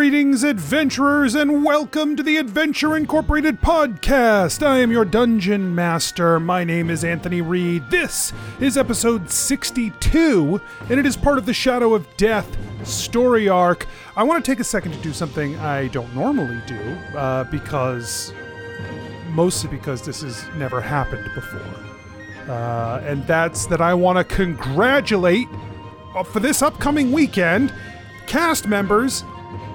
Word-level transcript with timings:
Greetings, 0.00 0.44
adventurers, 0.44 1.34
and 1.34 1.62
welcome 1.62 2.16
to 2.16 2.22
the 2.22 2.38
Adventure 2.38 2.96
Incorporated 2.96 3.60
podcast. 3.60 4.66
I 4.66 4.78
am 4.78 4.90
your 4.90 5.04
dungeon 5.04 5.74
master. 5.74 6.40
My 6.40 6.64
name 6.64 6.88
is 6.88 7.04
Anthony 7.04 7.42
Reed. 7.42 7.82
This 7.90 8.32
is 8.60 8.78
episode 8.78 9.30
62, 9.30 10.58
and 10.88 10.98
it 10.98 11.04
is 11.04 11.18
part 11.18 11.36
of 11.36 11.44
the 11.44 11.52
Shadow 11.52 11.92
of 11.92 12.06
Death 12.16 12.56
story 12.88 13.46
arc. 13.50 13.86
I 14.16 14.22
want 14.22 14.42
to 14.42 14.50
take 14.50 14.58
a 14.58 14.64
second 14.64 14.92
to 14.92 14.98
do 15.00 15.12
something 15.12 15.58
I 15.58 15.88
don't 15.88 16.14
normally 16.14 16.62
do, 16.66 16.80
uh, 17.14 17.44
because 17.44 18.32
mostly 19.32 19.68
because 19.68 20.00
this 20.00 20.22
has 20.22 20.42
never 20.56 20.80
happened 20.80 21.30
before. 21.34 21.60
Uh, 22.48 23.02
and 23.04 23.26
that's 23.26 23.66
that 23.66 23.82
I 23.82 23.92
want 23.92 24.16
to 24.16 24.24
congratulate 24.34 25.46
uh, 26.14 26.22
for 26.22 26.40
this 26.40 26.62
upcoming 26.62 27.12
weekend 27.12 27.74
cast 28.26 28.66
members 28.66 29.24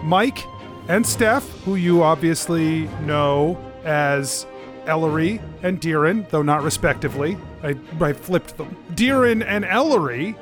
Mike 0.06 0.46
and 0.88 1.05
Steph, 1.05 1.50
who 1.64 1.76
you 1.76 2.04
obviously 2.04 2.88
know 3.02 3.58
as 3.84 4.45
Ellery 4.86 5.41
and 5.64 5.81
Deeran, 5.81 6.30
though 6.30 6.44
not 6.44 6.62
respectively. 6.62 7.38
I, 7.64 7.76
I 8.00 8.14
flipped 8.14 8.55
them. 8.58 8.76
Deeran 8.94 9.44
and 9.44 9.66
Ellery, 9.66 10.36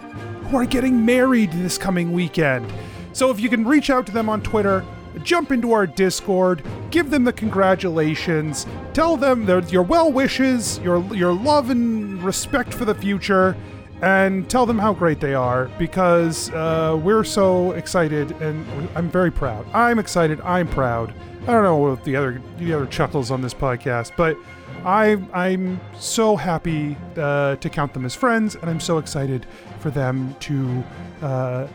who 0.50 0.58
are 0.58 0.66
getting 0.66 1.06
married 1.06 1.52
this 1.54 1.78
coming 1.78 2.12
weekend. 2.12 2.72
So 3.14 3.30
if 3.30 3.40
you 3.40 3.48
can 3.48 3.66
reach 3.66 3.90
out 3.90 4.06
to 4.08 4.12
them 4.12 4.28
on 4.28 4.42
Twitter, 4.42 4.84
jump 5.24 5.52
into 5.52 5.72
our 5.72 5.88
Discord, 5.88 6.62
give 6.92 7.10
them 7.10 7.24
the 7.24 7.34
congratulations, 7.34 8.66
tell 8.94 9.16
them 9.16 9.48
your 9.70 9.84
well 9.84 10.12
wishes, 10.12 10.80
your 10.80 11.02
your 11.16 11.32
love 11.32 11.70
and 11.70 12.22
respect 12.22 12.74
for 12.74 12.86
the 12.86 12.96
future, 12.96 13.56
and 14.04 14.50
tell 14.50 14.66
them 14.66 14.78
how 14.78 14.94
great 14.94 15.22
they 15.22 15.34
are 15.34 15.68
because 15.80 16.52
uh, 16.52 17.00
we're 17.02 17.24
so 17.24 17.72
excited 17.72 18.32
and 18.42 18.66
I'm 18.96 19.10
very 19.10 19.32
proud. 19.32 19.66
I'm 19.74 19.98
excited. 19.98 20.42
I'm 20.42 20.68
proud. 20.68 21.14
I 21.44 21.46
don't 21.48 21.64
know 21.64 21.78
what 21.78 22.04
the 22.04 22.18
other 22.18 22.42
the 22.58 22.74
other 22.74 22.86
chuckles 22.86 23.32
on 23.32 23.42
this 23.42 23.54
podcast, 23.54 24.12
but 24.18 24.38
I 24.84 25.22
I'm 25.34 25.80
so 25.98 26.36
happy 26.36 26.98
uh, 27.16 27.56
to 27.56 27.70
count 27.70 27.94
them 27.94 28.06
as 28.06 28.14
friends, 28.14 28.56
and 28.56 28.70
I'm 28.70 28.82
so 28.82 28.98
excited 28.98 29.46
for 29.80 29.90
them 29.90 30.36
to. 30.42 30.84
Uh, 31.22 31.68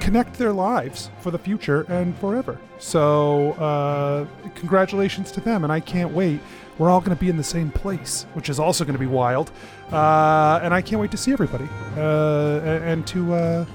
connect 0.00 0.34
their 0.34 0.52
lives 0.52 1.10
for 1.20 1.32
the 1.32 1.38
future 1.38 1.82
and 1.88 2.16
forever. 2.18 2.60
So, 2.78 3.52
uh, 3.52 4.26
congratulations 4.54 5.32
to 5.32 5.40
them, 5.40 5.64
and 5.64 5.72
I 5.72 5.80
can't 5.80 6.12
wait. 6.12 6.38
We're 6.78 6.90
all 6.90 7.00
going 7.00 7.16
to 7.16 7.20
be 7.20 7.30
in 7.30 7.36
the 7.36 7.44
same 7.44 7.70
place, 7.70 8.26
which 8.34 8.48
is 8.48 8.60
also 8.60 8.84
going 8.84 8.94
to 8.94 9.00
be 9.00 9.06
wild. 9.06 9.50
Uh, 9.90 10.60
and 10.62 10.74
I 10.74 10.82
can't 10.82 11.00
wait 11.00 11.10
to 11.12 11.16
see 11.16 11.32
everybody 11.32 11.68
uh, 11.96 12.60
and 12.60 13.06
to 13.06 13.34
uh, 13.34 13.66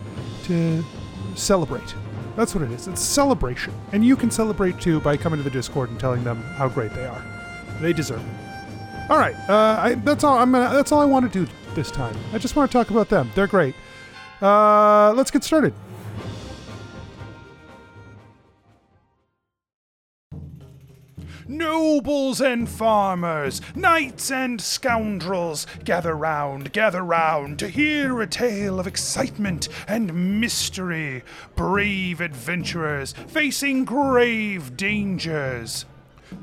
to 0.44 0.84
celebrate. 1.36 1.96
That's 2.36 2.56
what 2.56 2.64
it 2.64 2.72
is. 2.72 2.88
It's 2.88 3.02
celebration, 3.02 3.74
and 3.92 4.06
you 4.06 4.16
can 4.16 4.32
celebrate 4.32 4.80
too 4.80 5.00
by 5.02 5.18
coming 5.18 5.38
to 5.38 5.44
the 5.44 5.50
Discord 5.50 5.90
and 5.90 6.00
telling 6.00 6.24
them 6.24 6.42
how 6.42 6.70
great 6.70 6.94
they 6.94 7.06
are. 7.06 7.24
They 7.82 7.94
deserve 7.94 8.22
it. 8.22 9.10
All 9.10 9.18
right, 9.18 9.36
uh, 9.50 9.78
I, 9.80 9.96
that's 9.96 10.24
all. 10.24 10.38
I'm 10.38 10.52
gonna, 10.52 10.74
that's 10.74 10.92
all 10.92 11.02
I 11.02 11.06
want 11.06 11.32
to 11.32 11.46
do 11.46 11.52
this 11.74 11.92
time. 11.92 12.16
I 12.34 12.38
just 12.38 12.56
want 12.56 12.72
to 12.72 12.78
talk 12.78 12.90
about 12.90 13.10
them. 13.10 13.32
They're 13.36 13.48
great. 13.48 13.76
Uh, 14.42 15.14
let's 15.14 15.32
get 15.32 15.44
started. 15.44 15.74
Nobles 21.52 22.40
and 22.40 22.70
farmers, 22.70 23.62
knights 23.76 24.32
and 24.32 24.62
scoundrels, 24.62 25.68
gather 25.84 26.16
round, 26.16 26.72
gather 26.72 27.04
round 27.04 27.60
to 27.60 27.68
hear 27.68 28.22
a 28.22 28.26
tale 28.26 28.80
of 28.80 28.88
excitement 28.88 29.68
and 29.86 30.40
mystery. 30.40 31.24
Brave 31.58 32.22
adventurers 32.22 33.12
facing 33.28 33.84
grave 33.84 34.78
dangers. 34.78 35.84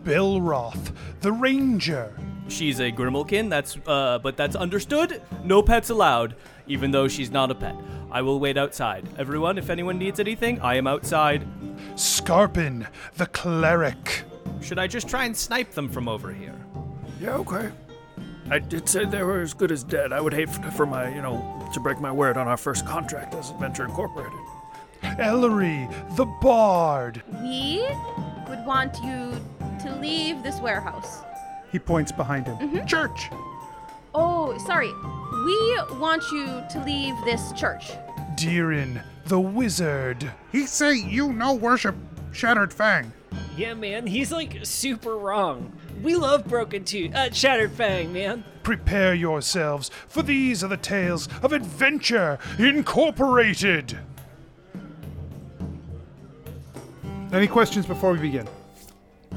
Belroth, 0.05 0.92
the 1.23 1.33
ranger. 1.33 2.12
She's 2.48 2.79
a 2.79 2.92
Grimalkin, 2.92 3.48
that's 3.48 3.79
uh 3.86 4.18
but 4.18 4.36
that's 4.36 4.57
understood. 4.57 5.23
No 5.42 5.63
pets 5.63 5.89
allowed, 5.89 6.36
even 6.67 6.91
though 6.91 7.08
she's 7.08 7.30
not 7.30 7.51
a 7.51 7.55
pet. 7.55 7.77
I 8.11 8.20
will 8.20 8.41
wait 8.41 8.58
outside. 8.58 9.08
Everyone, 9.17 9.57
if 9.57 9.70
anyone 9.70 9.97
needs 9.97 10.20
anything, 10.20 10.61
I 10.61 10.74
am 10.74 10.86
outside. 10.86 11.48
Scarpin, 11.95 12.86
the 13.17 13.27
cleric. 13.27 14.27
Should 14.63 14.79
I 14.79 14.86
just 14.86 15.09
try 15.09 15.25
and 15.25 15.36
snipe 15.36 15.73
them 15.73 15.89
from 15.89 16.09
over 16.09 16.33
here? 16.33 16.55
Yeah, 17.20 17.35
okay. 17.36 17.70
I 18.51 18.59
did 18.59 18.89
say 18.89 19.05
they 19.05 19.23
were 19.23 19.41
as 19.41 19.53
good 19.53 19.70
as 19.70 19.85
dead. 19.85 20.13
I 20.13 20.20
would 20.20 20.33
hate 20.33 20.48
for, 20.48 20.63
for 20.70 20.86
my, 20.86 21.14
you 21.14 21.20
know, 21.20 21.69
to 21.75 21.81
break 21.81 22.01
my 22.01 22.11
word 22.11 22.36
on 22.36 22.48
our 22.48 22.57
first 22.57 22.86
contract 22.86 23.35
as 23.35 23.51
Adventure 23.51 23.85
Incorporated. 23.85 24.39
Ellery, 25.19 25.89
the 26.17 26.25
bard. 26.41 27.23
We 27.42 27.86
would 28.48 28.64
want 28.64 28.97
you 29.03 29.33
to 29.83 29.97
leave 30.01 30.42
this 30.42 30.61
warehouse. 30.61 31.19
He 31.70 31.79
points 31.79 32.11
behind 32.11 32.47
him. 32.47 32.57
Mm-hmm. 32.57 32.86
Church. 32.86 33.30
Oh, 34.15 34.57
sorry. 34.67 34.92
We 35.45 35.98
want 35.98 36.25
you 36.33 36.47
to 36.70 36.85
leave 36.85 37.15
this 37.25 37.53
church. 37.53 37.92
Deerin, 38.35 39.03
the 39.27 39.39
wizard. 39.39 40.30
He 40.53 40.67
say 40.67 40.95
you 40.95 41.33
no 41.33 41.55
worship 41.55 41.95
Shattered 42.38 42.72
Fang. 42.72 43.12
Yeah, 43.56 43.74
man, 43.74 44.06
he's 44.06 44.30
like 44.30 44.58
super 44.62 45.18
wrong. 45.18 45.72
We 46.04 46.14
love 46.14 46.46
Broken 46.46 46.84
Tooth, 46.84 47.12
uh, 47.12 47.32
Shattered 47.32 47.72
Fang, 47.72 48.12
man. 48.12 48.44
Prepare 48.62 49.12
yourselves, 49.12 49.90
for 50.06 50.22
these 50.22 50.62
are 50.62 50.68
the 50.68 50.76
tales 50.76 51.28
of 51.42 51.52
Adventure 51.52 52.38
Incorporated. 52.60 53.98
Any 57.32 57.48
questions 57.48 57.86
before 57.86 58.12
we 58.12 58.20
begin? 58.20 58.46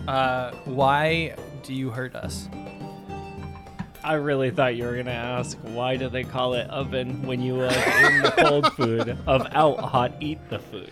Uh, 0.07 0.51
why 0.65 1.33
do 1.63 1.73
you 1.73 1.89
hurt 1.89 2.15
us? 2.15 2.49
I 4.03 4.13
really 4.13 4.51
thought 4.51 4.75
you 4.75 4.83
were 4.83 4.95
gonna 4.95 5.09
ask 5.09 5.57
why 5.63 5.95
do 5.95 6.07
they 6.07 6.23
call 6.23 6.53
it 6.53 6.69
oven 6.69 7.23
when 7.23 7.41
you 7.41 7.55
like 7.55 7.75
in 8.11 8.21
the 8.21 8.33
cold 8.37 8.73
food 8.75 9.17
of 9.25 9.47
out 9.53 9.79
hot 9.79 10.13
eat 10.19 10.37
the 10.51 10.59
food. 10.59 10.91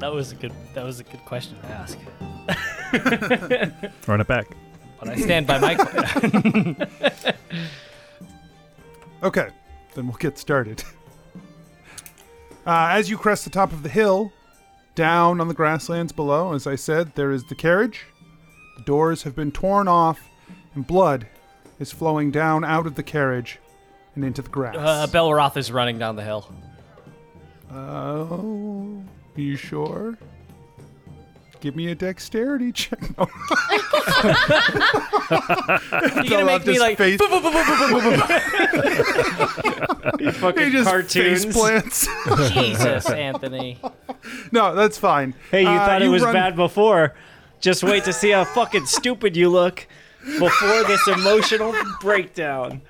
That 0.00 0.12
was 0.12 0.32
a 0.32 0.34
good. 0.34 0.52
That 0.74 0.84
was 0.84 0.98
a 1.00 1.04
good 1.04 1.24
question 1.24 1.56
to 1.60 1.66
ask. 1.68 1.98
Run 4.08 4.20
it 4.20 4.26
back. 4.26 4.46
But 4.98 5.10
I 5.10 5.16
stand 5.16 5.46
by 5.46 5.58
my. 5.58 5.74
que- 5.76 7.34
Okay, 9.22 9.48
then 9.94 10.06
we'll 10.06 10.16
get 10.16 10.38
started. 10.38 10.82
Uh, 12.66 12.88
as 12.92 13.10
you 13.10 13.18
crest 13.18 13.44
the 13.44 13.50
top 13.50 13.70
of 13.72 13.82
the 13.82 13.88
hill, 13.90 14.32
down 14.94 15.40
on 15.40 15.48
the 15.48 15.54
grasslands 15.54 16.12
below, 16.12 16.54
as 16.54 16.66
I 16.66 16.74
said, 16.76 17.14
there 17.14 17.30
is 17.30 17.44
the 17.44 17.54
carriage. 17.54 18.06
The 18.78 18.82
doors 18.84 19.22
have 19.24 19.36
been 19.36 19.52
torn 19.52 19.88
off, 19.88 20.20
and 20.74 20.86
blood 20.86 21.26
is 21.78 21.92
flowing 21.92 22.30
down 22.30 22.64
out 22.64 22.86
of 22.86 22.94
the 22.94 23.02
carriage 23.02 23.58
and 24.14 24.24
into 24.24 24.40
the 24.40 24.48
grass. 24.48 24.76
Uh, 24.78 25.06
Belroth 25.10 25.56
is 25.58 25.70
running 25.70 25.98
down 25.98 26.16
the 26.16 26.24
hill. 26.24 26.50
Oh, 27.70 29.02
you 29.36 29.56
sure? 29.56 30.16
Give 31.60 31.76
me 31.76 31.88
a 31.88 31.94
dexterity 31.94 32.72
check. 32.72 33.00
No. 33.18 33.28
You 36.22 36.30
gonna 36.30 36.44
make 36.46 36.66
me 36.66 36.78
like 36.80 36.96
face, 36.98 37.20
You 37.20 37.28
fucking 40.32 40.64
he 40.64 40.70
just 40.70 40.88
cartoons. 40.88 41.44
face 41.44 41.54
plants. 41.54 42.08
Jesus, 42.52 43.08
Anthony. 43.10 43.78
no, 44.52 44.74
that's 44.74 44.98
fine. 44.98 45.34
Hey, 45.50 45.62
you 45.62 45.68
Uh, 45.68 45.86
thought 45.86 46.02
it 46.02 46.08
was 46.08 46.22
run- 46.22 46.32
bad 46.34 46.56
before. 46.56 47.14
Just 47.60 47.82
wait 47.84 48.04
to 48.04 48.12
see 48.12 48.30
how 48.30 48.44
fucking 48.44 48.86
stupid 48.86 49.36
you 49.36 49.48
look 49.50 49.86
before 50.38 50.84
this 50.84 51.06
emotional 51.08 51.74
breakdown. 52.00 52.80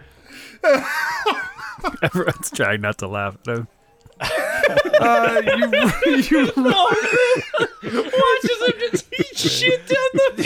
Everyone's 2.02 2.50
trying 2.50 2.80
not 2.82 2.98
to 2.98 3.08
laugh 3.08 3.36
at 3.48 3.56
him. 3.58 3.68
Uh, 5.00 5.40
you, 5.56 5.56
you 6.30 6.40
Watches 7.82 8.60
him 8.66 8.74
just 8.90 9.06
eat 9.18 9.38
shit 9.38 9.80
down 9.86 10.10
the. 10.36 10.44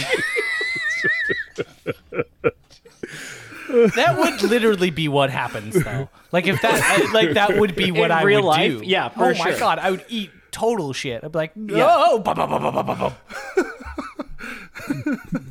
That 3.96 4.16
would 4.18 4.42
literally 4.48 4.90
be 4.90 5.08
what 5.08 5.30
happens, 5.30 5.74
though. 5.82 6.08
Like 6.30 6.46
if 6.46 6.60
that, 6.62 7.10
like 7.12 7.32
that 7.34 7.58
would 7.58 7.74
be 7.74 7.90
what 7.90 8.06
In 8.06 8.12
I 8.12 8.22
real 8.22 8.42
would 8.42 8.46
life? 8.48 8.80
do. 8.80 8.86
Yeah, 8.86 9.08
for 9.08 9.24
oh 9.32 9.34
my 9.34 9.58
god, 9.58 9.78
I 9.80 9.90
would 9.90 10.04
eat 10.08 10.30
total 10.52 10.92
shit. 10.92 11.24
I'd 11.24 11.32
be 11.32 11.38
like, 11.38 11.52
Yeah. 11.56 11.86
oh, 11.88 12.18
ba, 12.20 12.34
ba. 12.34 13.16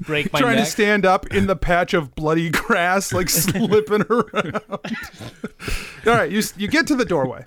break 0.01 0.31
my 0.31 0.39
trying 0.39 0.56
neck. 0.57 0.65
to 0.65 0.71
stand 0.71 1.06
up 1.06 1.27
in 1.33 1.48
the 1.48 1.56
patch 1.56 1.94
of 1.94 2.15
bloody 2.15 2.50
grass, 2.50 3.12
like 3.12 3.30
slipping 3.31 4.03
around. 4.09 4.62
All 6.06 6.13
right, 6.13 6.31
you 6.31 6.42
you 6.56 6.68
get 6.69 6.88
to 6.88 6.95
the 6.95 7.06
doorway. 7.06 7.45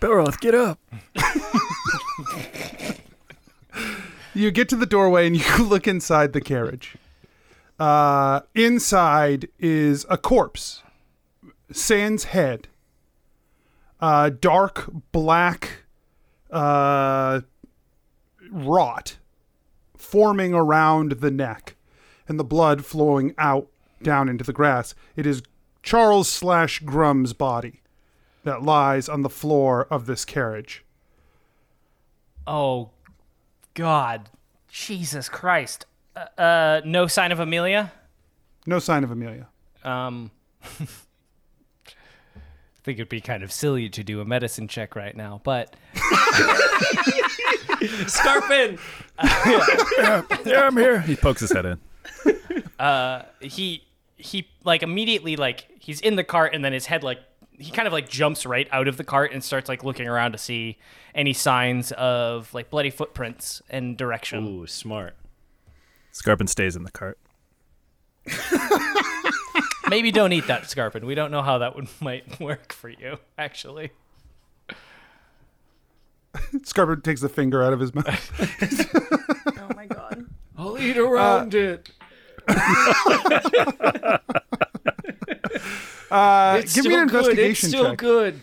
Belroth, 0.00 0.40
get 0.40 0.54
up. 0.54 0.78
You 4.36 4.50
get 4.50 4.68
to 4.68 4.76
the 4.76 4.84
doorway 4.84 5.26
and 5.26 5.34
you 5.34 5.64
look 5.64 5.88
inside 5.88 6.34
the 6.34 6.42
carriage. 6.42 6.96
Uh, 7.80 8.40
inside 8.54 9.48
is 9.58 10.04
a 10.10 10.18
corpse, 10.18 10.82
sans 11.72 12.24
head, 12.24 12.68
uh, 13.98 14.28
dark 14.28 14.90
black, 15.10 15.84
uh, 16.50 17.40
rot 18.50 19.16
forming 19.96 20.52
around 20.52 21.12
the 21.12 21.30
neck 21.30 21.74
and 22.28 22.38
the 22.38 22.44
blood 22.44 22.84
flowing 22.84 23.34
out 23.38 23.68
down 24.02 24.28
into 24.28 24.44
the 24.44 24.52
grass. 24.52 24.94
It 25.16 25.24
is 25.24 25.42
Charles 25.82 26.28
slash 26.28 26.80
Grum's 26.80 27.32
body 27.32 27.80
that 28.46 28.62
lies 28.62 29.08
on 29.08 29.22
the 29.22 29.28
floor 29.28 29.88
of 29.90 30.06
this 30.06 30.24
carriage. 30.24 30.84
Oh, 32.46 32.90
God. 33.74 34.30
Jesus 34.68 35.28
Christ. 35.28 35.84
Uh, 36.14 36.40
uh 36.40 36.80
no 36.84 37.08
sign 37.08 37.32
of 37.32 37.40
Amelia? 37.40 37.92
No 38.64 38.78
sign 38.78 39.02
of 39.02 39.10
Amelia. 39.10 39.48
Um, 39.82 40.30
I 40.62 40.76
think 42.84 42.98
it'd 42.98 43.08
be 43.08 43.20
kind 43.20 43.42
of 43.42 43.50
silly 43.50 43.88
to 43.88 44.04
do 44.04 44.20
a 44.20 44.24
medicine 44.24 44.68
check 44.68 44.94
right 44.94 45.16
now, 45.16 45.40
but 45.42 45.74
Scarpin! 48.06 48.78
Yeah, 49.24 50.66
I'm 50.66 50.76
here. 50.76 51.00
He 51.00 51.16
pokes 51.16 51.40
his 51.40 51.50
head 51.50 51.66
in. 51.66 51.80
Uh, 52.78 53.22
he 53.40 53.82
he 54.16 54.46
like 54.62 54.84
immediately 54.84 55.34
like 55.34 55.66
he's 55.80 56.00
in 56.00 56.14
the 56.14 56.24
cart 56.24 56.54
and 56.54 56.64
then 56.64 56.72
his 56.72 56.86
head 56.86 57.02
like 57.02 57.18
he 57.58 57.70
kind 57.70 57.86
of 57.86 57.92
like 57.92 58.08
jumps 58.08 58.46
right 58.46 58.68
out 58.72 58.88
of 58.88 58.96
the 58.96 59.04
cart 59.04 59.32
and 59.32 59.42
starts 59.42 59.68
like 59.68 59.84
looking 59.84 60.08
around 60.08 60.32
to 60.32 60.38
see 60.38 60.78
any 61.14 61.32
signs 61.32 61.92
of 61.92 62.52
like 62.54 62.70
bloody 62.70 62.90
footprints 62.90 63.62
and 63.70 63.96
direction. 63.96 64.46
Ooh, 64.46 64.66
smart. 64.66 65.14
Scarpin 66.12 66.46
stays 66.46 66.76
in 66.76 66.84
the 66.84 66.90
cart. 66.90 67.18
Maybe 69.88 70.10
don't 70.10 70.32
eat 70.32 70.46
that 70.48 70.68
scarpin. 70.68 71.06
We 71.06 71.14
don't 71.14 71.30
know 71.30 71.42
how 71.42 71.58
that 71.58 71.76
would 71.76 71.88
might 72.00 72.40
work 72.40 72.72
for 72.72 72.88
you 72.88 73.18
actually. 73.38 73.90
Scarpin 76.64 77.02
takes 77.02 77.20
the 77.20 77.28
finger 77.28 77.62
out 77.62 77.72
of 77.72 77.80
his 77.80 77.94
mouth. 77.94 78.32
Oh 79.58 79.68
my 79.74 79.86
god. 79.86 80.26
I'll 80.56 80.78
eat 80.78 80.96
around 80.96 81.54
uh, 81.54 81.58
it. 81.58 81.90
Uh, 86.10 86.58
It's 86.62 86.74
give 86.74 86.86
me 86.86 86.94
an 86.94 87.08
still 87.08 87.22
good. 87.22 87.38
It's 87.38 87.64
investigation 87.64 87.68
still 87.68 87.84
check. 87.90 87.98
good. 87.98 88.40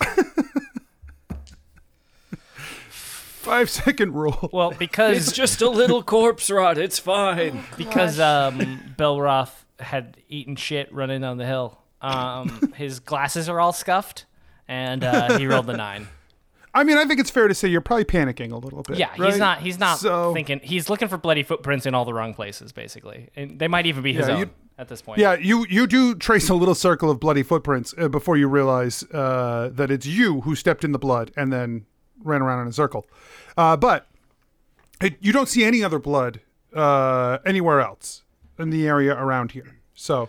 Five 2.88 3.68
second 3.68 4.14
rule. 4.14 4.48
Well, 4.52 4.70
because 4.72 5.16
It's 5.28 5.36
just 5.36 5.60
a 5.60 5.68
little 5.68 6.02
corpse 6.02 6.50
rot. 6.50 6.78
It's 6.78 6.98
fine. 6.98 7.62
because 7.76 8.18
um, 8.18 8.80
Belroth 8.98 9.52
had 9.78 10.16
eaten 10.28 10.56
shit 10.56 10.92
running 10.92 11.20
down 11.20 11.36
the 11.36 11.46
hill. 11.46 11.78
Um, 12.00 12.72
his 12.76 13.00
glasses 13.00 13.48
are 13.48 13.60
all 13.60 13.72
scuffed, 13.72 14.24
and 14.66 15.04
uh, 15.04 15.38
he 15.38 15.46
rolled 15.46 15.68
a 15.68 15.76
nine. 15.76 16.08
I 16.72 16.82
mean, 16.84 16.96
I 16.98 17.04
think 17.04 17.20
it's 17.20 17.30
fair 17.30 17.46
to 17.46 17.54
say 17.54 17.68
you're 17.68 17.80
probably 17.82 18.04
panicking 18.06 18.50
a 18.50 18.56
little 18.56 18.82
bit. 18.82 18.98
Yeah, 18.98 19.10
right? 19.18 19.30
he's 19.30 19.38
not. 19.38 19.60
He's 19.60 19.78
not 19.78 19.98
So- 19.98 20.32
thinking. 20.32 20.60
He's 20.62 20.88
looking 20.90 21.08
for 21.08 21.18
bloody 21.18 21.42
footprints 21.42 21.86
in 21.86 21.94
all 21.94 22.04
the 22.04 22.14
wrong 22.14 22.34
places, 22.34 22.72
basically, 22.72 23.28
and 23.36 23.58
they 23.58 23.68
might 23.68 23.86
even 23.86 24.02
be 24.02 24.12
his 24.14 24.26
Yeah, 24.26 24.34
own 24.34 24.40
you- 24.40 24.50
at 24.78 24.88
this 24.88 25.02
point. 25.02 25.18
Yeah, 25.18 25.34
you 25.34 25.66
you 25.68 25.86
do 25.86 26.14
trace 26.14 26.48
a 26.48 26.54
little 26.54 26.74
circle 26.74 27.10
of 27.10 27.20
bloody 27.20 27.42
footprints 27.42 27.94
uh, 27.96 28.08
before 28.08 28.36
you 28.36 28.48
realize 28.48 29.02
uh, 29.12 29.70
that 29.72 29.90
it's 29.90 30.06
you 30.06 30.42
who 30.42 30.54
stepped 30.54 30.84
in 30.84 30.92
the 30.92 30.98
blood 30.98 31.30
and 31.36 31.52
then 31.52 31.86
ran 32.22 32.42
around 32.42 32.62
in 32.62 32.68
a 32.68 32.72
circle. 32.72 33.06
Uh, 33.56 33.76
but 33.76 34.06
it, 35.00 35.16
you 35.20 35.32
don't 35.32 35.48
see 35.48 35.64
any 35.64 35.82
other 35.82 35.98
blood 35.98 36.40
uh, 36.74 37.38
anywhere 37.44 37.80
else 37.80 38.22
in 38.58 38.70
the 38.70 38.86
area 38.86 39.14
around 39.14 39.52
here. 39.52 39.78
So 39.94 40.28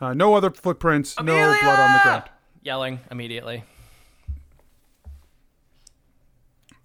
uh, 0.00 0.14
no 0.14 0.34
other 0.34 0.50
footprints, 0.50 1.18
no 1.18 1.24
blood 1.24 1.78
on 1.78 1.92
the 1.92 2.00
ground. 2.02 2.24
Yelling 2.62 3.00
immediately. 3.10 3.64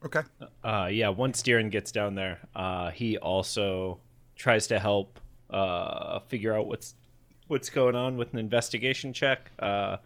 Okay. 0.06 0.22
Uh, 0.64 0.90
yeah, 0.92 1.10
once 1.10 1.42
Deeren 1.42 1.72
gets 1.72 1.92
down 1.92 2.16
there, 2.16 2.40
uh, 2.56 2.92
he 2.92 3.18
also 3.18 4.00
tries 4.36 4.68
to 4.68 4.80
help 4.80 5.20
uh, 5.54 6.20
figure 6.28 6.58
out 6.58 6.68
what's 6.68 6.96
what's 7.48 7.70
going 7.70 7.96
on 7.96 8.18
with 8.18 8.34
an 8.34 8.40
investigation 8.40 9.14
check, 9.14 9.52
uh, 9.60 9.98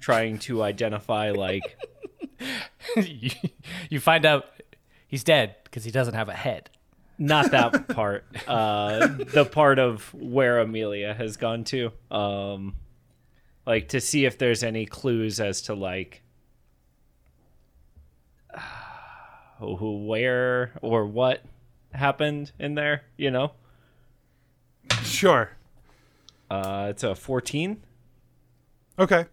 trying 0.00 0.38
to 0.38 0.62
identify 0.62 1.30
like 1.30 1.76
you, 2.96 3.30
you 3.90 4.00
find 4.00 4.24
out 4.24 4.46
he's 5.06 5.24
dead 5.24 5.56
because 5.64 5.84
he 5.84 5.90
doesn't 5.90 6.14
have 6.14 6.28
a 6.28 6.34
head. 6.34 6.70
not 7.18 7.50
that 7.50 7.88
part, 7.94 8.24
uh, 8.46 9.08
the 9.32 9.44
part 9.44 9.78
of 9.78 10.12
where 10.14 10.60
Amelia 10.60 11.14
has 11.14 11.36
gone 11.36 11.64
to, 11.64 11.90
um, 12.10 12.74
like 13.66 13.88
to 13.88 14.00
see 14.00 14.24
if 14.24 14.38
there's 14.38 14.62
any 14.62 14.86
clues 14.86 15.40
as 15.40 15.62
to 15.62 15.74
like 15.74 16.22
who, 19.58 20.06
where, 20.06 20.72
or 20.80 21.06
what 21.06 21.42
happened 21.92 22.52
in 22.58 22.74
there. 22.74 23.02
You 23.16 23.30
know, 23.30 23.52
Sure. 25.02 25.50
uh, 26.50 26.86
it's 26.90 27.02
a 27.02 27.14
fourteen. 27.14 27.82
Okay. 28.98 29.26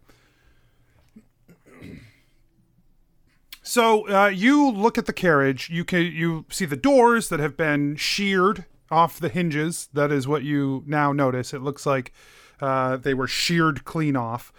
So 3.62 4.08
uh, 4.08 4.28
you 4.28 4.70
look 4.70 4.98
at 4.98 5.08
the 5.08 5.14
carriage. 5.14 5.70
You 5.70 5.84
can 5.84 6.04
you 6.04 6.46
see 6.50 6.66
the 6.66 6.76
doors 6.76 7.30
that 7.30 7.40
have 7.40 7.58
been 7.58 7.96
sheared 7.96 8.66
off 8.92 9.20
the 9.20 9.30
hinges. 9.30 9.90
That 9.92 10.12
is 10.12 10.28
what 10.28 10.44
you 10.44 10.84
now 10.86 11.12
notice. 11.12 11.54
It 11.54 11.62
looks 11.62 11.86
like 11.86 12.14
uh, 12.62 12.98
they 12.98 13.14
were 13.16 13.28
sheared 13.28 13.84
clean 13.84 14.16
off. 14.16 14.54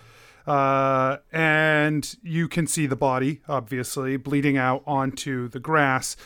Uh, 0.45 1.19
and 1.33 2.17
you 2.23 2.47
can 2.49 2.67
see 2.67 2.87
the 2.87 2.97
body, 2.97 3.41
obviously, 3.49 4.17
bleeding 4.17 4.57
out 4.57 4.83
onto 4.87 5.49
the 5.49 5.59
grass. 5.61 6.17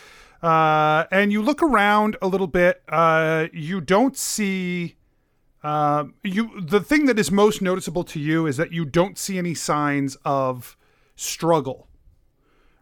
Uh, 0.43 1.05
and 1.11 1.33
you 1.33 1.43
look 1.43 1.63
around 1.63 2.17
a 2.23 2.27
little 2.27 2.47
bit. 2.47 2.83
Uh, 2.89 3.49
you 3.53 3.81
don't 3.81 4.17
see 4.17 4.97
um, 5.63 6.15
you 6.23 6.61
the 6.61 6.81
thing 6.81 7.07
that 7.07 7.19
is 7.19 7.31
most 7.31 7.61
noticeable 7.61 8.05
to 8.05 8.19
you 8.19 8.47
is 8.47 8.57
that 8.57 8.73
you 8.73 8.85
don't 8.85 9.19
see 9.19 9.37
any 9.37 9.55
signs 9.55 10.17
of 10.25 10.77
struggle, 11.17 11.89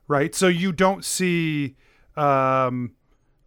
right? 0.07 0.35
So 0.35 0.47
you 0.47 0.71
don't 0.73 1.05
see 1.05 1.77
um, 2.17 2.93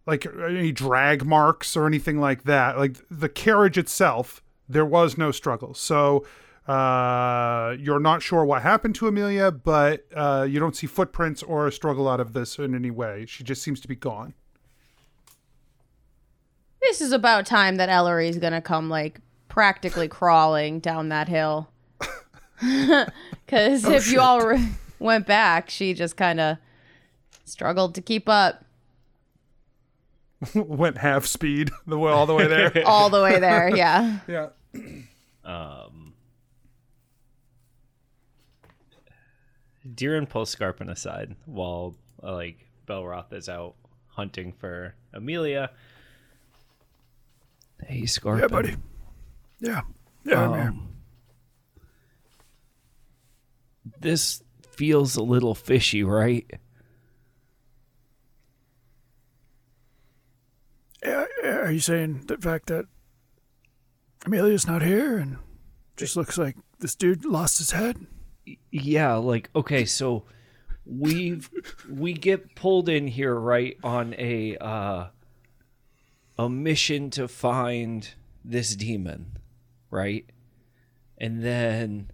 like 0.06 0.26
any 0.26 0.72
drag 0.72 1.24
marks 1.24 1.76
or 1.76 1.86
anything 1.86 2.20
like 2.20 2.44
that. 2.44 2.76
Like 2.76 2.98
the 3.10 3.28
carriage 3.28 3.78
itself, 3.78 4.42
there 4.68 4.84
was 4.84 5.16
no 5.16 5.30
struggle. 5.30 5.72
So 5.72 6.26
uh, 6.66 7.74
you're 7.78 8.00
not 8.00 8.22
sure 8.22 8.44
what 8.44 8.62
happened 8.62 8.94
to 8.96 9.08
Amelia, 9.08 9.50
but 9.50 10.06
uh, 10.14 10.46
you 10.48 10.60
don't 10.60 10.76
see 10.76 10.86
footprints 10.86 11.42
or 11.42 11.66
a 11.66 11.72
struggle 11.72 12.08
out 12.08 12.20
of 12.20 12.32
this 12.32 12.58
in 12.58 12.74
any 12.74 12.90
way. 12.90 13.26
She 13.26 13.42
just 13.44 13.62
seems 13.62 13.80
to 13.80 13.88
be 13.88 13.96
gone. 13.96 14.34
This 16.80 17.00
is 17.00 17.12
about 17.12 17.46
time 17.46 17.76
that 17.76 17.88
Ellery's 17.88 18.38
gonna 18.38 18.60
come 18.60 18.88
like 18.88 19.20
practically 19.48 20.08
crawling 20.08 20.80
down 20.80 21.08
that 21.10 21.28
hill. 21.28 21.68
Because 23.44 23.84
if 23.84 24.10
you 24.10 24.20
all 24.20 24.46
re- 24.46 24.68
went 25.00 25.26
back, 25.26 25.68
she 25.68 25.94
just 25.94 26.16
kind 26.16 26.38
of 26.40 26.58
struggled 27.44 27.94
to 27.96 28.00
keep 28.00 28.28
up 28.28 28.64
Went 30.54 30.98
half 30.98 31.26
speed 31.26 31.70
the 31.86 31.98
way 31.98 32.10
all 32.10 32.26
the 32.26 32.34
way 32.34 32.46
there. 32.46 32.82
all 32.86 33.10
the 33.10 33.22
way 33.22 33.38
there. 33.38 33.74
Yeah. 33.76 34.18
yeah. 34.26 34.48
Um, 35.44 36.01
Deeren 39.94 40.28
pulls 40.28 40.50
Scarpin 40.54 40.88
aside 40.90 41.34
while 41.46 41.94
uh, 42.22 42.32
like 42.34 42.66
Belroth 42.86 43.32
is 43.32 43.48
out 43.48 43.74
hunting 44.08 44.52
for 44.52 44.94
Amelia. 45.12 45.70
Hey, 47.86 48.02
Scarpin. 48.02 48.40
Yeah, 48.40 48.46
buddy. 48.48 48.76
Yeah. 49.60 49.80
Yeah, 50.24 50.40
I'm 50.44 50.52
here. 50.54 50.68
Um, 50.68 50.88
This 54.00 54.42
feels 54.70 55.16
a 55.16 55.22
little 55.22 55.54
fishy, 55.54 56.02
right? 56.04 56.48
Yeah, 61.04 61.26
Are 61.44 61.70
you 61.70 61.80
saying 61.80 62.24
the 62.26 62.36
fact 62.38 62.66
that 62.66 62.84
Amelia's 64.24 64.66
not 64.66 64.82
here 64.82 65.18
and 65.18 65.38
just 65.96 66.16
looks 66.16 66.38
like 66.38 66.56
this 66.78 66.94
dude 66.94 67.24
lost 67.24 67.58
his 67.58 67.72
head? 67.72 68.06
Yeah, 68.70 69.14
like 69.14 69.50
okay, 69.54 69.84
so 69.84 70.24
we've 70.84 71.50
we 71.88 72.12
get 72.12 72.54
pulled 72.54 72.88
in 72.88 73.06
here 73.06 73.34
right 73.34 73.76
on 73.84 74.14
a 74.18 74.56
uh 74.56 75.06
a 76.38 76.48
mission 76.48 77.10
to 77.10 77.28
find 77.28 78.14
this 78.44 78.74
demon, 78.74 79.38
right? 79.90 80.26
And 81.18 81.42
then 81.44 82.10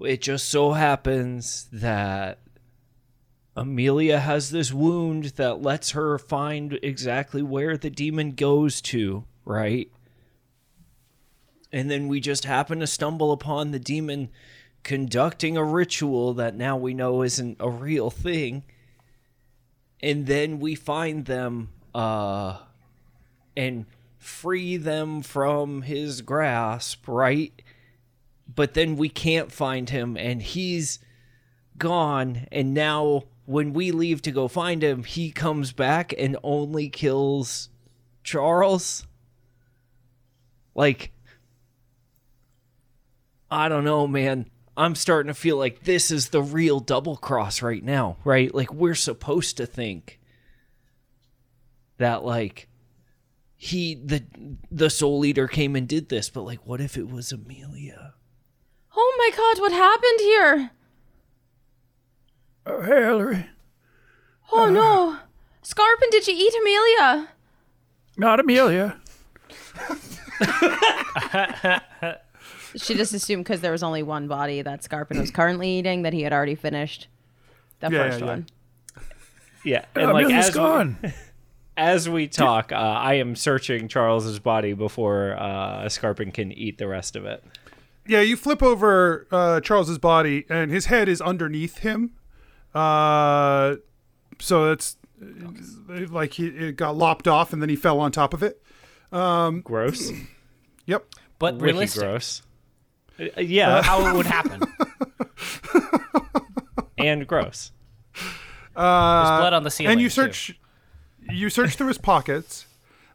it 0.00 0.20
just 0.20 0.48
so 0.48 0.72
happens 0.72 1.68
that 1.72 2.38
Amelia 3.56 4.20
has 4.20 4.50
this 4.50 4.72
wound 4.72 5.24
that 5.36 5.62
lets 5.62 5.90
her 5.90 6.18
find 6.18 6.78
exactly 6.82 7.42
where 7.42 7.76
the 7.76 7.90
demon 7.90 8.32
goes 8.32 8.80
to, 8.82 9.24
right? 9.44 9.90
And 11.72 11.90
then 11.90 12.08
we 12.08 12.20
just 12.20 12.44
happen 12.44 12.80
to 12.80 12.86
stumble 12.86 13.32
upon 13.32 13.70
the 13.70 13.78
demon 13.78 14.28
conducting 14.82 15.56
a 15.56 15.64
ritual 15.64 16.34
that 16.34 16.54
now 16.54 16.76
we 16.76 16.94
know 16.94 17.22
isn't 17.22 17.56
a 17.60 17.68
real 17.70 18.10
thing. 18.10 18.62
and 20.00 20.26
then 20.26 20.60
we 20.60 20.74
find 20.74 21.24
them 21.26 21.70
uh 21.94 22.58
and 23.56 23.84
free 24.18 24.76
them 24.76 25.22
from 25.22 25.82
his 25.82 26.22
grasp, 26.22 27.08
right? 27.08 27.52
But 28.52 28.74
then 28.74 28.96
we 28.96 29.08
can't 29.08 29.50
find 29.50 29.90
him 29.90 30.16
and 30.16 30.40
he's 30.42 30.98
gone 31.76 32.46
and 32.52 32.74
now 32.74 33.24
when 33.46 33.72
we 33.72 33.90
leave 33.92 34.20
to 34.22 34.30
go 34.30 34.46
find 34.46 34.82
him, 34.84 35.04
he 35.04 35.30
comes 35.30 35.72
back 35.72 36.12
and 36.18 36.36
only 36.42 36.88
kills 36.88 37.70
Charles. 38.22 39.06
Like 40.74 41.12
I 43.50 43.68
don't 43.68 43.84
know, 43.84 44.06
man. 44.06 44.50
I'm 44.78 44.94
starting 44.94 45.26
to 45.26 45.34
feel 45.34 45.56
like 45.56 45.82
this 45.82 46.12
is 46.12 46.28
the 46.28 46.40
real 46.40 46.78
double 46.78 47.16
cross 47.16 47.62
right 47.62 47.82
now, 47.82 48.16
right? 48.24 48.54
Like 48.54 48.72
we're 48.72 48.94
supposed 48.94 49.56
to 49.56 49.66
think 49.66 50.20
that 51.96 52.24
like 52.24 52.68
he 53.56 53.96
the 53.96 54.22
the 54.70 54.88
soul 54.88 55.24
eater 55.24 55.48
came 55.48 55.74
and 55.74 55.88
did 55.88 56.08
this, 56.08 56.30
but 56.30 56.42
like 56.42 56.64
what 56.64 56.80
if 56.80 56.96
it 56.96 57.10
was 57.10 57.32
Amelia? 57.32 58.14
Oh 58.96 59.14
my 59.18 59.36
god, 59.36 59.60
what 59.60 59.72
happened 59.72 60.20
here? 60.20 60.70
Oh, 62.64 62.82
hey, 62.82 63.04
Ellery. 63.04 63.46
Oh 64.52 64.66
uh, 64.66 64.70
no. 64.70 65.18
Scarpin, 65.62 66.08
did 66.10 66.28
you 66.28 66.34
eat 66.36 66.54
Amelia? 66.54 67.30
Not 68.16 68.38
Amelia. 68.38 68.96
She 72.78 72.94
just 72.94 73.12
assumed 73.14 73.44
because 73.44 73.60
there 73.60 73.72
was 73.72 73.82
only 73.82 74.02
one 74.02 74.28
body 74.28 74.62
that 74.62 74.82
Scarpin 74.82 75.18
was 75.20 75.30
currently 75.30 75.68
eating 75.78 76.02
that 76.02 76.12
he 76.12 76.22
had 76.22 76.32
already 76.32 76.54
finished 76.54 77.08
the 77.80 77.90
Yeah, 77.90 78.04
first 78.04 78.20
yeah, 78.20 78.24
yeah. 78.24 78.30
one. 78.30 78.46
Yeah, 79.64 79.84
and 79.94 80.12
like 80.12 80.24
Amelia's 80.26 80.48
as 80.48 80.54
we, 80.54 80.58
gone. 80.60 80.98
as 81.76 82.08
we 82.08 82.28
talk, 82.28 82.72
uh, 82.72 82.76
I 82.76 83.14
am 83.14 83.34
searching 83.36 83.88
Charles's 83.88 84.38
body 84.38 84.72
before 84.72 85.36
uh, 85.38 85.88
Scarpin 85.88 86.32
can 86.32 86.52
eat 86.52 86.78
the 86.78 86.86
rest 86.88 87.16
of 87.16 87.24
it. 87.24 87.44
Yeah, 88.06 88.20
you 88.20 88.36
flip 88.36 88.62
over 88.62 89.26
uh, 89.30 89.60
Charles's 89.60 89.98
body, 89.98 90.46
and 90.48 90.70
his 90.70 90.86
head 90.86 91.08
is 91.08 91.20
underneath 91.20 91.78
him. 91.78 92.12
Uh, 92.74 93.76
so 94.38 94.70
it's 94.70 94.96
uh, 95.20 96.06
like 96.08 96.34
he 96.34 96.46
it 96.46 96.76
got 96.76 96.96
lopped 96.96 97.26
off, 97.28 97.52
and 97.52 97.60
then 97.60 97.68
he 97.68 97.76
fell 97.76 97.98
on 98.00 98.12
top 98.12 98.32
of 98.32 98.42
it. 98.42 98.62
Gross, 99.10 100.12
Yep. 100.86 101.04
But 101.38 101.54
wiki 101.54 101.64
realistic. 101.64 102.02
gross. 102.02 102.42
Uh, 103.18 103.40
yeah, 103.40 103.82
How 103.82 104.06
it 104.06 104.16
would 104.16 104.26
happen. 104.26 104.58
and 106.98 107.26
gross. 107.26 107.72
There's 108.14 108.24
blood 108.74 109.52
on 109.52 109.64
the 109.64 109.70
ceiling. 109.70 109.92
and 109.92 110.00
you 110.00 110.08
too. 110.08 110.14
search 110.14 110.58
you 111.30 111.50
search 111.50 111.74
through 111.74 111.88
his 111.88 111.98
pockets 111.98 112.66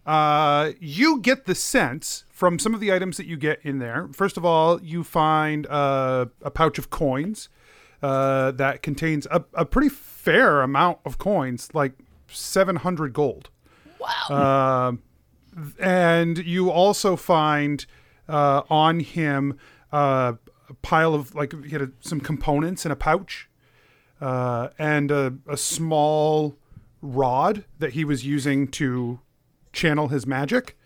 uh, 0.06 0.72
you 0.82 1.20
get 1.22 1.46
the 1.46 1.56
sense 1.56 2.26
from 2.30 2.60
some 2.60 2.74
of 2.74 2.82
the 2.82 2.92
items 2.94 3.16
that 3.18 3.26
you 3.26 3.38
get 3.38 3.60
in 3.64 3.80
there 3.80 4.10
first 4.14 4.36
of 4.38 4.44
all 4.44 4.82
you 4.82 5.04
find 5.04 5.66
uh, 5.68 6.26
a 6.42 6.52
pouch 6.52 6.78
of 6.78 6.90
coins 6.90 7.48
uh, 8.02 8.52
that 8.52 8.84
contains 8.84 9.26
a, 9.32 9.44
a 9.54 9.66
pretty 9.66 9.90
fair 9.90 10.62
amount 10.62 11.00
of 11.06 11.18
coins 11.18 11.70
like 11.74 11.94
700 12.28 13.14
gold 13.14 13.50
wow 14.00 14.98
and 15.80 16.38
you 16.40 16.70
also 16.70 17.16
find 17.16 17.86
uh, 18.28 18.64
on 18.70 19.00
him 19.00 19.58
uh, 19.94 20.34
a 20.70 20.74
pile 20.82 21.14
of 21.14 21.34
like 21.36 21.54
he 21.64 21.70
had 21.70 21.82
a, 21.82 21.92
some 22.02 22.20
components 22.20 22.86
in 22.86 22.92
a 22.92 22.96
pouch 22.96 23.48
uh, 24.20 24.70
and 24.78 25.12
a, 25.12 25.36
a 25.48 25.56
small 25.56 26.58
rod 27.02 27.66
that 27.80 27.94
he 27.94 28.04
was 28.04 28.26
using 28.26 28.68
to 28.68 29.20
channel 29.72 30.08
his 30.08 30.26
magic. 30.26 30.78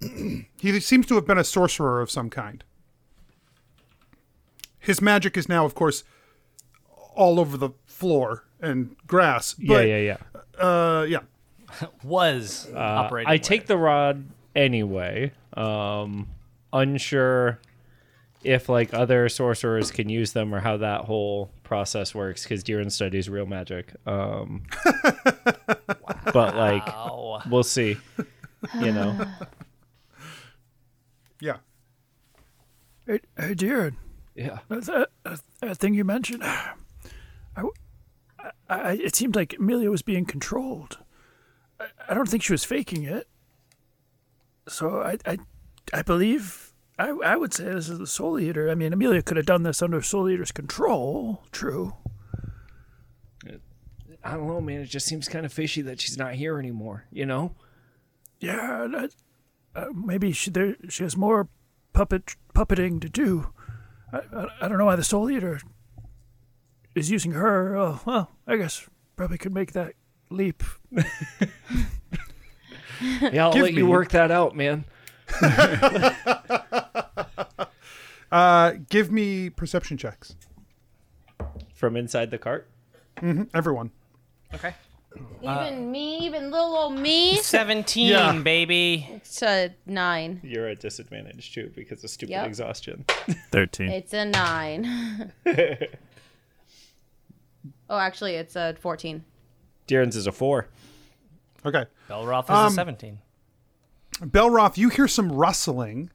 he 0.00 0.80
seems 0.80 1.06
to 1.06 1.14
have 1.14 1.26
been 1.26 1.38
a 1.38 1.44
sorcerer 1.44 2.00
of 2.00 2.10
some 2.10 2.30
kind. 2.30 2.64
His 4.78 5.00
magic 5.00 5.36
is 5.36 5.48
now, 5.48 5.64
of 5.64 5.74
course, 5.74 6.04
all 7.14 7.38
over 7.38 7.56
the 7.56 7.70
floor 7.84 8.44
and 8.60 8.96
grass. 9.06 9.54
But, 9.54 9.86
yeah, 9.86 9.96
yeah, 9.96 10.16
yeah. 10.58 10.62
Uh, 10.62 11.02
yeah. 11.02 11.20
was 12.02 12.68
Uh, 12.74 12.78
operating. 12.78 13.28
I 13.28 13.34
with 13.34 13.42
take 13.42 13.66
the 13.66 13.76
rod 13.76 14.24
anyway. 14.56 15.32
Um, 15.54 16.28
unsure 16.72 17.60
if 18.42 18.68
like 18.68 18.94
other 18.94 19.28
sorcerers 19.28 19.90
can 19.90 20.08
use 20.08 20.32
them 20.32 20.54
or 20.54 20.60
how 20.60 20.78
that 20.78 21.02
whole 21.02 21.50
process 21.62 22.14
works 22.14 22.42
because 22.42 22.64
Deeren 22.64 22.90
studies 22.90 23.28
real 23.28 23.46
magic. 23.46 23.92
Um, 24.06 24.62
but 26.32 26.56
like 26.56 26.86
we'll 27.46 27.62
see. 27.62 27.96
You 28.78 28.92
know, 28.92 29.26
Yeah. 31.40 31.56
Hey, 33.06 33.20
hey 33.38 33.54
dear. 33.54 33.94
yeah. 34.34 34.58
That, 34.68 35.08
that, 35.24 35.40
that 35.60 35.76
thing 35.78 35.94
you 35.94 36.04
mentioned, 36.04 36.44
I, 36.44 36.72
I- 37.56 37.62
I- 38.68 38.92
it 39.02 39.16
seemed 39.16 39.34
like 39.36 39.56
Amelia 39.58 39.90
was 39.90 40.02
being 40.02 40.24
controlled. 40.26 40.98
I, 41.80 41.86
I 42.10 42.14
don't 42.14 42.28
think 42.28 42.42
she 42.42 42.52
was 42.52 42.64
faking 42.64 43.04
it. 43.04 43.26
So 44.68 45.00
I, 45.00 45.16
I, 45.26 45.38
I 45.92 46.02
believe 46.02 46.69
I, 47.00 47.08
I 47.24 47.36
would 47.36 47.54
say 47.54 47.64
this 47.64 47.88
is 47.88 47.98
the 47.98 48.06
Soul 48.06 48.38
Eater. 48.38 48.68
I 48.70 48.74
mean, 48.74 48.92
Amelia 48.92 49.22
could 49.22 49.38
have 49.38 49.46
done 49.46 49.62
this 49.62 49.80
under 49.80 50.02
Soul 50.02 50.28
Eater's 50.28 50.52
control. 50.52 51.42
True. 51.50 51.94
I 54.22 54.32
don't 54.32 54.46
know, 54.46 54.60
man. 54.60 54.82
It 54.82 54.86
just 54.86 55.06
seems 55.06 55.26
kind 55.26 55.46
of 55.46 55.52
fishy 55.52 55.80
that 55.80 55.98
she's 55.98 56.18
not 56.18 56.34
here 56.34 56.58
anymore. 56.58 57.06
You 57.10 57.24
know? 57.24 57.54
Yeah, 58.38 58.86
that, 58.90 59.14
uh, 59.74 59.86
maybe 59.94 60.32
she 60.32 60.50
there 60.50 60.76
she 60.88 61.02
has 61.02 61.16
more 61.16 61.48
puppet 61.94 62.36
puppeting 62.54 63.00
to 63.00 63.08
do. 63.08 63.50
I, 64.12 64.18
I, 64.34 64.46
I 64.62 64.68
don't 64.68 64.76
know 64.76 64.84
why 64.86 64.96
the 64.96 65.04
Soul 65.04 65.30
Eater 65.30 65.60
is 66.94 67.10
using 67.10 67.32
her. 67.32 67.76
Oh, 67.76 68.00
well, 68.04 68.30
I 68.46 68.56
guess 68.56 68.86
probably 69.16 69.38
could 69.38 69.54
make 69.54 69.72
that 69.72 69.94
leap. 70.28 70.62
Yeah, 73.00 73.46
I'll 73.46 73.52
Give 73.52 73.62
let 73.62 73.72
you 73.72 73.86
work 73.86 74.10
that 74.10 74.30
out, 74.30 74.54
man. 74.54 74.84
Uh, 78.30 78.72
give 78.88 79.10
me 79.10 79.50
perception 79.50 79.96
checks. 79.96 80.36
From 81.74 81.96
inside 81.96 82.30
the 82.30 82.38
cart. 82.38 82.68
Mm-hmm. 83.16 83.44
Everyone. 83.54 83.90
okay. 84.54 84.74
Even 85.42 85.90
me, 85.90 86.18
even 86.18 86.52
little 86.52 86.76
old 86.76 86.96
me. 86.96 87.36
Seventeen, 87.38 88.10
Yeah. 88.10 88.38
baby. 88.40 89.08
It's 89.10 89.42
a 89.42 89.74
nine. 89.84 90.40
You're 90.44 90.68
at 90.68 90.78
disadvantage 90.78 91.52
too 91.52 91.72
because 91.74 92.04
of 92.04 92.10
stupid 92.10 92.30
Yep. 92.30 92.46
exhaustion. 92.46 93.04
13. 93.50 93.88
It's 93.90 94.12
a 94.12 94.24
nine. 94.26 95.32
oh, 97.88 97.98
actually, 97.98 98.36
it's 98.36 98.54
a 98.54 98.76
fourteen. 98.80 99.24
Deeren's 99.88 100.14
is 100.14 100.28
a 100.28 100.32
four. 100.32 100.68
Okay. 101.66 101.86
Belroth 102.08 102.44
is 102.44 102.50
Um, 102.50 102.66
a 102.66 102.70
seventeen. 102.70 103.18
Belroth, 104.20 104.76
you 104.76 104.90
hear 104.90 105.08
some 105.08 105.32
rustling 105.32 106.10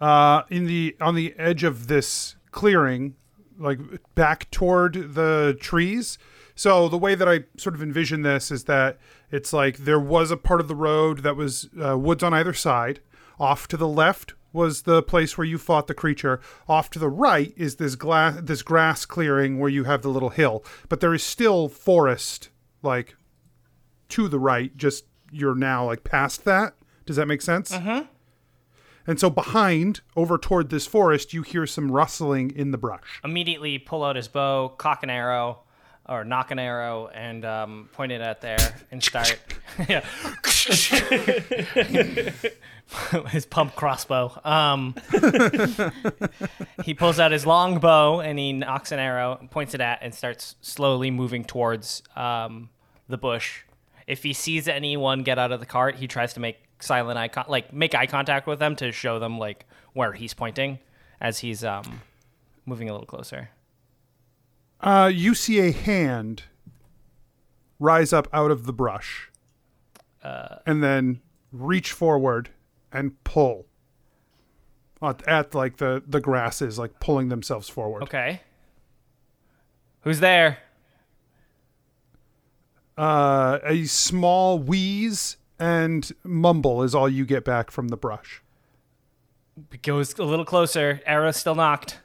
uh, 0.00 0.42
in 0.50 0.66
the 0.66 0.96
on 1.00 1.14
the 1.14 1.34
edge 1.38 1.64
of 1.64 1.88
this 1.88 2.36
clearing, 2.50 3.14
like 3.58 3.78
back 4.14 4.50
toward 4.50 5.14
the 5.14 5.56
trees. 5.60 6.18
So 6.54 6.88
the 6.88 6.98
way 6.98 7.14
that 7.14 7.28
I 7.28 7.44
sort 7.56 7.74
of 7.74 7.82
envision 7.82 8.22
this 8.22 8.50
is 8.50 8.64
that 8.64 8.98
it's 9.30 9.52
like 9.52 9.78
there 9.78 10.00
was 10.00 10.30
a 10.30 10.36
part 10.36 10.60
of 10.60 10.66
the 10.68 10.74
road 10.74 11.22
that 11.22 11.36
was 11.36 11.68
uh, 11.82 11.96
woods 11.96 12.22
on 12.22 12.34
either 12.34 12.54
side. 12.54 13.00
Off 13.38 13.68
to 13.68 13.76
the 13.76 13.86
left 13.86 14.34
was 14.52 14.82
the 14.82 15.02
place 15.02 15.38
where 15.38 15.44
you 15.44 15.58
fought 15.58 15.86
the 15.86 15.94
creature. 15.94 16.40
Off 16.68 16.90
to 16.90 16.98
the 16.98 17.08
right 17.08 17.52
is 17.56 17.76
this 17.76 17.94
glass, 17.94 18.40
this 18.42 18.62
grass 18.62 19.04
clearing 19.04 19.58
where 19.58 19.70
you 19.70 19.84
have 19.84 20.02
the 20.02 20.08
little 20.08 20.30
hill. 20.30 20.64
But 20.88 21.00
there 21.00 21.14
is 21.14 21.22
still 21.22 21.68
forest, 21.68 22.48
like 22.82 23.14
to 24.08 24.26
the 24.26 24.40
right. 24.40 24.76
Just 24.76 25.04
you're 25.30 25.54
now 25.54 25.86
like 25.86 26.02
past 26.02 26.44
that. 26.44 26.74
Does 27.06 27.16
that 27.16 27.26
make 27.26 27.42
sense? 27.42 27.72
Uh-huh. 27.72 28.04
And 29.08 29.18
so 29.18 29.30
behind, 29.30 30.02
over 30.16 30.36
toward 30.36 30.68
this 30.68 30.86
forest, 30.86 31.32
you 31.32 31.40
hear 31.40 31.66
some 31.66 31.90
rustling 31.90 32.52
in 32.54 32.72
the 32.72 32.78
brush. 32.78 33.22
Immediately 33.24 33.78
pull 33.78 34.04
out 34.04 34.16
his 34.16 34.28
bow, 34.28 34.68
cock 34.76 35.02
an 35.02 35.08
arrow, 35.08 35.60
or 36.06 36.24
knock 36.24 36.50
an 36.50 36.58
arrow, 36.58 37.08
and 37.14 37.42
um, 37.46 37.88
point 37.92 38.12
it 38.12 38.20
at 38.20 38.42
there 38.42 38.58
and 38.90 39.02
start. 39.02 39.38
yeah. 39.88 40.04
his 43.28 43.46
pump 43.46 43.74
crossbow. 43.76 44.38
Um, 44.44 44.94
he 46.84 46.92
pulls 46.92 47.18
out 47.18 47.32
his 47.32 47.46
long 47.46 47.78
bow 47.78 48.20
and 48.20 48.38
he 48.38 48.52
knocks 48.52 48.92
an 48.92 48.98
arrow, 48.98 49.40
points 49.50 49.72
it 49.72 49.80
at, 49.80 50.00
and 50.02 50.14
starts 50.14 50.56
slowly 50.60 51.10
moving 51.10 51.44
towards 51.44 52.02
um, 52.14 52.68
the 53.08 53.16
bush. 53.16 53.62
If 54.06 54.22
he 54.22 54.34
sees 54.34 54.68
anyone 54.68 55.22
get 55.22 55.38
out 55.38 55.50
of 55.50 55.60
the 55.60 55.66
cart, 55.66 55.96
he 55.96 56.06
tries 56.06 56.34
to 56.34 56.40
make 56.40 56.67
silent 56.80 57.18
eye 57.18 57.28
con- 57.28 57.46
like 57.48 57.72
make 57.72 57.94
eye 57.94 58.06
contact 58.06 58.46
with 58.46 58.58
them 58.58 58.76
to 58.76 58.92
show 58.92 59.18
them 59.18 59.38
like 59.38 59.66
where 59.92 60.12
he's 60.12 60.34
pointing 60.34 60.78
as 61.20 61.40
he's 61.40 61.64
um, 61.64 62.02
moving 62.66 62.88
a 62.88 62.92
little 62.92 63.06
closer. 63.06 63.50
Uh, 64.80 65.10
you 65.12 65.34
see 65.34 65.58
a 65.58 65.72
hand 65.72 66.44
rise 67.80 68.12
up 68.12 68.28
out 68.32 68.50
of 68.50 68.66
the 68.66 68.72
brush, 68.72 69.30
uh, 70.22 70.56
and 70.66 70.82
then 70.82 71.20
reach 71.50 71.92
forward 71.92 72.50
and 72.92 73.22
pull 73.24 73.66
at, 75.02 75.26
at 75.26 75.54
like 75.54 75.78
the 75.78 76.02
the 76.06 76.20
grasses, 76.20 76.78
like 76.78 77.00
pulling 77.00 77.28
themselves 77.28 77.68
forward. 77.68 78.02
Okay. 78.04 78.40
Who's 80.02 80.20
there? 80.20 80.58
Uh, 82.96 83.58
a 83.64 83.84
small 83.84 84.58
wheeze 84.58 85.37
and 85.58 86.10
mumble 86.24 86.82
is 86.82 86.94
all 86.94 87.08
you 87.08 87.24
get 87.24 87.44
back 87.44 87.70
from 87.70 87.88
the 87.88 87.96
brush. 87.96 88.42
Goes 89.82 90.16
a 90.18 90.24
little 90.24 90.44
closer. 90.44 91.00
Arrow 91.04 91.32
still 91.32 91.54
knocked. 91.54 91.98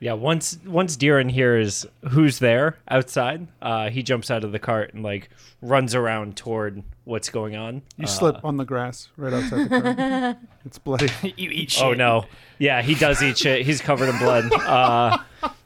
Yeah, 0.00 0.12
once 0.12 0.58
once 0.64 0.96
Deeren 0.96 1.28
hears 1.30 1.84
who's 2.10 2.38
there 2.38 2.78
outside, 2.88 3.48
uh, 3.60 3.90
he 3.90 4.04
jumps 4.04 4.30
out 4.30 4.44
of 4.44 4.52
the 4.52 4.60
cart 4.60 4.94
and 4.94 5.02
like 5.02 5.28
runs 5.60 5.92
around 5.92 6.36
toward 6.36 6.84
what's 7.02 7.30
going 7.30 7.56
on. 7.56 7.82
You 7.96 8.06
slip 8.06 8.44
on 8.44 8.58
the 8.58 8.64
grass 8.64 9.08
right 9.16 9.32
outside 9.32 9.68
the 9.68 9.80
car. 9.80 10.36
it's 10.64 10.78
bloody. 10.78 11.10
you 11.36 11.50
eat 11.50 11.72
shit. 11.72 11.82
Oh 11.82 11.94
no! 11.94 12.26
Yeah, 12.58 12.80
he 12.80 12.94
does 12.94 13.20
eat 13.22 13.38
shit. 13.38 13.66
He's 13.66 13.80
covered 13.80 14.08
in 14.08 14.18
blood. 14.18 14.52
Uh, 14.52 15.18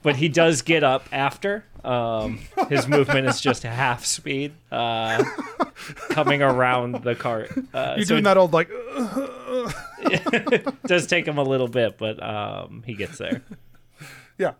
but 0.02 0.16
he 0.16 0.30
does 0.30 0.62
get 0.62 0.82
up 0.82 1.06
after. 1.12 1.66
Um, 1.84 2.38
his 2.68 2.86
movement 2.86 3.26
is 3.26 3.40
just 3.40 3.64
half 3.64 4.04
speed, 4.04 4.52
uh, 4.70 5.22
coming 6.10 6.42
around 6.42 7.02
the 7.02 7.14
cart. 7.14 7.50
Uh, 7.74 7.94
You're 7.96 8.06
so 8.06 8.14
doing 8.14 8.24
that 8.24 8.36
old 8.36 8.52
like. 8.52 8.68
it 8.70 10.82
does 10.86 11.06
take 11.06 11.26
him 11.26 11.38
a 11.38 11.42
little 11.42 11.68
bit, 11.68 11.98
but 11.98 12.22
um, 12.22 12.82
he 12.86 12.94
gets 12.94 13.18
there. 13.18 13.42
Yeah. 14.38 14.52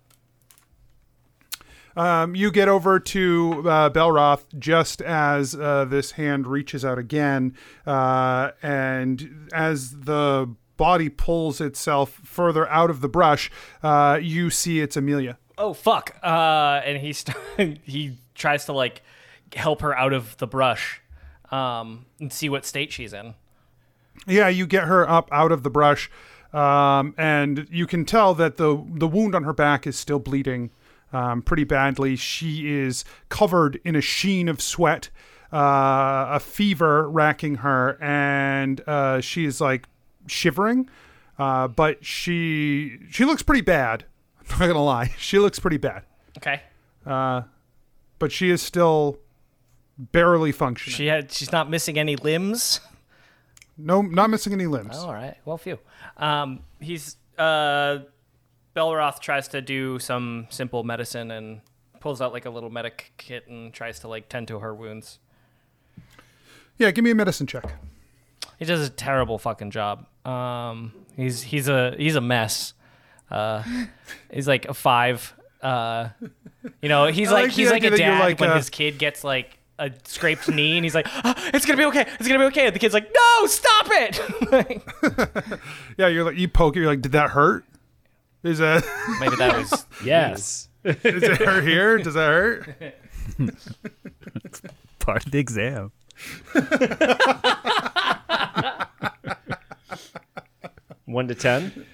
Um, 1.96 2.34
you 2.34 2.50
get 2.50 2.68
over 2.68 2.98
to 2.98 3.62
uh, 3.68 3.90
Belroth 3.90 4.44
just 4.58 5.02
as 5.02 5.54
uh, 5.54 5.84
this 5.84 6.12
hand 6.12 6.46
reaches 6.46 6.84
out 6.84 6.98
again, 6.98 7.54
uh, 7.86 8.52
and 8.62 9.50
as 9.52 10.00
the 10.00 10.54
body 10.76 11.08
pulls 11.08 11.60
itself 11.60 12.20
further 12.24 12.68
out 12.68 12.90
of 12.90 13.02
the 13.02 13.08
brush, 13.08 13.50
uh, 13.82 14.18
you 14.20 14.50
see 14.50 14.80
it's 14.80 14.96
Amelia. 14.96 15.38
Oh 15.62 15.74
fuck. 15.74 16.16
Uh, 16.22 16.80
and 16.84 16.98
he 16.98 17.12
st- 17.12 17.78
he 17.84 18.18
tries 18.34 18.64
to 18.64 18.72
like 18.72 19.02
help 19.54 19.80
her 19.82 19.96
out 19.96 20.12
of 20.12 20.36
the 20.38 20.46
brush, 20.46 21.00
um, 21.52 22.04
and 22.18 22.32
see 22.32 22.48
what 22.48 22.66
state 22.66 22.92
she's 22.92 23.12
in. 23.12 23.34
Yeah, 24.26 24.48
you 24.48 24.66
get 24.66 24.84
her 24.84 25.08
up 25.08 25.28
out 25.30 25.52
of 25.52 25.62
the 25.62 25.70
brush, 25.70 26.10
um, 26.52 27.14
and 27.16 27.68
you 27.70 27.86
can 27.86 28.04
tell 28.04 28.34
that 28.34 28.56
the 28.56 28.84
the 28.94 29.06
wound 29.06 29.36
on 29.36 29.44
her 29.44 29.52
back 29.52 29.86
is 29.86 29.96
still 29.96 30.18
bleeding 30.18 30.70
um, 31.12 31.42
pretty 31.42 31.64
badly. 31.64 32.16
She 32.16 32.68
is 32.68 33.04
covered 33.28 33.80
in 33.84 33.94
a 33.94 34.00
sheen 34.00 34.48
of 34.48 34.60
sweat, 34.60 35.10
uh, 35.52 36.26
a 36.30 36.40
fever 36.40 37.08
racking 37.08 37.56
her, 37.56 37.98
and 38.02 38.80
uh, 38.88 39.20
she 39.20 39.44
is 39.44 39.60
like 39.60 39.86
shivering. 40.26 40.90
Uh, 41.38 41.68
but 41.68 42.04
she 42.04 42.98
she 43.10 43.24
looks 43.24 43.42
pretty 43.42 43.62
bad. 43.62 44.06
I'm 44.50 44.58
not 44.58 44.66
gonna 44.66 44.82
lie, 44.84 45.14
she 45.18 45.38
looks 45.38 45.58
pretty 45.58 45.76
bad. 45.78 46.02
Okay. 46.38 46.62
Uh, 47.06 47.42
But 48.18 48.32
she 48.32 48.50
is 48.50 48.62
still 48.62 49.18
barely 49.98 50.52
functioning. 50.52 50.96
She 50.96 51.06
had 51.06 51.30
she's 51.32 51.52
not 51.52 51.68
missing 51.70 51.98
any 51.98 52.16
limbs. 52.16 52.80
no, 53.76 54.02
not 54.02 54.30
missing 54.30 54.52
any 54.52 54.66
limbs. 54.66 54.96
All 54.96 55.12
right. 55.12 55.36
Well, 55.44 55.58
few. 55.58 55.78
Um, 56.16 56.60
he's 56.80 57.16
uh, 57.38 57.98
Belroth 58.76 59.20
tries 59.20 59.48
to 59.48 59.60
do 59.60 59.98
some 59.98 60.46
simple 60.50 60.84
medicine 60.84 61.30
and 61.30 61.60
pulls 62.00 62.20
out 62.20 62.32
like 62.32 62.46
a 62.46 62.50
little 62.50 62.70
medic 62.70 63.12
kit 63.16 63.46
and 63.48 63.72
tries 63.72 63.98
to 64.00 64.08
like 64.08 64.28
tend 64.28 64.48
to 64.48 64.58
her 64.60 64.74
wounds. 64.74 65.18
Yeah, 66.78 66.90
give 66.90 67.04
me 67.04 67.10
a 67.10 67.14
medicine 67.14 67.46
check. 67.46 67.64
He 68.58 68.64
does 68.64 68.86
a 68.86 68.90
terrible 68.90 69.38
fucking 69.38 69.70
job. 69.70 70.06
Um, 70.26 70.92
he's 71.16 71.42
he's 71.42 71.68
a 71.68 71.94
he's 71.96 72.14
a 72.16 72.20
mess. 72.20 72.74
Uh, 73.32 73.62
he's 74.32 74.46
like 74.46 74.66
a 74.66 74.74
five. 74.74 75.34
Uh, 75.62 76.08
you 76.82 76.88
know, 76.88 77.06
he's 77.06 77.28
I 77.30 77.32
like, 77.32 77.42
like 77.44 77.50
the 77.54 77.62
he's 77.62 77.70
like 77.70 77.82
a 77.82 77.86
idea 77.86 77.90
that 77.90 77.98
you're 77.98 78.08
dad 78.18 78.20
like, 78.24 78.40
when 78.40 78.50
uh, 78.50 78.56
his 78.56 78.68
kid 78.70 78.98
gets 78.98 79.24
like 79.24 79.58
a 79.78 79.90
scraped 80.04 80.48
knee, 80.48 80.76
and 80.76 80.84
he's 80.84 80.94
like, 80.94 81.06
"Ah, 81.24 81.34
"It's 81.54 81.64
gonna 81.64 81.78
be 81.78 81.84
okay. 81.86 82.06
It's 82.18 82.28
gonna 82.28 82.38
be 82.40 82.44
okay." 82.46 82.66
And 82.66 82.74
the 82.74 82.78
kid's 82.78 82.94
like, 82.94 83.10
"No, 83.14 83.46
stop 83.46 83.86
it!" 83.90 85.60
Yeah, 85.98 86.08
you're 86.08 86.24
like 86.24 86.36
you 86.36 86.48
poke 86.48 86.76
it. 86.76 86.80
You're 86.80 86.88
like, 86.88 87.00
did 87.00 87.12
that 87.12 87.30
hurt? 87.30 87.64
Is 88.42 88.58
that 88.58 88.84
Maybe 89.20 89.36
that 89.36 89.56
was 89.56 89.86
Yes. 90.04 90.68
is 90.84 90.96
it 91.22 91.38
hurt 91.38 91.64
here? 91.64 91.98
Does 91.98 92.14
that 92.14 92.28
hurt? 92.28 92.76
Part 94.98 95.24
of 95.26 95.32
the 95.32 95.38
exam. 95.38 95.92
One 101.04 101.28
to 101.28 101.34
ten. 101.34 101.86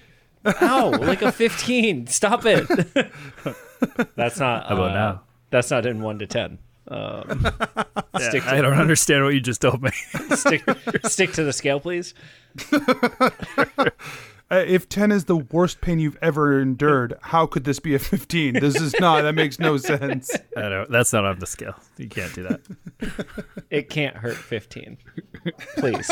Ow! 0.45 0.89
Like 0.91 1.21
a 1.21 1.31
fifteen. 1.31 2.07
Stop 2.07 2.43
it. 2.45 2.67
that's 4.15 4.39
not. 4.39 4.67
How 4.67 4.75
about 4.75 4.91
uh, 4.91 4.93
now? 4.93 5.21
That's 5.49 5.71
not 5.71 5.85
in 5.85 6.01
one 6.01 6.19
to 6.19 6.27
ten. 6.27 6.59
Um, 6.87 7.45
stick 8.19 8.43
to 8.43 8.49
I 8.49 8.61
don't 8.61 8.73
understand 8.73 9.23
what 9.23 9.33
you 9.33 9.41
just 9.41 9.61
told 9.61 9.83
me. 9.83 9.91
stick 10.35 10.63
stick 11.05 11.33
to 11.33 11.43
the 11.43 11.53
scale, 11.53 11.79
please. 11.79 12.13
Uh, 14.51 14.63
if 14.65 14.89
10 14.89 15.11
is 15.11 15.25
the 15.25 15.37
worst 15.37 15.79
pain 15.79 15.99
you've 15.99 16.17
ever 16.23 16.59
endured, 16.59 17.15
how 17.21 17.45
could 17.45 17.65
this 17.65 17.79
be 17.79 17.93
a 17.93 17.99
15? 17.99 18.55
This 18.55 18.81
is 18.81 18.95
not. 18.99 19.21
That 19.21 19.35
makes 19.35 19.59
no 19.59 19.77
sense. 19.77 20.35
I 20.57 20.69
don't, 20.69 20.89
that's 20.89 21.13
not 21.13 21.23
on 21.23 21.37
the 21.37 21.45
scale. 21.45 21.75
You 21.97 22.07
can't 22.07 22.33
do 22.33 22.47
that. 22.47 22.61
It 23.69 23.89
can't 23.91 24.17
hurt 24.17 24.35
fifteen. 24.35 24.97
Please. 25.77 26.09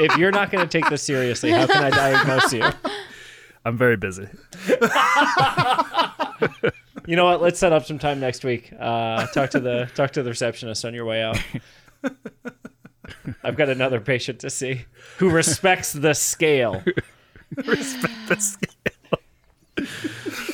if 0.00 0.16
you're 0.16 0.32
not 0.32 0.50
going 0.50 0.66
to 0.66 0.78
take 0.78 0.90
this 0.90 1.04
seriously, 1.04 1.52
how 1.52 1.68
can 1.68 1.84
I 1.84 1.90
diagnose 1.90 2.52
you? 2.52 2.68
I'm 3.64 3.76
very 3.76 3.96
busy. 3.96 4.28
You 7.06 7.16
know 7.16 7.24
what? 7.24 7.40
Let's 7.42 7.58
set 7.58 7.72
up 7.72 7.84
some 7.84 7.98
time 7.98 8.20
next 8.20 8.44
week. 8.44 8.72
Uh, 8.78 9.26
talk 9.28 9.50
to 9.50 9.60
the 9.60 9.90
talk 9.94 10.12
to 10.12 10.22
the 10.22 10.30
receptionist 10.30 10.84
on 10.84 10.94
your 10.94 11.04
way 11.04 11.20
out. 11.22 11.36
I've 13.42 13.56
got 13.56 13.68
another 13.68 14.00
patient 14.00 14.38
to 14.40 14.50
see 14.50 14.84
who 15.18 15.30
respects 15.30 15.92
the 15.92 16.14
scale. 16.14 16.82
Respect 17.66 18.14
the 18.28 18.40
scale. 18.40 18.72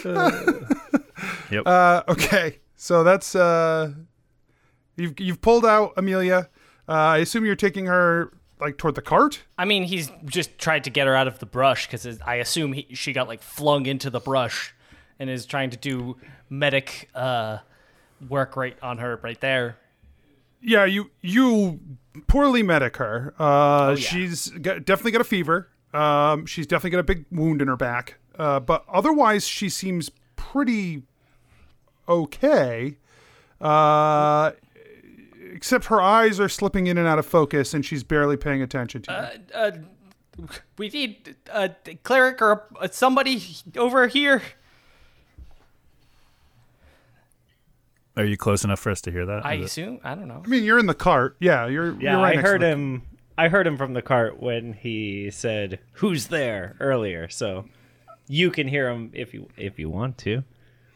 Uh, 0.04 0.52
yep. 1.50 1.64
Uh, 1.64 2.02
okay. 2.08 2.58
So 2.74 3.04
that's. 3.04 3.36
Uh, 3.36 3.92
you've, 4.96 5.20
you've 5.20 5.40
pulled 5.40 5.64
out 5.64 5.92
Amelia. 5.96 6.48
Uh, 6.88 6.92
I 6.92 7.18
assume 7.18 7.46
you're 7.46 7.54
taking 7.54 7.86
her 7.86 8.32
like 8.60 8.78
toward 8.78 8.94
the 8.94 9.02
cart? 9.02 9.42
I 9.56 9.64
mean, 9.64 9.84
he's 9.84 10.10
just 10.24 10.58
tried 10.58 10.84
to 10.84 10.90
get 10.90 11.06
her 11.06 11.14
out 11.14 11.28
of 11.28 11.38
the 11.38 11.46
brush 11.46 11.86
because 11.86 12.06
I 12.24 12.36
assume 12.36 12.72
he, 12.72 12.86
she 12.94 13.12
got 13.12 13.28
like 13.28 13.42
flung 13.42 13.86
into 13.86 14.10
the 14.10 14.20
brush 14.20 14.74
and 15.18 15.28
is 15.28 15.46
trying 15.46 15.70
to 15.70 15.76
do 15.76 16.16
medic 16.50 17.08
uh, 17.14 17.58
work 18.28 18.56
right 18.56 18.76
on 18.82 18.98
her 18.98 19.18
right 19.22 19.40
there. 19.40 19.76
Yeah, 20.60 20.84
you 20.84 21.10
you 21.20 21.80
poorly 22.26 22.62
medic 22.62 22.96
her. 22.96 23.34
Uh, 23.38 23.94
She's 23.96 24.48
got, 24.50 24.84
definitely 24.84 25.12
got 25.12 25.20
a 25.20 25.24
fever. 25.24 25.68
Um, 25.94 26.46
she's 26.46 26.66
definitely 26.66 26.90
got 26.90 26.98
a 27.00 27.04
big 27.04 27.24
wound 27.30 27.62
in 27.62 27.68
her 27.68 27.76
back. 27.76 28.18
Uh, 28.38 28.60
but 28.60 28.84
otherwise, 28.92 29.46
she 29.46 29.68
seems 29.68 30.10
pretty 30.36 31.02
okay. 32.08 32.98
Uh, 33.60 34.52
except 35.52 35.86
her 35.86 36.00
eyes 36.00 36.38
are 36.40 36.48
slipping 36.48 36.86
in 36.86 36.98
and 36.98 37.06
out 37.06 37.18
of 37.18 37.26
focus, 37.26 37.74
and 37.74 37.84
she's 37.84 38.02
barely 38.04 38.36
paying 38.36 38.62
attention 38.62 39.02
to 39.02 39.12
uh, 39.12 39.30
you. 39.34 39.40
Uh, 39.54 40.46
we 40.76 40.88
need 40.88 41.34
a 41.52 41.70
cleric 42.04 42.40
or 42.40 42.68
a, 42.80 42.88
somebody 42.92 43.42
over 43.76 44.06
here. 44.06 44.42
Are 48.16 48.24
you 48.24 48.36
close 48.36 48.64
enough 48.64 48.80
for 48.80 48.90
us 48.90 49.00
to 49.02 49.10
hear 49.12 49.26
that? 49.26 49.46
I 49.46 49.54
Is 49.54 49.60
it- 49.60 49.64
assume. 49.66 50.00
I 50.02 50.14
don't 50.14 50.26
know. 50.28 50.42
I 50.44 50.48
mean, 50.48 50.64
you're 50.64 50.78
in 50.78 50.86
the 50.86 50.94
cart. 50.94 51.36
Yeah, 51.40 51.66
you're. 51.66 51.92
Yeah, 52.00 52.12
you're 52.12 52.20
right 52.20 52.32
I 52.32 52.34
next 52.36 52.44
to 52.44 52.50
heard 52.50 52.60
the- 52.62 52.66
him. 52.68 53.02
I 53.36 53.48
heard 53.48 53.66
him 53.68 53.76
from 53.76 53.92
the 53.94 54.02
cart 54.02 54.40
when 54.42 54.72
he 54.72 55.30
said, 55.30 55.78
"Who's 55.94 56.26
there?" 56.26 56.74
earlier. 56.80 57.28
So 57.28 57.66
you 58.26 58.50
can 58.50 58.66
hear 58.66 58.88
him 58.90 59.10
if 59.14 59.32
you 59.32 59.48
if 59.56 59.78
you 59.78 59.88
want 59.88 60.18
to, 60.18 60.42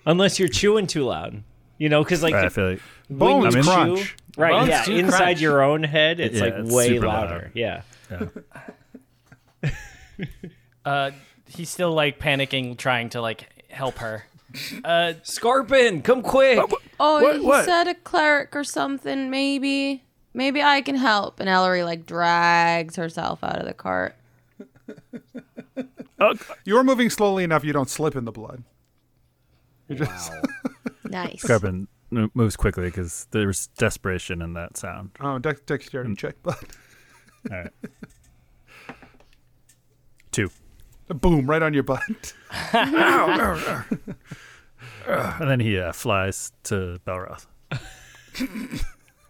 unless 0.04 0.40
you're 0.40 0.48
chewing 0.48 0.88
too 0.88 1.04
loud. 1.04 1.44
You 1.78 1.88
know, 1.88 2.02
because 2.02 2.22
like 2.22 2.34
I 2.34 2.48
feel 2.48 2.70
like 2.72 2.80
Bones 3.08 3.54
you 3.54 3.62
crunch. 3.62 4.00
chew- 4.00 4.14
right? 4.36 4.50
Bones 4.52 4.68
yeah, 4.68 4.88
inside 4.90 5.18
crunch. 5.18 5.40
your 5.40 5.62
own 5.62 5.82
head, 5.82 6.20
it's 6.20 6.36
Yeah, 6.36 6.44
like 6.44 6.54
it's 6.54 6.72
way 6.72 6.88
super 6.88 7.06
louder. 7.06 7.34
loud. 7.34 7.50
Yeah. 7.54 7.82
Uh, 10.84 11.12
he's 11.48 11.70
still 11.70 11.92
like 11.92 12.18
panicking, 12.18 12.76
trying 12.76 13.08
to 13.10 13.20
like 13.20 13.48
help 13.70 13.98
her. 13.98 14.24
Uh, 14.84 15.14
Scarpin, 15.22 16.02
come 16.02 16.20
quick! 16.22 16.58
Oh, 17.00 17.22
What- 17.22 17.36
he 17.36 17.40
what? 17.40 17.64
said 17.64 17.88
a 17.88 17.94
cleric 17.94 18.54
or 18.54 18.64
something. 18.64 19.30
Maybe, 19.30 20.02
maybe 20.34 20.60
I 20.62 20.82
can 20.82 20.94
help. 20.96 21.40
And 21.40 21.48
Ellery 21.48 21.84
like 21.84 22.04
drags 22.04 22.96
herself 22.96 23.42
out 23.42 23.56
of 23.60 23.64
the 23.64 23.72
cart. 23.72 24.14
oh, 26.20 26.34
You're 26.66 26.84
moving 26.84 27.08
slowly 27.08 27.44
enough. 27.44 27.64
You 27.64 27.72
don't 27.72 27.88
slip 27.88 28.14
in 28.14 28.26
the 28.26 28.30
blood. 28.32 28.62
You're 29.88 30.00
wow. 30.00 30.04
just 30.06 30.32
Nice. 31.04 31.40
Scarpin 31.40 31.68
m- 31.68 31.88
moves 32.34 32.56
quickly 32.56 32.84
because 32.84 33.26
there's 33.30 33.66
desperation 33.78 34.42
in 34.42 34.52
that 34.54 34.76
sound. 34.76 35.10
Oh, 35.20 35.38
dex- 35.38 35.60
dexterity 35.62 36.14
check, 36.14 36.36
but 36.42 36.62
All 37.50 37.56
right. 37.58 37.70
Two. 40.30 40.50
boom, 41.08 41.46
right 41.46 41.62
on 41.62 41.74
your 41.74 41.82
butt. 41.82 42.02
And 45.04 45.50
then 45.50 45.58
he 45.60 45.78
uh, 45.78 45.92
flies 45.92 46.52
to 46.64 47.00
Belroth. 47.06 47.46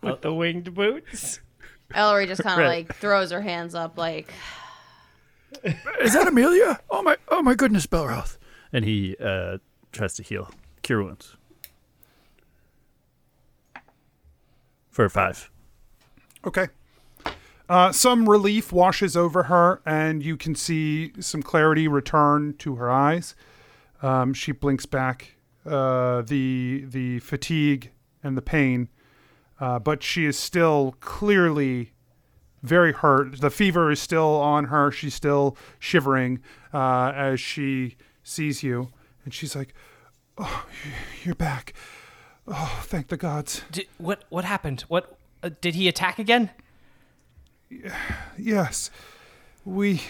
With 0.02 0.20
the 0.20 0.32
winged 0.32 0.74
boots. 0.74 1.40
Ellery 1.94 2.26
just 2.26 2.42
kind 2.42 2.60
of 2.60 2.66
Right. 2.66 2.86
like 2.88 2.96
throws 2.96 3.30
her 3.30 3.40
hands 3.40 3.74
up, 3.74 3.96
like, 3.96 4.32
Is 6.00 6.12
that 6.14 6.26
Amelia? 6.28 6.80
Oh 6.90 7.02
my, 7.02 7.16
oh 7.28 7.42
my 7.42 7.54
goodness, 7.54 7.86
Belroth. 7.86 8.36
And 8.72 8.84
he 8.84 9.16
uh, 9.22 9.58
tries 9.92 10.14
to 10.14 10.22
heal, 10.22 10.50
cure 10.82 11.02
wounds. 11.02 11.36
For 14.92 15.09
five. 15.09 15.50
Okay. 16.46 16.68
Uh, 17.68 17.90
some 17.90 18.28
relief 18.28 18.72
washes 18.72 19.16
over 19.16 19.44
her, 19.44 19.81
and 19.87 20.22
you 20.22 20.37
can 20.37 20.55
see 20.55 21.12
some 21.18 21.42
clarity 21.42 21.88
return 21.88 22.55
to 22.59 22.74
her 22.76 22.90
eyes. 22.90 23.35
Um, 24.02 24.35
she 24.35 24.52
blinks 24.52 24.85
back 24.85 25.37
uh, 25.64 26.20
the 26.22 26.85
the 26.87 27.20
fatigue 27.20 27.90
and 28.22 28.37
the 28.37 28.42
pain, 28.42 28.90
uh, 29.59 29.78
but 29.78 30.02
she 30.02 30.26
is 30.26 30.38
still 30.38 30.94
clearly 31.00 31.92
very 32.62 32.92
hurt. 32.92 33.40
The 33.40 33.50
fever 33.50 33.90
is 33.90 34.00
still 34.00 34.37
on 34.37 34.66
her. 34.66 34.90
She's 34.90 35.14
still 35.14 35.57
shivering 35.78 36.40
uh, 36.74 37.12
as 37.14 37.40
she 37.40 37.96
sees 38.22 38.62
you, 38.62 38.90
and 39.24 39.33
she's 39.33 39.57
like, 39.57 39.72
"Oh, 40.37 40.66
you're 41.24 41.35
back! 41.35 41.72
Oh, 42.46 42.81
thank 42.85 43.09
the 43.09 43.16
gods!" 43.16 43.62
Did, 43.70 43.87
what 43.98 44.24
what 44.28 44.44
happened? 44.44 44.83
What 44.88 45.18
uh, 45.42 45.50
did 45.61 45.74
he 45.74 45.88
attack 45.88 46.18
again? 46.18 46.50
Yes. 48.38 48.90
We 49.64 50.02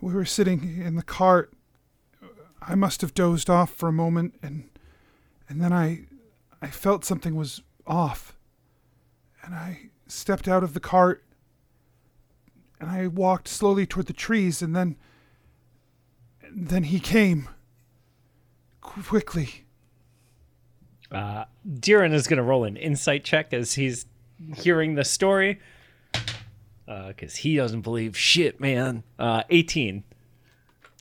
we 0.00 0.12
were 0.12 0.24
sitting 0.24 0.80
in 0.80 0.96
the 0.96 1.02
cart. 1.02 1.52
I 2.60 2.74
must 2.74 3.00
have 3.00 3.14
dozed 3.14 3.48
off 3.48 3.70
for 3.70 3.88
a 3.88 3.92
moment 3.92 4.34
and 4.42 4.68
and 5.48 5.60
then 5.60 5.72
I 5.72 6.06
I 6.60 6.68
felt 6.68 7.04
something 7.04 7.34
was 7.34 7.62
off. 7.86 8.36
And 9.42 9.54
I 9.54 9.90
stepped 10.06 10.48
out 10.48 10.62
of 10.62 10.74
the 10.74 10.80
cart 10.80 11.24
and 12.80 12.90
I 12.90 13.06
walked 13.06 13.48
slowly 13.48 13.86
toward 13.86 14.06
the 14.06 14.12
trees 14.12 14.60
and 14.60 14.74
then 14.74 14.96
and 16.42 16.68
then 16.68 16.84
he 16.84 17.00
came 17.00 17.48
quickly. 18.80 19.64
Uh, 21.10 21.44
Diran 21.68 22.12
is 22.12 22.26
going 22.26 22.36
to 22.36 22.42
roll 22.42 22.64
an 22.64 22.76
insight 22.76 23.24
check 23.24 23.52
as 23.52 23.74
he's 23.74 24.06
hearing 24.56 24.94
the 24.94 25.04
story. 25.04 25.60
Because 26.86 27.36
he 27.36 27.56
doesn't 27.56 27.82
believe 27.82 28.16
shit, 28.16 28.60
man. 28.60 29.02
Uh, 29.18 29.42
18. 29.50 30.04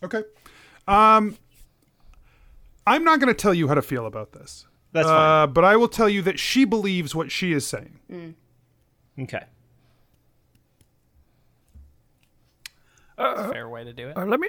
Okay. 0.04 0.24
Um 0.88 1.38
I'm 2.86 3.04
not 3.04 3.20
going 3.20 3.28
to 3.28 3.34
tell 3.40 3.54
you 3.54 3.68
how 3.68 3.74
to 3.74 3.82
feel 3.82 4.06
about 4.06 4.32
this. 4.32 4.66
That's 4.94 5.08
fine. 5.08 5.44
Uh, 5.44 5.48
but 5.48 5.66
I 5.66 5.76
will 5.76 5.90
tell 5.90 6.08
you 6.08 6.22
that 6.22 6.40
she 6.40 6.64
believes 6.64 7.14
what 7.14 7.32
she 7.34 7.52
is 7.52 7.68
saying. 7.68 8.36
Okay. 9.20 9.44
Fair 13.18 13.68
way 13.68 13.84
to 13.84 13.92
do 13.92 14.08
it. 14.08 14.18
Uh, 14.18 14.26
let 14.26 14.40
me, 14.40 14.48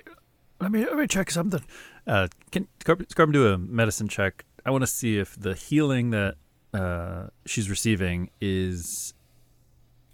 let 0.61 0.71
me, 0.71 0.85
let 0.85 0.97
me 0.97 1.07
check 1.09 1.31
something. 1.31 1.63
Uh, 2.07 2.29
can 2.53 2.69
Scarp- 2.81 3.11
Scarp 3.11 3.33
do 3.33 3.49
a 3.49 3.59
medicine 3.59 4.07
check? 4.09 4.45
I 4.69 4.71
want 4.71 4.83
to 4.83 4.87
see 4.87 5.17
if 5.19 5.35
the 5.35 5.55
healing 5.55 6.11
that 6.11 6.35
uh, 6.75 7.29
she's 7.47 7.71
receiving 7.71 8.29
is 8.39 9.15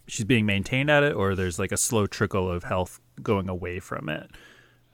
she's 0.07 0.25
being 0.25 0.47
maintained 0.47 0.93
at 0.93 1.03
it, 1.03 1.13
or 1.17 1.35
there's 1.35 1.59
like 1.59 1.73
a 1.73 1.77
slow 1.77 2.07
trickle 2.07 2.49
of 2.49 2.63
health 2.63 3.01
going 3.21 3.49
away 3.49 3.81
from 3.81 4.09
it. 4.09 4.31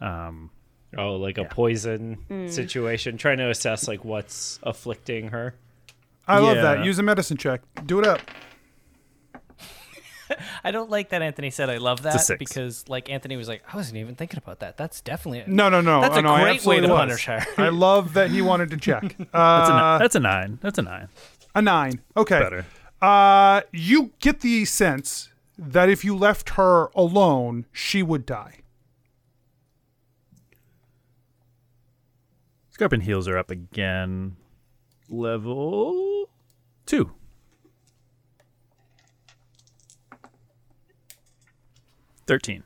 Um, 0.00 0.50
Oh, 0.96 1.16
like 1.16 1.36
a 1.38 1.44
poison 1.44 2.48
situation. 2.48 3.18
Trying 3.18 3.36
to 3.38 3.50
assess 3.50 3.86
like 3.86 4.02
what's 4.02 4.58
afflicting 4.62 5.28
her. 5.28 5.54
I 6.26 6.38
love 6.38 6.56
that. 6.56 6.82
Use 6.84 6.98
a 6.98 7.02
medicine 7.02 7.36
check. 7.36 7.60
Do 7.84 7.98
it 7.98 8.06
up. 8.06 8.20
I 10.64 10.70
don't 10.70 10.90
like 10.90 11.10
that 11.10 11.22
Anthony 11.22 11.50
said 11.50 11.68
I 11.70 11.78
love 11.78 12.02
that 12.02 12.36
because 12.38 12.88
like 12.88 13.08
Anthony 13.10 13.36
was 13.36 13.48
like 13.48 13.62
I 13.72 13.76
wasn't 13.76 13.98
even 13.98 14.14
thinking 14.14 14.38
about 14.38 14.60
that. 14.60 14.76
That's 14.76 15.00
definitely 15.00 15.40
a, 15.40 15.46
No, 15.48 15.68
no, 15.68 15.80
no. 15.80 16.00
That's 16.00 16.16
Oh, 16.16 16.18
a 16.18 16.22
no, 16.22 16.32
I 16.32 16.42
great 16.42 16.64
way 16.64 16.80
to 16.80 16.88
was. 16.88 16.96
punish 16.98 17.24
her. 17.26 17.44
I 17.56 17.68
love 17.68 18.14
that 18.14 18.30
he 18.30 18.42
wanted 18.42 18.70
to 18.70 18.76
check. 18.76 19.02
that's, 19.18 19.30
a, 19.34 19.36
Uh, 19.36 19.98
that's 19.98 20.14
a 20.14 20.20
nine. 20.20 20.58
That's 20.62 20.78
a 20.78 20.82
nine. 20.82 21.08
a 21.54 21.62
nine. 21.62 22.00
Okay. 22.16 22.38
Better. 22.40 22.66
Uh, 23.02 23.62
you 23.72 24.12
get 24.20 24.40
the 24.40 24.64
sense 24.64 25.30
that 25.58 25.88
if 25.88 26.04
you 26.04 26.14
left 26.16 26.50
her 26.50 26.86
alone, 26.94 27.66
she 27.72 28.02
would 28.02 28.26
die. 28.26 28.56
Scarpin 32.70 33.00
heals 33.02 33.26
her 33.26 33.36
up 33.36 33.50
again. 33.50 34.36
Level 35.08 36.30
two. 36.86 37.12
Thirteen. 42.30 42.62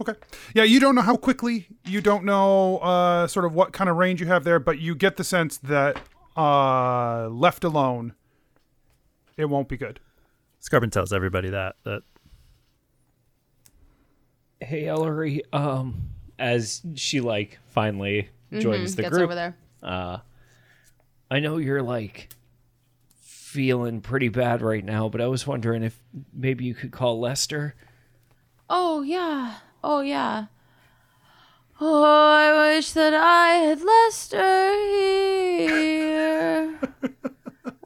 Okay. 0.00 0.12
Yeah, 0.54 0.62
you 0.62 0.78
don't 0.78 0.94
know 0.94 1.02
how 1.02 1.16
quickly, 1.16 1.66
you 1.84 2.00
don't 2.00 2.22
know 2.24 2.78
uh, 2.78 3.26
sort 3.26 3.44
of 3.44 3.52
what 3.52 3.72
kind 3.72 3.90
of 3.90 3.96
range 3.96 4.20
you 4.20 4.28
have 4.28 4.44
there, 4.44 4.60
but 4.60 4.78
you 4.78 4.94
get 4.94 5.16
the 5.16 5.24
sense 5.24 5.56
that 5.56 6.00
uh, 6.36 7.26
left 7.30 7.64
alone, 7.64 8.14
it 9.36 9.46
won't 9.46 9.66
be 9.68 9.76
good. 9.76 9.98
Scarpin 10.60 10.90
tells 10.92 11.12
everybody 11.12 11.50
that 11.50 11.74
that 11.82 12.02
Hey, 14.60 14.86
Ellery. 14.86 15.42
Um, 15.52 16.10
as 16.38 16.80
she 16.94 17.20
like 17.20 17.58
finally 17.70 18.28
joins 18.56 18.94
the 18.94 19.02
gets 19.02 19.16
group. 19.16 19.24
over 19.24 19.34
there. 19.34 19.56
Uh, 19.82 20.18
I 21.28 21.40
know 21.40 21.56
you're 21.56 21.82
like 21.82 22.28
feeling 23.16 24.00
pretty 24.00 24.28
bad 24.28 24.62
right 24.62 24.84
now, 24.84 25.08
but 25.08 25.20
I 25.20 25.26
was 25.26 25.44
wondering 25.44 25.82
if 25.82 25.98
maybe 26.32 26.64
you 26.64 26.74
could 26.76 26.92
call 26.92 27.18
Lester. 27.18 27.74
Oh, 28.70 29.02
yeah. 29.02 29.54
Oh, 29.82 30.00
yeah. 30.00 30.46
Oh, 31.80 32.02
I 32.02 32.74
wish 32.74 32.92
that 32.92 33.14
I 33.14 33.50
had 33.50 33.82
Lester 33.82 34.72
here. 35.68 36.78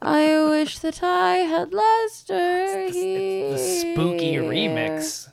I 0.01 0.43
wish 0.49 0.79
that 0.79 1.01
I 1.03 1.37
had 1.37 1.73
Lester 1.73 2.89
here. 2.89 3.51
the 3.51 3.57
spooky 3.57 4.35
remix 4.35 5.31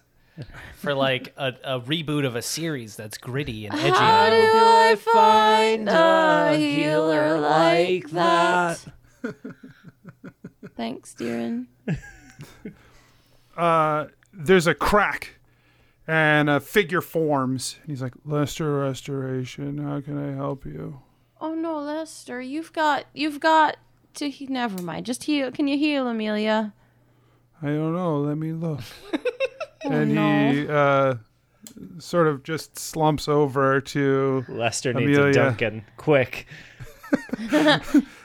for 0.76 0.94
like 0.94 1.32
a, 1.36 1.54
a 1.64 1.80
reboot 1.80 2.24
of 2.24 2.36
a 2.36 2.42
series 2.42 2.94
that's 2.96 3.18
gritty 3.18 3.66
and 3.66 3.74
edgy. 3.74 3.90
How 3.90 4.30
do 4.30 4.36
I 4.36 4.96
find 4.96 5.88
a 5.88 6.56
healer 6.56 7.40
like 7.40 8.10
that? 8.10 8.84
Thanks, 10.76 11.14
Deeran. 11.14 11.66
uh, 13.56 14.06
there's 14.32 14.66
a 14.66 14.74
crack 14.74 15.39
and 16.10 16.50
a 16.50 16.58
figure 16.60 17.00
forms. 17.00 17.76
And 17.82 17.90
he's 17.90 18.02
like, 18.02 18.14
Lester 18.24 18.78
Restoration, 18.80 19.78
how 19.78 20.00
can 20.00 20.18
I 20.18 20.34
help 20.34 20.64
you? 20.66 21.00
Oh 21.40 21.54
no, 21.54 21.78
Lester, 21.78 22.40
you've 22.40 22.72
got 22.72 23.04
you've 23.14 23.40
got 23.40 23.76
to 24.14 24.28
he- 24.28 24.46
never 24.46 24.82
mind. 24.82 25.06
Just 25.06 25.24
heal. 25.24 25.50
Can 25.52 25.68
you 25.68 25.78
heal 25.78 26.06
Amelia? 26.08 26.74
I 27.62 27.66
don't 27.66 27.94
know. 27.94 28.20
Let 28.20 28.36
me 28.38 28.52
look. 28.52 28.80
Oh, 29.82 29.90
and 29.92 30.14
no. 30.14 30.52
he 30.52 30.68
uh, 30.68 31.14
sort 32.00 32.26
of 32.28 32.42
just 32.42 32.78
slumps 32.78 33.28
over 33.28 33.80
to. 33.80 34.44
Lester 34.46 34.92
needs 34.92 35.16
Amelia. 35.16 35.30
a 35.30 35.32
Dunkin' 35.32 35.84
quick. 35.96 36.46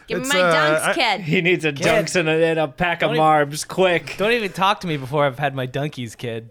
Give 0.07 0.19
It's, 0.19 0.33
me 0.33 0.39
my 0.39 0.41
uh, 0.41 0.53
dunks, 0.53 0.81
I- 0.89 0.93
kid. 0.93 1.21
He 1.21 1.41
needs 1.41 1.63
a 1.63 1.71
Dunks 1.71 2.17
and 2.17 2.27
a, 2.27 2.31
and 2.45 2.59
a 2.59 2.67
pack 2.67 3.01
of 3.01 3.09
Don't 3.09 3.15
even- 3.15 3.23
Marbs 3.23 3.65
quick. 3.67 4.15
Don't 4.17 4.33
even 4.33 4.51
talk 4.51 4.81
to 4.81 4.87
me 4.87 4.97
before 4.97 5.23
I've 5.25 5.39
had 5.39 5.55
my 5.55 5.65
donkeys, 5.65 6.15
kid. 6.15 6.49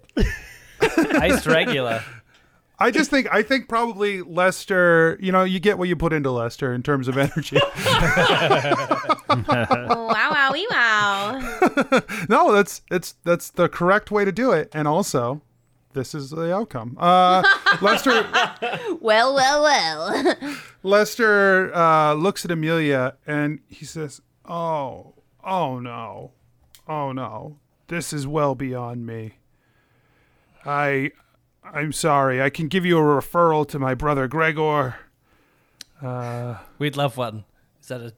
Iced 1.20 1.46
regular. 1.46 2.02
I 2.78 2.90
just 2.90 3.10
think 3.10 3.28
I 3.32 3.42
think 3.42 3.68
probably 3.68 4.22
Lester. 4.22 5.16
You 5.20 5.32
know, 5.32 5.44
you 5.44 5.60
get 5.60 5.78
what 5.78 5.88
you 5.88 5.96
put 5.96 6.12
into 6.12 6.30
Lester 6.30 6.74
in 6.74 6.82
terms 6.82 7.06
of 7.06 7.16
energy. 7.16 7.56
wow, 7.78 8.96
wowie, 9.28 10.64
wow. 10.70 12.02
no, 12.28 12.52
that's 12.52 12.82
it's 12.90 13.14
that's 13.24 13.50
the 13.50 13.68
correct 13.68 14.10
way 14.10 14.24
to 14.24 14.32
do 14.32 14.52
it, 14.52 14.70
and 14.72 14.88
also. 14.88 15.42
This 15.92 16.12
is 16.12 16.30
the 16.30 16.52
outcome. 16.52 16.96
Uh, 16.98 17.40
Lester 17.80 18.26
Well, 19.00 19.32
well, 19.32 19.62
well. 19.62 20.36
Lester 20.82 21.72
uh, 21.72 22.14
looks 22.14 22.44
at 22.44 22.50
Amelia 22.50 23.14
and 23.28 23.60
he 23.68 23.84
says, 23.84 24.20
"Oh, 24.44 25.14
oh 25.44 25.78
no, 25.78 26.32
oh 26.88 27.12
no, 27.12 27.58
this 27.86 28.12
is 28.12 28.26
well 28.26 28.56
beyond 28.56 29.06
me. 29.06 29.34
I, 30.66 31.12
I'm 31.64 31.92
sorry. 31.92 32.42
I 32.42 32.50
can 32.50 32.68
give 32.68 32.84
you 32.84 32.98
a 32.98 33.02
referral 33.02 33.66
to 33.68 33.78
my 33.78 33.94
brother 33.94 34.28
Gregor. 34.28 34.96
We'd 36.78 36.96
love 36.96 37.16
one. 37.16 37.44
Is 37.80 37.88
that 37.88 38.00
a 38.00 38.12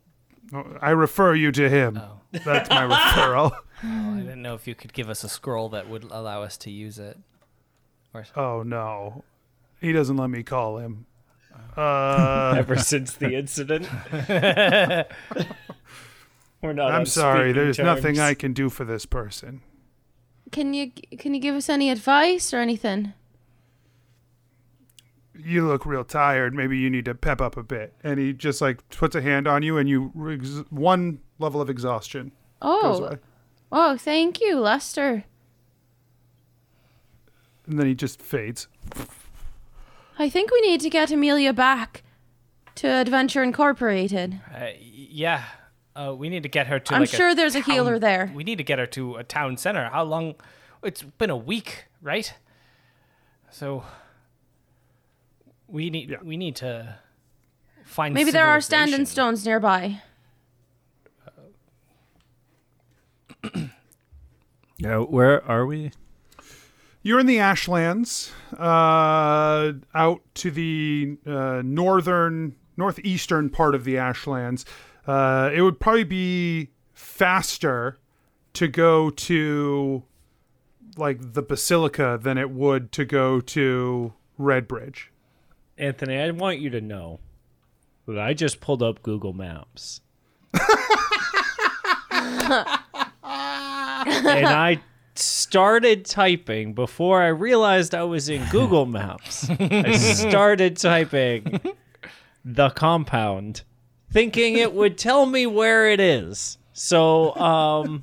I 0.80 0.90
refer 0.90 1.34
you 1.34 1.52
to 1.52 1.68
him. 1.68 2.00
That's 2.32 2.70
my 2.70 2.86
referral. 2.86 3.56
I 3.82 4.20
didn't 4.20 4.42
know 4.42 4.54
if 4.54 4.66
you 4.66 4.74
could 4.74 4.92
give 4.92 5.08
us 5.10 5.24
a 5.24 5.28
scroll 5.28 5.68
that 5.70 5.88
would 5.88 6.04
allow 6.04 6.42
us 6.42 6.56
to 6.58 6.70
use 6.70 6.98
it. 6.98 7.18
Oh 8.34 8.62
no, 8.62 9.24
he 9.80 9.92
doesn't 9.92 10.16
let 10.16 10.30
me 10.30 10.42
call 10.42 10.78
him. 10.78 11.04
Uh, 11.76 12.54
Ever 12.58 12.78
since 12.78 13.12
the 13.14 13.34
incident, 13.34 13.86
we're 16.62 16.72
not. 16.72 16.92
I'm 16.92 17.00
on 17.00 17.06
sorry. 17.06 17.50
speaking 17.50 17.62
There's 17.62 17.78
nothing. 17.78 18.18
I 18.18 18.32
can 18.32 18.54
do 18.54 18.70
for 18.70 18.84
this 18.86 19.04
person. 19.04 19.60
Can 20.52 20.74
you 20.74 20.90
can 21.18 21.34
you 21.34 21.40
give 21.40 21.54
us 21.54 21.68
any 21.68 21.90
advice 21.90 22.54
or 22.54 22.58
anything? 22.58 23.12
You 25.38 25.66
look 25.66 25.84
real 25.84 26.04
tired. 26.04 26.54
Maybe 26.54 26.78
you 26.78 26.88
need 26.88 27.04
to 27.04 27.14
pep 27.14 27.40
up 27.40 27.56
a 27.56 27.62
bit. 27.62 27.92
And 28.02 28.18
he 28.18 28.32
just 28.32 28.60
like 28.60 28.88
puts 28.88 29.14
a 29.14 29.20
hand 29.20 29.46
on 29.46 29.62
you, 29.62 29.76
and 29.76 29.88
you 29.88 30.12
ex- 30.32 30.64
one 30.70 31.20
level 31.38 31.60
of 31.60 31.68
exhaustion 31.68 32.32
Oh, 32.62 33.18
oh, 33.70 33.96
thank 33.98 34.40
you, 34.40 34.58
Lester. 34.58 35.24
and 37.66 37.78
then 37.78 37.86
he 37.86 37.94
just 37.94 38.22
fades. 38.22 38.66
I 40.18 40.30
think 40.30 40.50
we 40.50 40.60
need 40.62 40.80
to 40.80 40.88
get 40.90 41.10
Amelia 41.10 41.52
back 41.52 42.02
to 42.76 42.88
Adventure 42.88 43.42
Incorporated. 43.42 44.40
Uh, 44.54 44.68
yeah, 44.80 45.42
uh, 45.96 46.14
we 46.14 46.28
need 46.28 46.42
to 46.42 46.48
get 46.48 46.66
her 46.66 46.78
to. 46.78 46.94
I'm 46.94 47.00
like, 47.02 47.08
sure 47.10 47.34
there's 47.34 47.54
a 47.54 47.60
healer 47.60 47.98
there. 47.98 48.30
We 48.34 48.44
need 48.44 48.58
to 48.58 48.64
get 48.64 48.78
her 48.78 48.86
to 48.88 49.16
a 49.16 49.24
town 49.24 49.56
center. 49.56 49.88
How 49.88 50.02
long? 50.04 50.34
It's 50.82 51.02
been 51.02 51.30
a 51.30 51.36
week, 51.36 51.86
right? 52.02 52.32
So 53.50 53.82
we 55.68 55.90
need 55.90 56.10
Yeah. 56.10 56.18
we 56.22 56.36
need 56.36 56.56
to 56.56 56.98
find. 57.84 58.14
Maybe 58.14 58.30
there 58.30 58.46
are 58.46 58.60
civilization. 58.60 58.88
standing 58.88 59.06
stones 59.06 59.44
nearby. 59.46 60.02
Yeah, 64.78 64.98
where 64.98 65.42
are 65.48 65.64
we? 65.64 65.90
You're 67.02 67.18
in 67.20 67.26
the 67.26 67.38
Ashlands, 67.38 68.30
uh, 68.58 69.72
out 69.94 70.20
to 70.34 70.50
the 70.50 71.16
uh, 71.26 71.62
northern, 71.64 72.56
northeastern 72.76 73.48
part 73.48 73.74
of 73.74 73.84
the 73.84 73.96
Ashlands. 73.96 74.66
Uh, 75.06 75.50
it 75.54 75.62
would 75.62 75.78
probably 75.78 76.04
be 76.04 76.70
faster 76.92 77.98
to 78.54 78.68
go 78.68 79.10
to 79.10 80.02
like 80.96 81.34
the 81.34 81.42
Basilica 81.42 82.18
than 82.20 82.38
it 82.38 82.50
would 82.50 82.90
to 82.92 83.04
go 83.04 83.40
to 83.40 84.14
Redbridge. 84.40 85.08
Anthony, 85.78 86.18
I 86.18 86.30
want 86.30 86.58
you 86.58 86.70
to 86.70 86.80
know 86.80 87.20
that 88.06 88.18
I 88.18 88.32
just 88.34 88.60
pulled 88.60 88.82
up 88.82 89.02
Google 89.02 89.32
Maps. 89.34 90.00
and 90.54 90.62
I 94.46 94.80
started 95.14 96.04
typing 96.04 96.72
before 96.74 97.22
I 97.22 97.28
realized 97.28 97.94
I 97.94 98.04
was 98.04 98.28
in 98.28 98.46
Google 98.50 98.86
Maps. 98.86 99.48
I 99.50 99.92
started 99.92 100.76
typing 100.76 101.60
the 102.44 102.70
compound, 102.70 103.62
thinking 104.10 104.56
it 104.56 104.72
would 104.72 104.98
tell 104.98 105.26
me 105.26 105.46
where 105.46 105.88
it 105.88 106.00
is. 106.00 106.58
So, 106.72 107.34
um, 107.36 108.02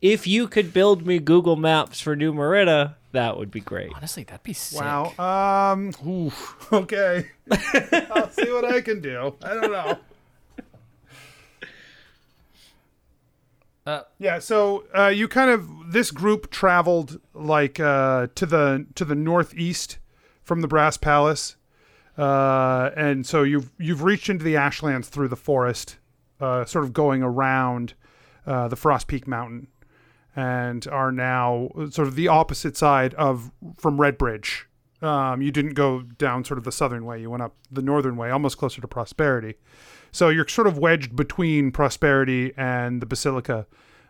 if 0.00 0.26
you 0.26 0.46
could 0.46 0.72
build 0.72 1.06
me 1.06 1.18
Google 1.18 1.56
Maps 1.56 2.00
for 2.00 2.14
New 2.14 2.32
Merida, 2.32 2.96
that 3.12 3.36
would 3.38 3.50
be 3.50 3.60
great. 3.60 3.92
Honestly, 3.94 4.24
that'd 4.24 4.42
be 4.42 4.52
sick. 4.52 4.80
Wow. 4.80 5.12
Um. 5.18 5.92
oof, 6.06 6.68
okay. 6.72 7.28
I'll 8.10 8.30
see 8.30 8.50
what 8.52 8.64
I 8.64 8.80
can 8.80 9.00
do. 9.00 9.34
I 9.42 9.54
don't 9.54 9.72
know. 9.72 9.98
Uh, 13.86 14.02
yeah. 14.18 14.38
So 14.38 14.84
uh, 14.96 15.08
you 15.08 15.28
kind 15.28 15.50
of 15.50 15.92
this 15.92 16.10
group 16.10 16.50
traveled 16.50 17.20
like 17.32 17.78
uh, 17.78 18.26
to 18.34 18.44
the 18.44 18.86
to 18.96 19.04
the 19.04 19.14
northeast 19.14 19.98
from 20.42 20.60
the 20.60 20.68
Brass 20.68 20.96
Palace, 20.96 21.56
uh, 22.18 22.90
and 22.96 23.26
so 23.26 23.42
you've 23.42 23.70
you've 23.78 24.02
reached 24.02 24.28
into 24.28 24.44
the 24.44 24.56
Ashlands 24.56 25.08
through 25.08 25.28
the 25.28 25.36
forest, 25.36 25.98
uh, 26.40 26.64
sort 26.64 26.84
of 26.84 26.92
going 26.92 27.22
around 27.22 27.94
uh, 28.46 28.68
the 28.68 28.76
Frost 28.76 29.06
Peak 29.06 29.26
Mountain, 29.26 29.68
and 30.34 30.86
are 30.88 31.12
now 31.12 31.70
sort 31.90 32.08
of 32.08 32.14
the 32.14 32.28
opposite 32.28 32.76
side 32.76 33.12
of 33.14 33.50
from 33.76 33.98
Redbridge. 33.98 34.64
Um, 35.02 35.42
you 35.42 35.52
didn't 35.52 35.74
go 35.74 36.02
down 36.02 36.44
sort 36.44 36.56
of 36.56 36.64
the 36.64 36.72
southern 36.72 37.04
way; 37.04 37.20
you 37.20 37.28
went 37.28 37.42
up 37.42 37.54
the 37.70 37.82
northern 37.82 38.16
way, 38.16 38.30
almost 38.30 38.56
closer 38.56 38.80
to 38.80 38.88
Prosperity. 38.88 39.56
So 40.10 40.30
you're 40.30 40.48
sort 40.48 40.66
of 40.66 40.78
wedged 40.78 41.14
between 41.14 41.70
Prosperity 41.70 42.54
and 42.56 43.02
the 43.02 43.06
Basilica, 43.06 43.66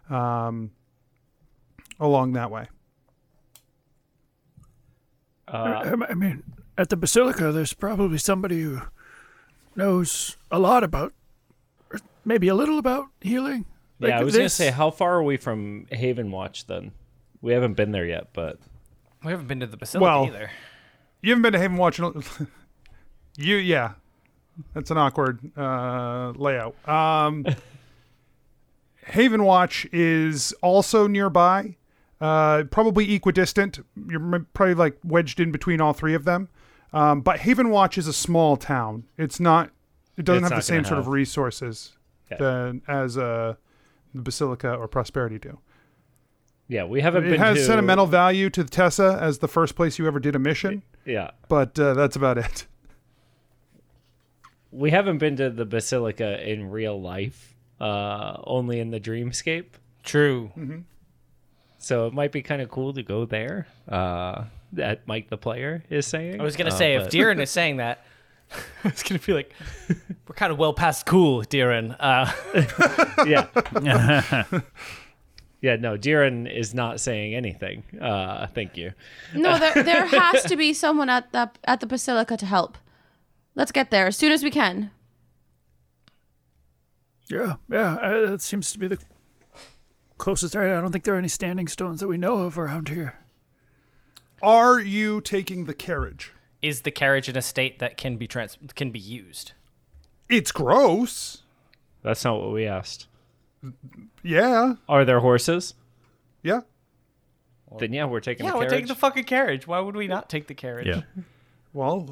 um, 0.09 0.71
along 1.99 2.35
that 2.35 2.53
way. 2.53 2.67
I 5.49 5.95
I 6.09 6.15
mean, 6.15 6.43
at 6.79 6.89
the 6.89 6.97
Basilica, 6.97 7.53
there's 7.53 7.73
probably 7.73 8.19
somebody 8.19 8.63
who 8.63 8.83
knows 9.75 10.37
a 10.51 10.59
lot 10.59 10.85
about, 10.85 11.13
or 11.93 12.01
maybe 12.25 12.49
a 12.49 12.55
little 12.55 12.79
about 12.79 13.07
healing. 13.21 13.65
Yeah, 13.99 14.21
I 14.21 14.25
was 14.25 14.37
gonna 14.37 14.49
say, 14.49 14.71
how 14.71 14.91
far 14.91 15.15
are 15.15 15.23
we 15.23 15.37
from 15.37 15.87
Haven 15.91 16.31
Watch 16.31 16.67
then? 16.67 16.93
We 17.41 17.53
haven't 17.53 17.75
been 17.75 17.93
there 17.93 18.05
yet, 18.05 18.29
but 18.33 18.59
we 19.25 19.31
haven't 19.31 19.47
been 19.47 19.61
to 19.61 19.67
the 19.67 19.77
Basilica 19.77 20.05
Well, 20.05 20.27
either. 20.27 20.51
You 21.23 21.31
haven't 21.31 21.43
been 21.43 21.53
to 21.55 21.59
Haven 21.59 21.77
Watch. 21.79 21.99
you 23.37 23.57
yeah, 23.57 23.93
that's 24.75 24.91
an 24.91 24.99
awkward 24.99 25.41
uh, 25.57 26.33
layout. 26.37 26.77
Um, 26.89 27.47
Haven 29.07 29.45
Watch 29.45 29.87
is 29.93 30.53
also 30.63 31.07
nearby, 31.07 31.77
uh, 32.21 32.65
probably 32.71 33.15
equidistant. 33.15 33.79
You're 34.09 34.47
probably 34.53 34.75
like 34.75 34.99
wedged 35.05 35.41
in 35.41 35.53
between 35.53 35.81
all 35.81 35.93
three 35.93 36.15
of 36.15 36.25
them. 36.25 36.49
Um, 36.93 37.21
but 37.21 37.41
Haven 37.41 37.71
Watch 37.71 37.99
is 37.99 38.07
a 38.07 38.13
small 38.13 38.57
town. 38.57 39.05
It's 39.19 39.41
not. 39.41 39.71
It 40.17 40.25
doesn't 40.25 40.45
It's 40.45 40.51
have 40.53 40.59
the 40.59 40.63
same 40.63 40.77
gonna 40.79 40.89
sort 40.89 40.99
of 41.01 41.09
resources 41.09 41.93
Yeah. 42.31 42.39
than 42.39 42.83
as 42.89 43.19
uh, 43.19 43.55
the 44.15 44.23
Basilica 44.23 44.75
or 44.75 44.89
Prosperity 44.89 45.39
do. 45.39 45.59
yeah, 46.69 46.85
we 46.85 47.01
haven't 47.03 47.27
It 47.27 47.31
been 47.31 47.41
has 47.41 47.59
to 47.59 47.65
sentimental 47.65 48.07
value 48.07 48.49
to 48.51 48.65
Tessa 48.65 49.19
as 49.21 49.39
the 49.39 49.49
first 49.49 49.77
place 49.77 49.99
you 49.99 50.07
ever 50.07 50.19
did 50.19 50.35
a 50.35 50.39
mission, 50.39 50.83
Yeah, 51.05 51.33
but 51.49 51.79
uh, 51.79 51.93
that's 51.95 52.17
about 52.17 52.39
it. 52.39 52.67
we 54.73 54.91
haven't 54.91 55.19
been 55.19 55.37
to 55.37 55.51
the 55.51 55.65
Basilica 55.65 56.49
in 56.49 56.71
real 56.71 57.01
life. 57.01 57.53
Uh, 57.79 58.41
only 58.45 58.81
in 58.81 58.91
the 58.91 58.99
dreamscape. 58.99 59.67
True. 60.03 60.51
So 61.77 62.07
it 62.07 62.15
might 62.15 62.33
be 62.33 62.41
kind 62.41 62.63
of 62.63 62.71
cool 62.71 62.95
to 62.95 63.03
go 63.03 63.27
there. 63.27 63.67
Uh, 63.87 64.45
that 64.73 65.07
Mike 65.07 65.29
the 65.31 65.37
player 65.39 65.85
is 65.91 66.07
saying. 66.07 66.41
I 66.41 66.45
was 66.45 66.57
gonna 66.57 66.71
Uh, 66.71 66.75
say 66.77 66.95
if 66.95 67.05
but- 67.05 67.13
Deeren 67.13 67.41
is 67.41 67.51
saying 67.61 67.77
that, 67.79 68.05
it's 68.85 69.03
gonna 69.03 69.19
be 69.21 69.33
like 69.33 69.53
we're 70.29 70.35
kind 70.35 70.53
of 70.53 70.59
well 70.59 70.73
past 70.75 71.07
cool, 71.07 71.43
Deeren. 71.43 71.97
Uh, 71.99 72.31
yeah. 73.27 73.49
yeah, 75.61 75.77
no, 75.77 75.97
Jiren 75.97 76.51
is 76.53 76.75
not 76.75 77.01
saying 77.01 77.35
anything. 77.35 77.83
Uh, 78.01 78.47
thank 78.49 78.77
you. 78.77 78.93
No, 79.35 79.59
there 79.59 79.83
there 79.83 80.07
has 80.07 80.45
to 80.45 80.57
be 80.57 80.73
someone 80.73 81.11
at 81.11 81.33
the 81.33 81.51
at 81.65 81.81
the 81.81 81.87
Basilica 81.87 82.37
to 82.37 82.47
help. 82.47 82.79
Let's 83.55 83.73
get 83.73 83.91
there 83.91 84.07
as 84.07 84.17
soon 84.17 84.33
as 84.33 84.43
we 84.45 84.51
can. 84.51 84.91
Yeah, 87.29 87.55
yeah, 87.69 87.95
uh, 87.95 88.31
that 88.31 88.43
seems 88.43 88.71
to 88.73 88.79
be 88.79 88.87
the 88.87 88.99
closest 90.19 90.55
area. 90.55 90.79
I 90.79 90.81
don't 90.81 90.93
think 90.93 91.05
there 91.05 91.15
are 91.15 91.19
any 91.19 91.27
standing 91.29 91.67
stones 91.67 91.99
that 92.01 92.07
we 92.09 92.17
know 92.19 92.39
of 92.39 92.57
around 92.59 92.89
here. 92.89 93.19
Are 94.43 94.79
you 94.81 95.21
taking 95.21 95.65
the 95.65 95.75
carriage? 95.75 96.33
is 96.63 96.81
the 96.83 96.91
carriage 96.91 97.29
in 97.29 97.37
a 97.37 97.43
state 97.43 97.79
that 97.79 97.97
can 97.97 98.17
be 98.17 98.27
trans 98.27 98.59
can 98.75 98.91
be 98.91 98.99
used? 98.99 99.53
It's 100.29 100.51
gross. 100.51 101.43
That's 102.03 102.25
not 102.25 102.41
what 102.41 102.53
we 102.53 102.67
asked. 102.67 103.07
Yeah. 104.23 104.75
Are 104.89 105.05
there 105.05 105.21
horses? 105.21 105.75
Yeah. 106.43 106.61
Then 107.79 107.93
yeah, 107.93 108.07
we're 108.07 108.21
taking 108.21 108.47
Yeah, 108.47 108.53
the 108.53 108.57
we're 108.59 108.63
carriage. 108.65 108.73
taking 108.75 108.89
the 108.89 108.95
fucking 108.95 109.25
carriage. 109.25 109.67
Why 109.67 109.79
would 109.81 109.95
we 109.95 110.07
not 110.09 110.29
take 110.31 110.47
the 110.49 110.55
carriage? 110.55 110.87
Yeah. 110.89 111.03
Well, 111.73 112.09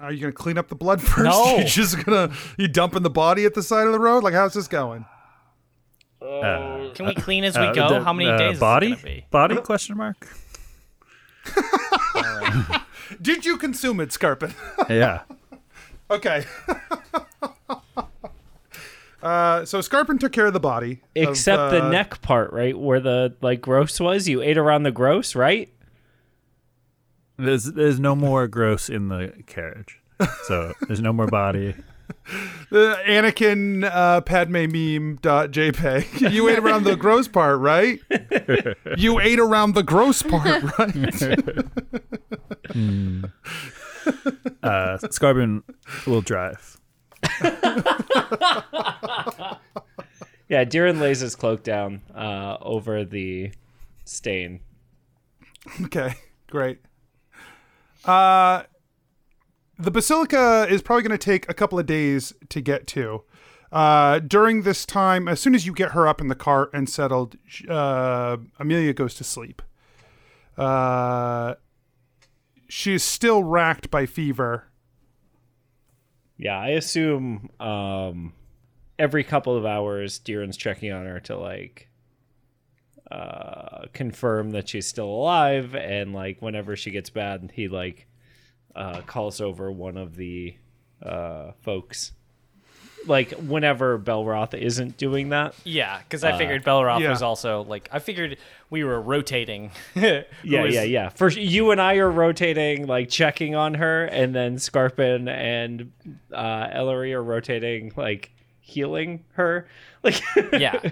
are 0.00 0.12
you 0.12 0.20
going 0.20 0.32
to 0.32 0.36
clean 0.36 0.58
up 0.58 0.68
the 0.68 0.76
blood 0.76 1.02
first? 1.02 1.24
No. 1.24 1.56
You're 1.56 1.64
just 1.64 2.02
going 2.04 2.30
to 2.30 2.36
you 2.56 2.68
dumping 2.68 3.02
the 3.02 3.10
body 3.10 3.44
at 3.44 3.54
the 3.54 3.62
side 3.62 3.86
of 3.86 3.92
the 3.92 3.98
road? 4.00 4.22
Like 4.22 4.34
how's 4.34 4.54
this 4.54 4.68
going? 4.68 5.04
Can 6.20 7.04
we 7.06 7.14
clean 7.14 7.44
as 7.44 7.56
we 7.58 7.64
Uh, 7.66 7.72
go? 7.74 7.88
the- 7.90 8.00
How 8.04 8.12
many 8.12 8.30
uh, 8.30 8.38
days 8.38 8.58
Body? 8.60 8.92
is 8.92 8.98
it 9.00 9.04
be? 9.04 9.26
Body? 9.30 9.56
Question 9.56 9.96
mark. 9.96 10.26
Did 13.22 13.44
you 13.44 13.56
consume 13.56 14.00
it, 14.00 14.10
Scarpin? 14.10 14.54
Yeah. 14.88 15.22
okay. 16.10 16.44
uh, 19.22 19.64
so 19.64 19.80
Scarpin 19.80 20.18
took 20.18 20.32
care 20.32 20.46
of 20.46 20.52
the 20.52 20.60
body. 20.60 21.02
of, 21.16 21.28
Except 21.28 21.70
the 21.72 21.84
uh, 21.86 21.90
neck 21.90 22.20
part, 22.22 22.52
right, 22.52 22.78
where 22.78 23.00
the 23.00 23.34
like 23.40 23.60
gross 23.60 23.98
was. 24.00 24.28
You 24.28 24.42
ate 24.42 24.58
around 24.58 24.84
the 24.84 24.92
gross, 24.92 25.34
right? 25.34 25.72
There's 27.36 27.64
there's 27.64 28.00
no 28.00 28.16
more 28.16 28.48
gross 28.48 28.88
in 28.88 29.08
the 29.08 29.32
carriage, 29.46 30.00
so 30.44 30.72
there's 30.86 31.00
no 31.00 31.12
more 31.12 31.28
body. 31.28 31.74
the 32.70 32.98
Anakin 33.06 33.84
uh, 33.84 34.20
Padme 34.22 34.70
meme 34.70 35.18
dot 35.22 35.50
JPEG. 35.50 36.30
You 36.32 36.48
ate 36.48 36.58
around 36.58 36.84
the 36.84 36.96
gross 36.96 37.28
part, 37.28 37.58
right? 37.60 38.00
you 38.96 39.20
ate 39.20 39.38
around 39.38 39.74
the 39.74 39.82
gross 39.82 40.22
part, 40.22 40.62
right? 40.78 40.96
Uh, 44.62 44.98
Scarpin 45.10 45.62
will 46.06 46.20
drive. 46.20 46.78
Yeah, 50.48 50.64
Diran 50.64 50.98
lays 50.98 51.20
his 51.20 51.36
cloak 51.36 51.62
down 51.62 52.00
uh, 52.14 52.56
over 52.62 53.04
the 53.04 53.52
stain. 54.04 54.60
Okay, 55.84 56.14
great. 56.50 56.78
Uh, 58.04 58.62
the 59.78 59.90
basilica 59.90 60.66
is 60.68 60.82
probably 60.82 61.02
going 61.02 61.18
to 61.18 61.24
take 61.24 61.48
a 61.48 61.54
couple 61.54 61.78
of 61.78 61.86
days 61.86 62.32
to 62.48 62.60
get 62.60 62.86
to. 62.88 63.22
Uh, 63.70 64.18
during 64.18 64.62
this 64.62 64.84
time, 64.84 65.28
as 65.28 65.40
soon 65.40 65.54
as 65.54 65.66
you 65.66 65.72
get 65.72 65.92
her 65.92 66.08
up 66.08 66.20
in 66.20 66.28
the 66.28 66.34
cart 66.34 66.70
and 66.72 66.88
settled, 66.88 67.36
uh, 67.68 68.36
Amelia 68.58 68.92
goes 68.92 69.14
to 69.14 69.24
sleep. 69.24 69.62
Uh, 70.56 71.54
she 72.68 72.94
is 72.94 73.04
still 73.04 73.44
racked 73.44 73.90
by 73.90 74.04
fever. 74.04 74.64
Yeah, 76.36 76.58
I 76.58 76.68
assume 76.68 77.50
um, 77.60 78.32
every 78.98 79.22
couple 79.22 79.56
of 79.56 79.64
hours, 79.64 80.18
Diran's 80.18 80.56
checking 80.56 80.92
on 80.92 81.06
her 81.06 81.20
to 81.20 81.36
like 81.36 81.88
uh, 83.10 83.86
confirm 83.92 84.50
that 84.50 84.68
she's 84.68 84.86
still 84.86 85.08
alive, 85.08 85.74
and 85.74 86.12
like 86.12 86.42
whenever 86.42 86.74
she 86.74 86.90
gets 86.90 87.10
bad, 87.10 87.52
he 87.54 87.68
like 87.68 88.07
uh, 88.74 89.00
calls 89.02 89.40
over 89.40 89.70
one 89.72 89.96
of 89.96 90.16
the 90.16 90.56
uh, 91.02 91.52
folks. 91.62 92.12
Like 93.06 93.30
whenever 93.32 93.96
Belroth 93.98 94.54
isn't 94.54 94.96
doing 94.96 95.28
that, 95.30 95.54
Yeah, 95.64 95.98
because 96.00 96.24
I 96.24 96.36
figured 96.36 96.64
Belroth 96.64 97.00
yeah. 97.00 97.10
was 97.10 97.22
also 97.22 97.62
like 97.62 97.88
I 97.92 98.00
figured 98.00 98.36
we 98.70 98.82
were 98.84 99.00
rotating. 99.00 99.70
Yeah, 99.94 100.22
was- 100.62 100.74
yeah, 100.74 100.82
yeah. 100.82 101.08
First, 101.10 101.38
you 101.38 101.70
and 101.70 101.80
I 101.80 101.94
are 101.96 102.10
rotating, 102.10 102.86
like 102.86 103.08
checking 103.08 103.54
on 103.54 103.74
her, 103.74 104.04
and 104.06 104.34
then 104.34 104.56
Scarpin 104.58 105.28
and 105.28 105.92
uh, 106.34 106.68
Ellery 106.72 107.14
are 107.14 107.22
rotating, 107.22 107.92
like 107.96 108.30
healing 108.60 109.24
her. 109.32 109.68
Like, 110.04 110.22
yeah. 110.52 110.90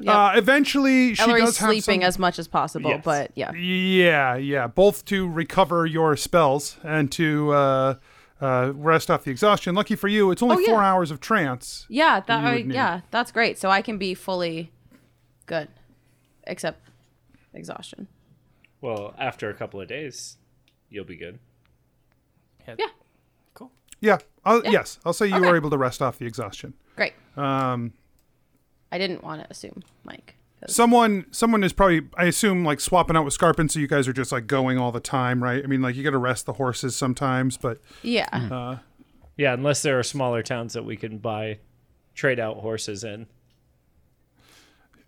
Yep. 0.00 0.14
Uh, 0.14 0.32
eventually, 0.36 1.14
she 1.14 1.22
Ellery's 1.22 1.44
does 1.44 1.58
have 1.58 1.68
sleeping 1.70 2.00
some- 2.02 2.08
as 2.08 2.18
much 2.18 2.38
as 2.38 2.48
possible, 2.48 2.90
Yes. 2.90 3.02
but 3.04 3.30
yeah. 3.34 3.52
Yeah, 3.52 4.36
yeah. 4.36 4.66
Both 4.66 5.04
to 5.06 5.28
recover 5.28 5.86
your 5.86 6.16
spells 6.16 6.76
and 6.84 7.10
to 7.12 7.52
uh, 7.52 7.94
uh, 8.40 8.72
rest 8.74 9.10
off 9.10 9.24
the 9.24 9.30
exhaustion. 9.30 9.74
Lucky 9.74 9.96
for 9.96 10.08
you, 10.08 10.30
it's 10.30 10.42
only 10.42 10.56
Oh, 10.56 10.58
yeah. 10.60 10.66
four 10.68 10.82
hours 10.82 11.10
of 11.10 11.20
trance. 11.20 11.86
Yeah, 11.88 12.20
that 12.20 12.44
I, 12.44 12.56
yeah, 12.56 13.00
that's 13.10 13.32
great. 13.32 13.58
So 13.58 13.70
I 13.70 13.80
can 13.80 13.96
be 13.96 14.12
fully 14.14 14.70
good, 15.46 15.68
except 16.46 16.80
exhaustion. 17.54 18.08
well, 18.82 19.14
after 19.18 19.48
a 19.48 19.54
couple 19.54 19.80
of 19.80 19.88
days, 19.88 20.36
you'll 20.90 21.04
be 21.06 21.16
good. 21.16 21.38
Yeah, 22.68 22.86
Cool. 23.54 23.70
Yeah. 24.00 24.18
I'll, 24.44 24.62
Yes, 24.64 24.98
I'll 25.04 25.12
say 25.12 25.26
you 25.26 25.36
Okay. 25.36 25.48
were 25.48 25.56
able 25.56 25.70
to 25.70 25.78
rest 25.78 26.02
off 26.02 26.18
the 26.18 26.26
exhaustion. 26.26 26.74
great. 26.96 27.14
Um, 27.36 27.92
I 28.92 28.98
didn't 28.98 29.22
want 29.24 29.42
to 29.42 29.50
assume 29.50 29.82
Mike. 30.04 30.36
someone, 30.68 31.26
someone 31.30 31.62
is 31.64 31.72
probably, 31.72 32.02
I 32.16 32.24
assume, 32.24 32.64
like 32.64 32.80
swapping 32.80 33.16
out 33.16 33.24
with 33.24 33.34
Scarpin, 33.34 33.68
so 33.68 33.78
you 33.78 33.86
guys 33.88 34.08
are 34.08 34.12
just 34.12 34.32
like 34.32 34.46
going 34.46 34.78
all 34.78 34.92
the 34.92 35.00
time, 35.00 35.42
right? 35.42 35.62
I 35.62 35.66
mean, 35.66 35.82
like 35.82 35.96
you 35.96 36.02
got 36.04 36.10
to 36.10 36.18
rest 36.18 36.46
the 36.46 36.54
horses 36.54 36.96
sometimes, 36.96 37.56
but 37.56 37.80
yeah, 38.02 38.78
Yeah, 39.36 39.52
unless 39.52 39.82
there 39.82 39.98
are 39.98 40.02
smaller 40.02 40.42
towns 40.42 40.72
that 40.72 40.84
we 40.84 40.96
can 40.96 41.18
buy, 41.18 41.58
trade 42.14 42.40
out 42.40 42.56
horses 42.58 43.04
in. 43.04 43.26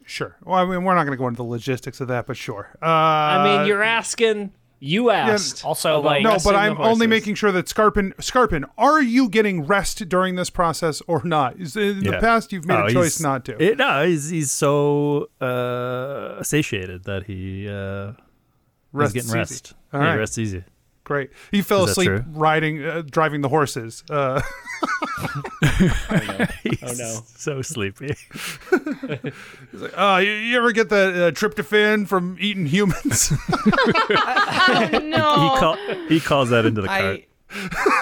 sure. 0.05 0.37
Well, 0.45 0.59
I 0.59 0.65
mean, 0.65 0.85
we're 0.85 0.95
not 0.95 1.05
going 1.05 1.17
to 1.17 1.21
go 1.21 1.29
into 1.29 1.39
the 1.39 1.45
logistics 1.45 2.01
of 2.01 2.09
that, 2.09 2.27
but 2.27 2.37
sure. 2.37 2.77
Uh, 2.83 2.87
I 2.87 3.45
mean, 3.45 3.67
you're 3.67 3.83
asking. 3.83 4.53
You 4.81 5.11
asked. 5.11 5.65
Also, 5.65 5.99
about 5.99 6.05
like- 6.05 6.23
No, 6.23 6.37
but 6.45 6.55
I'm 6.55 6.81
only 6.81 7.07
making 7.09 7.35
sure 7.35 7.51
that 7.51 7.67
Scarpin, 7.67 8.13
Scarpin, 8.21 8.65
are 8.79 9.03
you 9.03 9.29
getting 9.29 9.67
rest 9.67 10.09
during 10.09 10.37
this 10.37 10.51
process 10.51 11.03
or 11.09 11.23
not? 11.25 11.59
Is 11.59 11.77
in 11.77 12.05
the 12.05 12.11
Yeah. 12.13 12.21
past 12.21 12.53
you've 12.53 12.65
made 12.65 12.79
Oh, 12.79 12.87
a 12.87 12.93
choice 12.93 13.19
not 13.21 13.45
to. 13.47 13.61
It, 13.63 13.77
no, 13.79 14.07
he's 14.07 14.31
he's 14.31 14.53
so 14.53 15.31
uh, 15.41 16.43
satiated 16.45 17.05
that 17.05 17.25
he 17.25 17.69
uh, 17.69 18.13
Rest 18.93 19.15
he's 19.15 19.25
is 19.25 19.31
getting 19.31 19.43
easy. 19.43 19.55
rest. 19.55 19.75
All 19.93 20.01
yeah, 20.01 20.07
right. 20.11 20.17
rest 20.17 20.39
easy. 20.39 20.65
Great. 21.09 21.31
He 21.51 21.63
fell 21.63 21.85
Is 21.85 21.93
asleep 21.93 22.21
riding, 22.33 22.85
uh, 22.85 23.03
driving 23.11 23.41
the 23.41 23.49
horses. 23.49 24.05
Uh, 24.11 24.43
Oh 26.83 26.93
no. 26.97 27.21
so 27.37 27.63
sleepy. 27.63 28.15
uh, 29.97 30.21
you, 30.23 30.31
you 30.31 30.57
ever 30.59 30.73
get 30.73 30.91
that 30.91 31.09
uh, 31.15 31.31
tryptophan 31.33 32.07
from 32.07 32.37
eating 32.39 32.67
humans? 32.67 33.33
oh 33.51 35.01
no. 35.03 35.33
he 35.35 35.59
call, 35.59 35.77
he 36.09 36.21
calls 36.21 36.51
that 36.51 36.67
into 36.67 36.83
the 36.83 36.89
cart. 36.89 37.21
I 37.21 37.25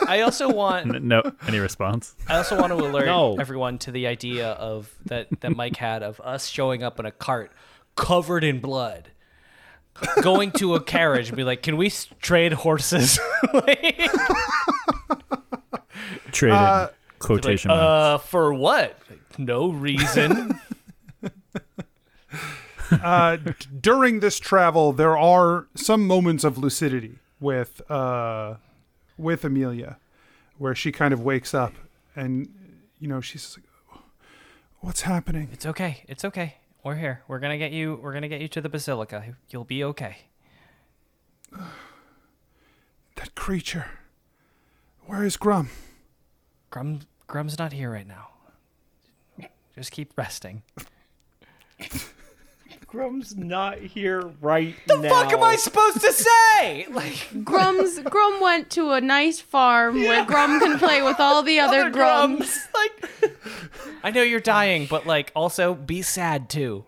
I 0.08 0.20
also 0.22 0.52
want 0.52 0.92
N- 0.94 1.06
No, 1.06 1.22
any 1.46 1.60
response? 1.60 2.16
I 2.28 2.36
also 2.38 2.58
want 2.58 2.72
to 2.72 2.84
alert 2.84 3.06
No. 3.06 3.36
everyone 3.38 3.78
to 3.78 3.92
the 3.92 4.08
idea 4.08 4.48
of 4.52 4.92
that 5.06 5.28
that 5.40 5.54
Mike 5.54 5.76
had 5.76 6.02
of 6.02 6.20
us 6.20 6.48
showing 6.48 6.82
up 6.82 6.98
in 6.98 7.06
a 7.06 7.12
cart 7.12 7.52
covered 7.94 8.42
in 8.42 8.58
blood. 8.60 9.12
Going 10.22 10.50
to 10.52 10.74
a 10.74 10.80
carriage 10.80 11.28
and 11.28 11.36
be 11.36 11.44
like, 11.44 11.62
"Can 11.62 11.76
we 11.76 11.90
trade 12.20 12.52
horses?" 12.52 13.18
like, 13.54 14.10
Trade 16.32 16.52
in 16.52 16.88
quotation 17.18 17.68
marks. 17.68 17.82
uh, 17.82 18.18
for 18.18 18.52
what? 18.52 18.98
No 19.38 19.68
reason. 19.70 20.58
uh, 23.02 23.36
d- 23.36 23.52
during 23.80 24.20
this 24.20 24.38
travel, 24.38 24.92
there 24.92 25.16
are 25.16 25.66
some 25.74 26.06
moments 26.06 26.44
of 26.44 26.58
lucidity 26.58 27.18
with 27.40 27.88
uh, 27.90 28.56
with 29.16 29.44
Amelia, 29.44 29.98
where 30.58 30.74
she 30.74 30.92
kind 30.92 31.12
of 31.14 31.20
wakes 31.20 31.54
up 31.54 31.72
and 32.14 32.48
you 32.98 33.08
know 33.08 33.20
she's 33.20 33.56
like, 33.56 34.00
"What's 34.80 35.02
happening?" 35.02 35.48
it's 35.52 35.66
okay. 35.66 36.04
It's 36.08 36.24
okay. 36.24 36.56
We're 36.86 36.94
here. 36.94 37.20
We're 37.26 37.40
gonna 37.40 37.58
get 37.58 37.72
you. 37.72 37.98
We're 38.00 38.12
gonna 38.12 38.28
get 38.28 38.40
you 38.40 38.46
to 38.46 38.60
the 38.60 38.68
basilica. 38.68 39.34
You'll 39.50 39.64
be 39.64 39.82
okay. 39.82 40.18
That 43.16 43.34
creature. 43.34 43.86
Where 45.06 45.24
is 45.24 45.36
Grum? 45.36 45.70
Grum 46.70 47.00
Grum's 47.26 47.58
not 47.58 47.72
here 47.72 47.90
right 47.90 48.06
now. 48.06 48.28
Just 49.74 49.90
keep 49.90 50.12
resting. 50.16 50.62
Grum's 52.86 53.36
not 53.36 53.78
here 53.78 54.22
right 54.40 54.76
now. 54.88 55.02
The 55.02 55.08
fuck 55.08 55.32
am 55.32 55.42
I 55.42 55.56
supposed 55.56 56.00
to 56.02 56.12
say? 56.12 56.86
Like 56.90 57.44
Grum's 57.44 57.98
Grum 57.98 58.40
went 58.40 58.70
to 58.70 58.92
a 58.92 59.00
nice 59.00 59.40
farm 59.40 59.96
where 59.96 60.24
Grum 60.24 60.60
can 60.60 60.78
play 60.78 61.02
with 61.02 61.20
all 61.20 61.42
the 61.42 61.58
other, 61.64 61.90
Grums. 61.90 62.56
Like 62.74 63.15
I 64.06 64.10
know 64.10 64.22
you're 64.22 64.38
dying, 64.38 64.86
but 64.88 65.04
like 65.04 65.32
also 65.34 65.74
be 65.74 66.00
sad 66.00 66.48
too. 66.48 66.84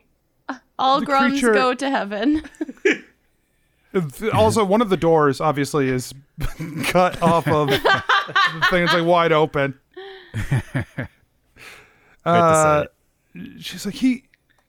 All 0.79 1.01
The 1.01 1.07
Grums 1.07 1.31
creature- 1.31 1.53
go 1.53 1.75
to 1.75 1.91
heaven. 1.91 2.43
Also, 4.35 4.65
one 4.65 4.83
of 4.83 4.91
the 4.91 4.99
doors 4.99 5.41
obviously 5.41 5.89
is 5.89 6.13
cut 6.85 7.21
off 7.23 7.49
of 7.49 7.69
the 7.71 7.79
thing. 8.71 8.85
It's 8.85 8.93
like 8.93 9.05
wide 9.05 9.33
open. 9.33 9.75
Uh, 12.25 12.85
she's 13.59 13.87
like, 13.87 13.95
he. 13.95 14.25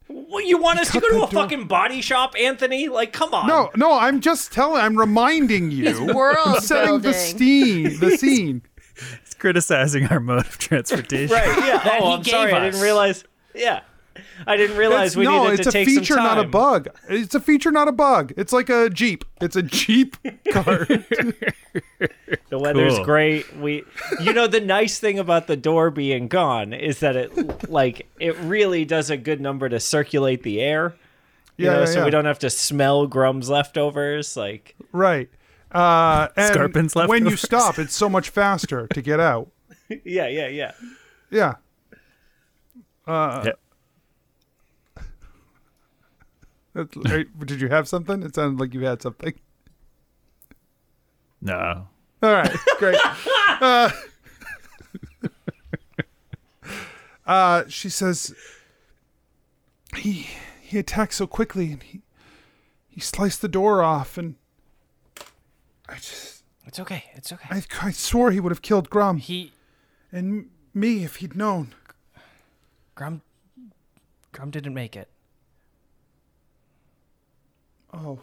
What, 0.07 0.45
you 0.45 0.57
want 0.57 0.79
us 0.79 0.91
to 0.93 1.01
go 1.01 1.09
to 1.09 1.15
a 1.17 1.19
door- 1.19 1.43
fucking 1.43 1.67
body 1.67 2.01
shop, 2.01 2.33
Anthony? 2.39 2.87
Like, 2.87 3.11
come 3.13 3.33
on. 3.33 3.47
No, 3.47 3.69
no, 3.75 3.93
I'm 3.99 4.21
just 4.21 4.51
telling. 4.53 4.81
I'm 4.81 4.97
reminding 4.97 5.69
you. 5.69 6.13
World 6.15 6.63
setting 6.63 7.01
the 7.01 7.13
scene. 7.13 7.99
The 7.99 8.17
scene. 8.17 8.61
He's 9.39 9.41
criticizing 9.41 10.07
our 10.07 10.19
mode 10.19 10.45
of 10.45 10.57
transportation. 10.57 11.33
Right? 11.33 11.47
Yeah. 11.65 11.97
Oh, 12.01 12.13
I'm 12.17 12.23
sorry. 12.23 12.51
gave 12.51 12.55
I 12.61 12.65
didn't 12.65 12.81
realize. 12.81 13.23
Yeah. 13.55 13.81
I 14.45 14.57
didn't 14.57 14.75
realize 14.75 15.11
It's- 15.11 15.15
we 15.15 15.23
no, 15.23 15.43
needed 15.45 15.59
it's 15.61 15.63
to 15.63 15.69
a 15.69 15.71
take 15.71 15.87
feature, 15.87 16.15
some 16.15 16.17
time. 16.25 16.35
not 16.37 16.45
a 16.45 16.47
bug. 16.49 16.89
It's 17.07 17.35
a 17.35 17.39
feature, 17.39 17.71
not 17.71 17.87
a 17.87 17.93
bug. 17.93 18.33
It's 18.35 18.51
like 18.51 18.69
a 18.69 18.89
Jeep. 18.89 19.23
It's 19.39 19.55
a 19.55 19.63
Jeep 19.63 20.17
car. 20.51 20.85
The 22.49 22.57
weather's 22.59 22.95
Cool. 22.95 23.05
great. 23.05 23.55
We, 23.57 23.83
you 24.21 24.33
know, 24.33 24.47
the 24.47 24.59
nice 24.61 24.99
thing 24.99 25.19
about 25.19 25.47
the 25.47 25.55
door 25.55 25.89
being 25.91 26.27
gone 26.27 26.73
is 26.73 26.99
that 26.99 27.15
it, 27.15 27.69
like, 27.69 28.07
it 28.19 28.35
really 28.39 28.83
does 28.85 29.09
a 29.09 29.17
good 29.17 29.39
number 29.39 29.69
to 29.69 29.79
circulate 29.79 30.43
the 30.43 30.59
air. 30.61 30.95
You 31.57 31.65
Yeah, 31.67 31.73
know, 31.73 31.79
yeah, 31.79 31.85
so 31.85 31.99
yeah. 31.99 32.05
we 32.05 32.11
don't 32.11 32.25
have 32.25 32.39
to 32.39 32.49
smell 32.49 33.07
Grum's 33.07 33.49
leftovers. 33.49 34.35
Like, 34.35 34.75
right. 34.91 35.29
Uh, 35.71 36.27
and 36.35 36.53
Scarpin's 36.53 36.95
when 36.95 37.25
you 37.27 37.35
stop, 37.37 37.77
it's 37.77 37.93
so 37.93 38.09
much 38.09 38.29
faster 38.29 38.87
to 38.87 39.01
get 39.01 39.19
out. 39.19 39.51
yeah, 40.03 40.27
yeah, 40.27 40.47
yeah. 40.47 40.71
Yeah. 41.29 41.53
Yeah. 43.07 43.51
That's- 46.73 47.25
Did 47.45 47.61
you 47.61 47.69
have 47.69 47.87
something? 47.87 48.23
It 48.23 48.35
sounded 48.35 48.59
like 48.59 48.73
you 48.73 48.81
had 48.85 49.01
something. 49.01 49.33
No. 51.41 51.87
All 52.21 52.31
right, 52.33 52.55
great. 52.77 52.97
Uh, 53.61 53.91
Uh, 57.25 57.63
she 57.67 57.89
says 57.89 58.33
he 59.97 60.27
he 60.61 60.79
attacked 60.79 61.13
so 61.13 61.27
quickly 61.27 61.71
and 61.73 61.83
he 61.83 62.01
he 62.87 62.99
sliced 62.99 63.41
the 63.41 63.47
door 63.47 63.83
off 63.83 64.17
and 64.17 64.35
I 65.89 65.95
just 65.95 66.43
It's 66.65 66.79
okay. 66.79 67.03
It's 67.15 67.31
okay. 67.31 67.47
I, 67.49 67.63
I 67.81 67.91
swore 67.91 68.31
he 68.31 68.39
would 68.39 68.51
have 68.51 68.61
killed 68.61 68.89
Grum 68.89 69.17
he 69.17 69.51
and 70.11 70.49
me 70.73 71.03
if 71.03 71.17
he'd 71.17 71.35
known. 71.35 71.73
Grum 72.95 73.21
Grum 74.31 74.51
didn't 74.51 74.73
make 74.73 74.95
it. 74.95 75.09
Oh, 77.93 78.19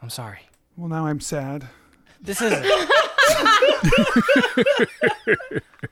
I'm 0.00 0.10
sorry. 0.10 0.40
well 0.76 0.88
now 0.88 1.06
I'm 1.06 1.20
sad. 1.20 1.68
This 2.20 2.40
is 2.40 2.52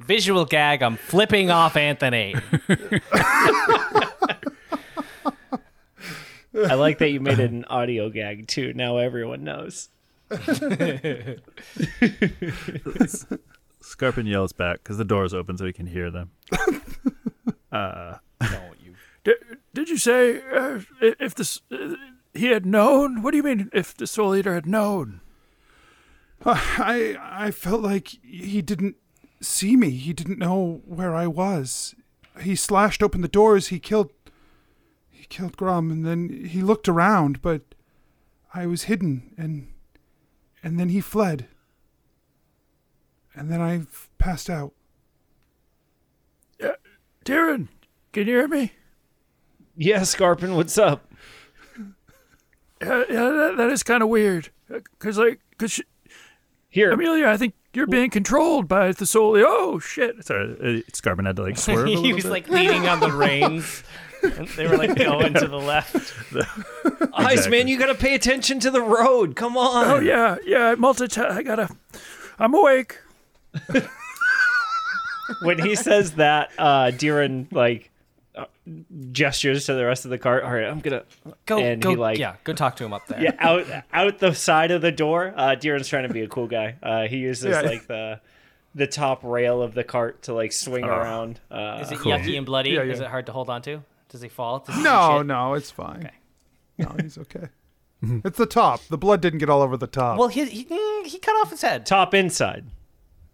visual 0.00 0.46
gag. 0.46 0.82
I'm 0.82 0.96
flipping 0.96 1.50
off 1.50 1.76
Anthony. 1.76 2.34
I 6.54 6.74
like 6.74 6.98
that 6.98 7.10
you 7.10 7.20
made 7.20 7.38
it 7.38 7.50
an 7.52 7.64
audio 7.66 8.10
gag 8.10 8.46
too. 8.48 8.72
Now 8.74 8.98
everyone 8.98 9.44
knows. 9.44 9.88
Scarpin 13.80 14.26
yells 14.26 14.52
back 14.52 14.82
because 14.82 14.96
the 14.98 15.04
door 15.04 15.24
is 15.24 15.34
open 15.34 15.58
so 15.58 15.66
he 15.66 15.72
can 15.72 15.86
hear 15.86 16.10
them. 16.10 16.30
Ah, 17.72 18.20
don't 18.40 18.76
Did, 19.24 19.36
did 19.74 19.88
you 19.88 19.96
say 19.96 20.42
uh, 20.54 20.80
if 21.00 21.34
this 21.34 21.60
uh, 21.70 21.94
he 22.34 22.46
had 22.46 22.66
known? 22.66 23.22
What 23.22 23.30
do 23.30 23.38
you 23.38 23.42
mean 23.42 23.70
if 23.72 23.94
the 23.96 24.06
Soul 24.06 24.36
Eater 24.36 24.54
had 24.54 24.66
known? 24.66 25.20
I 26.44 27.16
I 27.20 27.50
felt 27.50 27.82
like 27.82 28.08
he 28.22 28.62
didn't 28.62 28.96
see 29.40 29.76
me. 29.76 29.90
He 29.90 30.12
didn't 30.12 30.38
know 30.38 30.82
where 30.84 31.14
I 31.14 31.26
was. 31.26 31.94
He 32.40 32.56
slashed 32.56 33.02
open 33.02 33.20
the 33.20 33.28
doors. 33.28 33.68
He 33.68 33.78
killed 33.78 34.10
he 35.22 35.28
killed 35.28 35.56
Grum 35.56 35.92
and 35.92 36.04
then 36.04 36.48
he 36.48 36.62
looked 36.62 36.88
around, 36.88 37.40
but 37.42 37.62
I 38.52 38.66
was 38.66 38.84
hidden 38.84 39.32
and 39.38 39.72
and 40.64 40.80
then 40.80 40.88
he 40.88 41.00
fled. 41.00 41.46
And 43.32 43.48
then 43.48 43.60
I 43.60 43.82
passed 44.18 44.50
out. 44.50 44.72
Uh, 46.62 46.70
Darren, 47.24 47.68
can 48.12 48.26
you 48.26 48.34
hear 48.34 48.48
me? 48.48 48.72
Yeah, 49.76 50.00
Scarpin, 50.00 50.56
what's 50.56 50.76
up? 50.76 51.08
Yeah, 52.82 53.04
yeah 53.08 53.30
that, 53.30 53.54
that 53.58 53.70
is 53.70 53.84
kind 53.84 54.02
of 54.02 54.08
weird. 54.08 54.50
Uh, 54.74 54.80
cause 54.98 55.18
like, 55.18 55.38
cause 55.56 55.70
she, 55.70 55.84
Here, 56.68 56.90
Amelia, 56.90 57.28
I 57.28 57.36
think 57.36 57.54
you're 57.74 57.86
being 57.86 58.10
controlled 58.10 58.66
by 58.66 58.90
the 58.90 59.06
Soul. 59.06 59.36
Oh 59.38 59.78
shit! 59.78 60.24
Sorry, 60.24 60.80
uh, 60.80 60.90
Scarpin 60.92 61.26
had 61.26 61.36
to 61.36 61.42
like 61.42 61.58
swerve 61.58 61.86
a 61.86 61.90
he 62.02 62.12
was 62.12 62.24
bit. 62.24 62.32
like 62.32 62.48
leaning 62.48 62.88
on 62.88 62.98
the 62.98 63.12
reins. 63.12 63.84
And 64.22 64.48
they 64.48 64.66
were 64.68 64.76
like 64.76 64.94
going 64.96 65.34
to 65.34 65.48
the 65.48 65.58
left. 65.58 65.94
Ice 67.14 67.32
Exactly. 67.32 67.50
man, 67.58 67.68
you 67.68 67.78
gotta 67.78 67.94
pay 67.94 68.14
attention 68.14 68.60
to 68.60 68.70
the 68.70 68.80
road. 68.82 69.36
Come 69.36 69.56
on. 69.56 69.86
Oh 69.86 69.98
yeah, 70.00 70.36
yeah. 70.44 70.74
Multitask. 70.76 71.30
I 71.30 71.42
gotta. 71.42 71.68
I'm 72.38 72.54
awake. 72.54 72.98
when 75.42 75.58
he 75.58 75.74
says 75.74 76.12
that, 76.12 76.50
uh, 76.58 76.90
Deeren 76.92 77.52
like 77.52 77.90
uh, 78.34 78.46
gestures 79.12 79.66
to 79.66 79.74
the 79.74 79.84
rest 79.84 80.04
of 80.04 80.10
the 80.10 80.18
cart. 80.18 80.44
All 80.44 80.52
right, 80.52 80.64
I'm 80.64 80.80
gonna 80.80 81.02
Go, 81.46 81.58
And 81.58 81.80
go, 81.82 81.90
he, 81.90 81.96
like- 81.96 82.18
yeah, 82.18 82.36
go 82.44 82.52
talk 82.52 82.76
to 82.76 82.84
him 82.84 82.92
up 82.92 83.06
there. 83.08 83.22
yeah 83.22 83.34
out 83.38 83.66
out 83.92 84.18
the 84.18 84.34
side 84.34 84.70
of 84.70 84.82
the 84.82 84.92
door. 84.92 85.32
Uh, 85.36 85.56
Deeren's 85.58 85.88
trying 85.88 86.06
to 86.08 86.12
be 86.14 86.22
a 86.22 86.28
cool 86.28 86.46
guy. 86.46 86.76
Uh, 86.82 87.02
he 87.06 87.18
uses 87.18 87.50
Yeah. 87.50 87.60
like 87.62 87.86
the 87.86 88.20
the 88.74 88.86
top 88.86 89.22
rail 89.22 89.60
of 89.62 89.74
the 89.74 89.84
cart 89.84 90.22
to 90.22 90.32
like 90.34 90.52
swing 90.52 90.84
around. 90.84 91.38
Uh, 91.50 91.80
Is 91.82 91.92
it 91.92 91.98
Cool. 91.98 92.12
yucky 92.12 92.36
and 92.38 92.46
bloody? 92.46 92.70
Yeah, 92.70 92.82
yeah. 92.82 92.92
Is 92.92 93.00
it 93.00 93.06
hard 93.06 93.26
to 93.26 93.32
hold 93.32 93.50
on 93.50 93.60
to? 93.62 93.82
Does 94.12 94.20
he 94.22 94.28
fall? 94.28 94.60
Does 94.60 94.76
he 94.76 94.82
No, 94.82 95.22
no, 95.22 95.54
it's 95.54 95.70
fine. 95.70 96.10
No, 96.78 96.94
he's 97.00 97.16
okay. 97.18 97.48
it's 98.24 98.36
the 98.38 98.46
top. 98.46 98.80
The 98.88 98.98
blood 98.98 99.20
didn't 99.22 99.38
get 99.38 99.48
all 99.48 99.62
over 99.62 99.76
the 99.76 99.86
top. 99.86 100.18
Well, 100.18 100.28
he 100.28 100.44
he, 100.44 100.64
mm, 100.66 101.06
he 101.06 101.18
cut 101.18 101.34
off 101.36 101.50
his 101.50 101.62
head. 101.62 101.86
top 101.86 102.12
inside, 102.14 102.66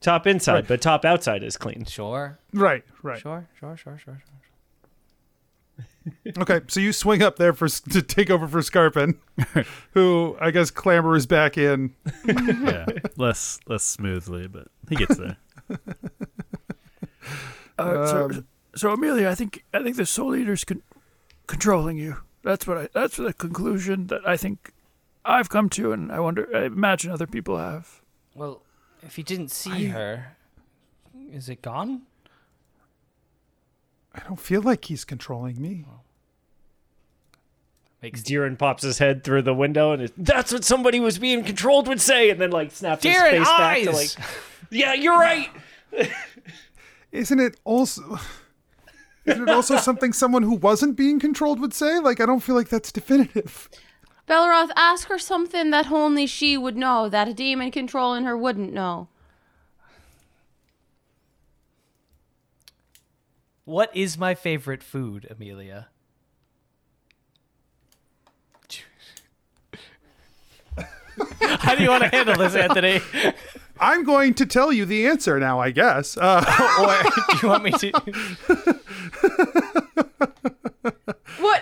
top 0.01 0.27
inside, 0.27 0.67
but 0.69 0.81
top 0.81 1.05
outside 1.05 1.43
is 1.43 1.57
clean. 1.57 1.85
Sure, 1.85 2.39
right, 2.55 2.85
right. 3.03 3.19
sure, 3.19 3.49
sure, 3.59 3.77
sure, 3.77 3.99
sure. 3.99 4.23
sure. 4.25 4.35
Okay, 6.39 6.63
so 6.69 6.81
you 6.81 6.95
swing 6.95 7.23
up 7.23 7.37
there 7.37 7.53
for 7.53 7.69
to 7.69 8.01
take 8.01 8.31
over 8.31 8.49
for 8.49 8.63
Scarpin, 8.63 9.17
who 9.93 10.37
I 10.41 10.51
guess 10.53 10.71
clambers 10.71 11.29
back 11.29 11.59
in. 11.59 11.95
yeah, 12.25 12.87
less 13.19 13.59
less 13.67 13.83
smoothly, 13.85 14.47
but 14.49 14.69
he 14.89 14.97
gets 14.97 15.17
there. 15.19 15.37
Uh, 15.71 15.77
Um, 17.79 18.07
so 18.33 18.43
Amelia, 18.83 19.29
I 19.29 19.35
think 19.35 19.65
I 19.73 19.83
think 19.83 19.97
the 19.97 20.07
Soul 20.07 20.37
Eater's 20.37 20.65
con- 20.65 20.83
controlling 21.47 21.97
you. 21.97 22.19
That's 22.43 22.67
what 22.67 22.79
I. 22.79 22.89
That's 22.93 23.17
the 23.17 23.33
conclusion 23.33 24.07
that 24.09 24.27
I 24.27 24.37
think 24.37 24.73
I've 25.25 25.49
come 25.49 25.69
to, 25.71 25.93
and 25.93 26.13
I 26.13 26.21
wonder. 26.21 26.49
I 26.55 26.65
imagine 26.65 27.11
other 27.11 27.27
people 27.27 27.59
have. 27.59 28.01
Well, 28.35 28.63
if 29.03 29.17
he 29.17 29.23
didn't 29.23 29.51
see 29.51 29.87
her, 29.87 30.37
is 31.33 31.49
it 31.49 31.63
gone? 31.63 32.03
I 34.15 34.21
don't 34.27 34.41
feel 34.41 34.63
like 34.63 34.87
he's 34.87 35.05
controlling 35.05 35.61
me. 35.61 35.85
Makes 38.03 38.23
Deeren 38.23 38.57
pops 38.57 38.85
his 38.85 38.99
head 38.99 39.25
through 39.25 39.43
the 39.43 39.55
window 39.55 39.93
and 39.93 40.03
is, 40.03 40.13
that's 40.17 40.53
what 40.53 40.65
somebody 40.65 41.01
was 41.01 41.19
being 41.19 41.43
controlled 41.43 41.89
would 41.89 42.01
say, 42.01 42.31
and 42.31 42.41
then 42.41 42.51
like 42.51 42.71
snaps 42.71 43.03
his 43.03 43.17
Deeren, 43.17 43.31
face 43.31 43.47
back 43.47 43.83
to 43.83 43.91
like, 43.91 44.11
yeah, 44.71 44.95
you're 44.95 45.19
right. 45.19 45.49
Isn't 47.13 47.41
it 47.41 47.59
also? 47.65 48.19
Isn't 49.29 49.49
it 49.49 49.51
also 49.51 49.77
something 49.89 50.13
someone 50.13 50.43
who 50.43 50.55
wasn't 50.55 50.97
being 50.97 51.21
controlled 51.21 51.61
would 51.61 51.75
say? 51.75 51.99
Like 51.99 52.21
I 52.21 52.27
don't 52.27 52.41
feel 52.41 52.55
like 52.55 52.69
that's 52.69 52.93
definitive. 52.93 53.69
Belroth, 54.29 54.71
ask 54.77 55.09
her 55.09 55.19
something 55.19 55.71
that 55.71 55.91
only 55.91 56.27
she 56.27 56.57
would 56.57 56.77
know, 56.77 57.09
that 57.09 57.29
a 57.29 57.35
demon 57.35 57.71
controlling 57.71 58.25
her 58.25 58.37
wouldn't 58.37 58.73
know. 58.73 59.09
What 63.65 63.95
is 63.95 64.19
my 64.19 64.35
favorite 64.35 64.83
food, 64.83 65.27
Amelia? 65.31 65.89
How 71.41 71.75
do 71.75 71.83
you 71.83 71.91
want 71.91 72.05
to 72.05 72.09
handle 72.09 72.37
this, 72.37 72.55
Anthony? 72.55 73.01
I'm 73.81 74.05
going 74.05 74.35
to 74.35 74.47
tell 74.47 74.73
you 74.73 74.85
the 74.85 75.07
answer 75.07 75.39
now. 75.39 75.61
I 75.61 75.71
guess. 75.71 76.17
Uh, 76.17 76.45
or 76.81 77.35
do 77.35 77.39
you 77.43 77.49
want 77.49 77.65
me 77.65 77.73
to? 77.73 78.78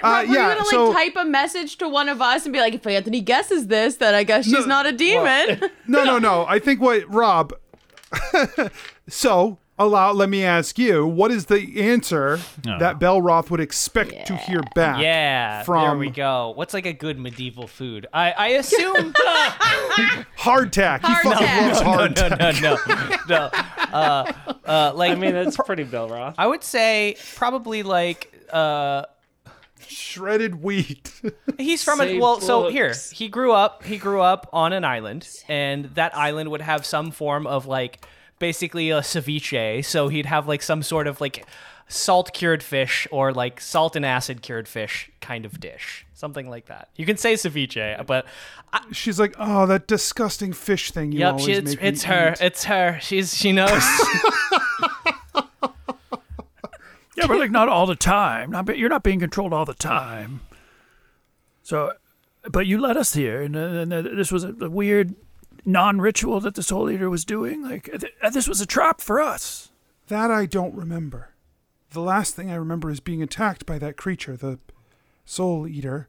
What? 0.07 0.25
Uh, 0.25 0.29
were 0.29 0.35
yeah, 0.35 0.49
you 0.49 0.55
gonna 0.55 0.61
like 0.61 0.71
so- 0.71 0.93
type 0.93 1.17
a 1.17 1.25
message 1.25 1.77
to 1.79 1.89
one 1.89 2.09
of 2.09 2.21
us 2.23 2.45
and 2.45 2.53
be 2.53 2.61
like, 2.61 2.75
if 2.75 2.87
Anthony 2.87 3.21
guesses 3.21 3.67
this, 3.67 3.97
then 3.97 4.15
I 4.15 4.25
guess 4.25 4.45
she's 4.47 4.67
not 4.67 4.87
a 4.87 4.93
demon. 4.93 5.71
no, 5.87 6.05
no, 6.05 6.19
no. 6.19 6.45
I 6.49 6.59
think 6.59 6.81
what 6.81 7.03
Rob. 7.13 7.53
so 9.09 9.59
allow. 9.79 10.13
Let 10.13 10.29
me 10.29 10.45
ask 10.45 10.79
you. 10.79 11.07
What 11.07 11.31
is 11.31 11.47
the 11.47 11.81
answer 11.83 12.41
that 12.63 12.99
Belroth 12.99 13.51
would 13.51 13.61
expect 13.61 14.27
to 14.27 14.37
hear 14.37 14.61
back? 14.75 15.01
Yeah, 15.03 15.63
there 15.65 15.97
we 15.97 16.11
go. 16.11 16.53
What's 16.57 16.73
like 16.75 16.87
a 16.87 16.93
good 16.93 17.19
medieval 17.19 17.67
food? 17.67 18.07
I, 18.13 18.33
I 18.33 18.47
assume. 18.49 19.13
Hardtack. 20.39 21.05
He 21.07 21.15
fucking 21.15 21.47
Hardtack. 21.47 21.69
loves 21.69 21.81
no, 21.83 22.29
hardtack. 22.29 22.63
no, 22.63 22.77
no, 22.87 23.17
no. 23.29 23.51
Uh, 23.93 24.33
uh, 24.65 24.93
like 24.95 25.13
I 25.13 25.15
mean, 25.15 25.33
that's 25.33 25.57
pretty 25.57 25.85
Belroth. 25.85 26.35
I 26.39 26.47
would 26.47 26.63
say 26.63 27.17
probably 27.35 27.83
like 27.83 28.33
uh, 28.53 29.05
Shredded 29.89 30.63
wheat. 30.63 31.13
he's 31.59 31.83
from 31.83 32.01
a 32.01 32.05
Say 32.05 32.19
well. 32.19 32.41
So 32.41 32.69
here 32.69 32.95
he 33.13 33.29
grew 33.29 33.53
up. 33.53 33.85
He 33.85 33.99
grew 33.99 34.21
up 34.21 34.49
on 34.53 34.73
an 34.73 34.85
island, 34.85 35.29
and 35.49 35.87
that 35.95 36.17
island 36.17 36.51
would 36.51 36.63
have 36.63 36.85
some 36.87 37.11
form 37.11 37.47
of 37.47 37.67
like 37.67 38.05
basically 38.39 38.91
a 38.91 39.01
ceviche. 39.01 39.85
So 39.85 40.09
he'd 40.09 40.27
have 40.27 40.47
like 40.49 40.63
some 40.63 40.83
sort 40.83 41.07
of 41.07 41.21
like 41.21 41.47
salt 41.89 42.33
cured 42.33 42.63
fish 42.63 43.07
or 43.11 43.33
like 43.33 43.61
salt 43.61 43.95
and 43.97 44.05
acid 44.05 44.43
cured 44.43 44.67
fish 44.67 45.11
kind 45.21 45.45
of 45.45 45.61
dish, 45.61 46.05
something 46.15 46.51
like 46.51 46.67
that. 46.67 46.89
You 46.97 47.07
can 47.07 47.17
say 47.17 47.35
ceviche, 47.35 48.05
but 48.07 48.27
She's 48.93 49.19
like, 49.19 49.35
oh, 49.39 49.67
that 49.67 49.87
disgusting 49.87 50.53
fish 50.53 50.91
thing 50.91 51.13
you 51.13 51.21
yep, 51.21 51.33
always 51.33 51.45
she, 51.45 51.53
it's, 51.53 51.71
make 51.71 51.83
me 51.83 51.89
it's 51.89 52.05
her. 52.05 52.33
eat." 52.33 52.45
It's 52.45 52.65
her. 52.65 52.99
She's 53.01 53.37
she 53.37 53.53
knows. 53.53 53.71
Yeah, 57.17 57.27
but 57.27 57.39
like 57.39 57.51
not 57.51 57.69
all 57.69 57.87
the 57.87 57.97
time. 57.97 58.51
Not, 58.51 58.77
you're 58.77 58.89
not 58.89 59.03
being 59.03 59.21
controlled 59.21 59.53
all 59.53 59.65
the 59.65 59.75
time. 59.75 60.41
So, 61.63 61.93
but 62.51 62.67
you 62.67 62.79
let 62.79 62.97
us 62.97 63.15
here, 63.15 63.43
and, 63.43 63.57
uh, 63.57 63.61
and 63.61 63.93
uh, 63.93 64.03
this 64.03 64.31
was 64.31 64.45
a, 64.45 64.55
a 64.61 64.71
weird 64.71 65.15
non-ritual 65.65 66.41
that 66.41 66.55
the 66.55 66.63
Soul 66.63 66.91
Eater 66.91 67.11
was 67.11 67.25
doing. 67.25 67.63
Like 67.63 67.91
uh, 67.93 67.99
th- 67.99 68.13
this 68.33 68.47
was 68.47 68.61
a 68.61 68.67
trap 68.67 69.01
for 69.01 69.21
us. 69.21 69.71
That 70.09 70.31
I 70.31 70.47
don't 70.47 70.75
remember. 70.75 71.31
The 71.91 72.01
last 72.01 72.37
thing 72.37 72.51
I 72.51 72.57
remember 72.57 72.91
is 72.91 73.01
being 73.01 73.23
attacked 73.23 73.67
by 73.67 73.79
that 73.79 73.97
creature, 73.97 74.37
the 74.37 74.59
soul 75.25 75.67
eater. 75.67 76.09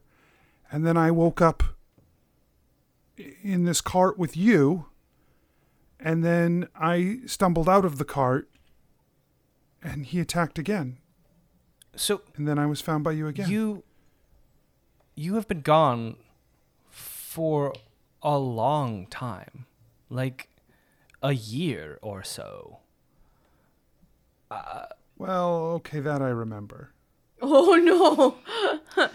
And 0.70 0.86
then 0.86 0.96
I 0.96 1.10
woke 1.10 1.40
up 1.40 1.62
in 3.42 3.64
this 3.64 3.80
cart 3.80 4.18
with 4.18 4.36
you. 4.36 4.86
And 5.98 6.24
then 6.24 6.68
I 6.78 7.20
stumbled 7.26 7.68
out 7.68 7.84
of 7.84 7.98
the 7.98 8.04
cart. 8.04 8.48
And 9.82 10.06
he 10.06 10.20
attacked 10.20 10.58
again, 10.58 10.98
So 11.96 12.22
and 12.36 12.46
then 12.48 12.58
I 12.58 12.66
was 12.66 12.80
found 12.80 13.04
by 13.04 13.12
you 13.12 13.26
again. 13.26 13.48
you 13.50 13.82
you 15.14 15.34
have 15.34 15.48
been 15.48 15.62
gone 15.62 16.16
for 16.90 17.72
a 18.22 18.38
long 18.38 19.06
time. 19.06 19.66
Like 20.10 20.48
a 21.22 21.32
year 21.32 21.98
or 22.02 22.22
so. 22.22 22.78
Uh, 24.50 24.86
well, 25.18 25.54
okay, 25.76 26.00
that 26.00 26.22
I 26.22 26.28
remember. 26.28 26.92
Oh 27.42 27.74
no. 27.76 28.36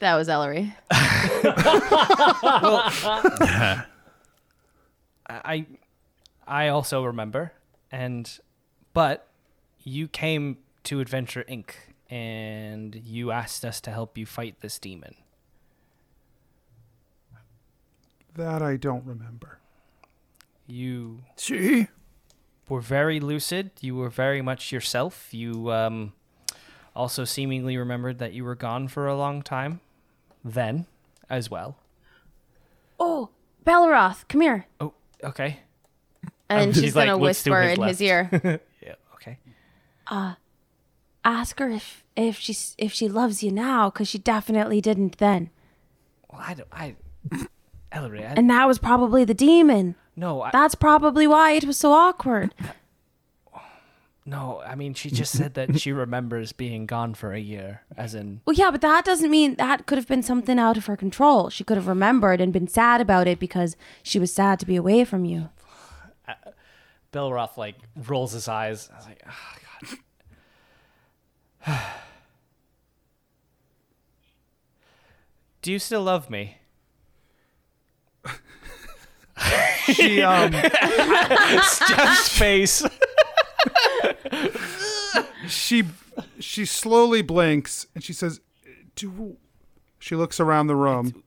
that 0.00 0.14
was 0.16 0.28
Ellery. 0.28 0.74
I 5.30 5.66
I 6.46 6.68
also 6.68 7.04
remember 7.04 7.52
and 7.90 8.38
but 8.94 9.26
you 9.82 10.08
came 10.08 10.58
to 10.84 11.00
Adventure 11.00 11.44
Inc. 11.48 11.70
and 12.10 12.94
you 12.94 13.30
asked 13.30 13.64
us 13.64 13.80
to 13.82 13.90
help 13.90 14.16
you 14.16 14.26
fight 14.26 14.60
this 14.60 14.78
demon. 14.78 15.14
That 18.34 18.62
I 18.62 18.76
don't 18.76 19.04
remember. 19.04 19.58
You 20.66 21.22
See? 21.36 21.88
were 22.68 22.80
very 22.80 23.20
lucid. 23.20 23.70
You 23.80 23.96
were 23.96 24.10
very 24.10 24.42
much 24.42 24.70
yourself. 24.70 25.32
You 25.32 25.72
um, 25.72 26.12
also 26.94 27.24
seemingly 27.24 27.76
remembered 27.76 28.18
that 28.18 28.32
you 28.32 28.44
were 28.44 28.54
gone 28.54 28.88
for 28.88 29.06
a 29.06 29.16
long 29.16 29.42
time 29.42 29.80
then 30.44 30.86
as 31.28 31.50
well. 31.50 31.76
Oh, 33.00 33.30
Belroth, 33.64 34.26
come 34.28 34.40
here. 34.40 34.66
Oh, 34.80 34.92
okay. 35.22 35.60
And 36.48 36.72
She's 36.74 36.84
she's 36.84 36.96
like, 36.96 37.08
gonna 37.08 37.20
looks 37.20 37.42
to 37.44 37.50
whisper 37.50 37.62
his 37.62 37.78
in 37.78 37.84
his 37.84 38.00
ear. 38.00 38.60
Okay. 40.10 40.34
Ask 41.24 41.58
her 41.58 41.68
if 41.68 42.04
if 42.16 42.38
she's 42.38 42.74
if 42.78 42.92
she 42.92 43.08
loves 43.08 43.42
you 43.42 43.50
now, 43.52 43.90
because 43.90 44.08
she 44.08 44.18
definitely 44.18 44.80
didn't 44.80 45.18
then. 45.18 45.50
Well, 46.30 46.42
I 46.44 46.54
don't. 46.54 46.68
I. 46.72 46.96
Ellery, 47.92 48.24
I, 48.24 48.34
And 48.34 48.50
that 48.50 48.66
was 48.66 48.78
probably 48.78 49.24
the 49.24 49.34
demon. 49.34 49.94
no, 50.14 50.42
I, 50.42 50.50
That's 50.52 50.74
probably 50.74 51.26
why 51.26 51.52
it 51.52 51.64
was 51.64 51.78
so 51.78 51.92
awkward. 51.92 52.54
no. 54.26 54.62
I 54.66 54.74
mean, 54.74 54.92
she 54.92 55.10
just 55.10 55.32
said 55.36 55.54
that 55.54 55.80
she 55.80 55.90
remembers 55.92 56.52
being 56.52 56.84
gone 56.84 57.14
for 57.14 57.32
a 57.32 57.40
year, 57.40 57.82
as 57.96 58.14
in. 58.14 58.42
Well, 58.44 58.54
yeah, 58.54 58.70
but 58.70 58.82
that 58.82 59.06
doesn't 59.06 59.30
mean 59.30 59.54
that 59.54 59.86
could 59.86 59.96
have 59.96 60.06
been 60.06 60.22
something 60.22 60.58
out 60.58 60.76
of 60.76 60.84
her 60.86 60.96
control. 60.96 61.48
She 61.48 61.64
could 61.64 61.78
have 61.78 61.88
remembered 61.88 62.40
and 62.42 62.52
been 62.52 62.68
sad 62.68 63.00
about 63.00 63.26
it 63.26 63.38
because 63.38 63.74
she 64.02 64.18
was 64.18 64.32
sad 64.32 64.60
to 64.60 64.66
be 64.66 64.76
away 64.76 65.04
from 65.04 65.24
you. 65.24 65.48
Uh, 66.28 66.50
Bill 67.10 67.30
Belroth 67.30 67.56
like 67.56 67.76
rolls 68.06 68.32
his 68.32 68.48
eyes. 68.48 68.90
I 68.92 68.96
was 68.98 69.06
like, 69.06 69.22
oh 69.26 69.30
god. 69.54 69.67
Do 75.62 75.72
you 75.72 75.78
still 75.78 76.02
love 76.02 76.30
me? 76.30 76.58
She 79.84 80.22
um 80.22 80.52
Steph's 81.62 82.28
face. 82.28 82.82
she 85.46 85.84
she 86.38 86.64
slowly 86.64 87.22
blinks 87.22 87.86
and 87.94 88.04
she 88.04 88.12
says, 88.12 88.40
"Do." 88.94 89.36
She 89.98 90.14
looks 90.14 90.38
around 90.40 90.68
the 90.68 90.76
room. 90.76 91.22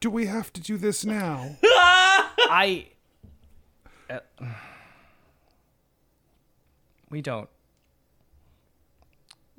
Do 0.00 0.10
we 0.10 0.26
have 0.26 0.52
to 0.52 0.60
do 0.60 0.76
this 0.76 1.04
now? 1.04 1.56
I. 1.62 2.86
uh, 4.10 4.18
we 7.10 7.22
don't. 7.22 7.48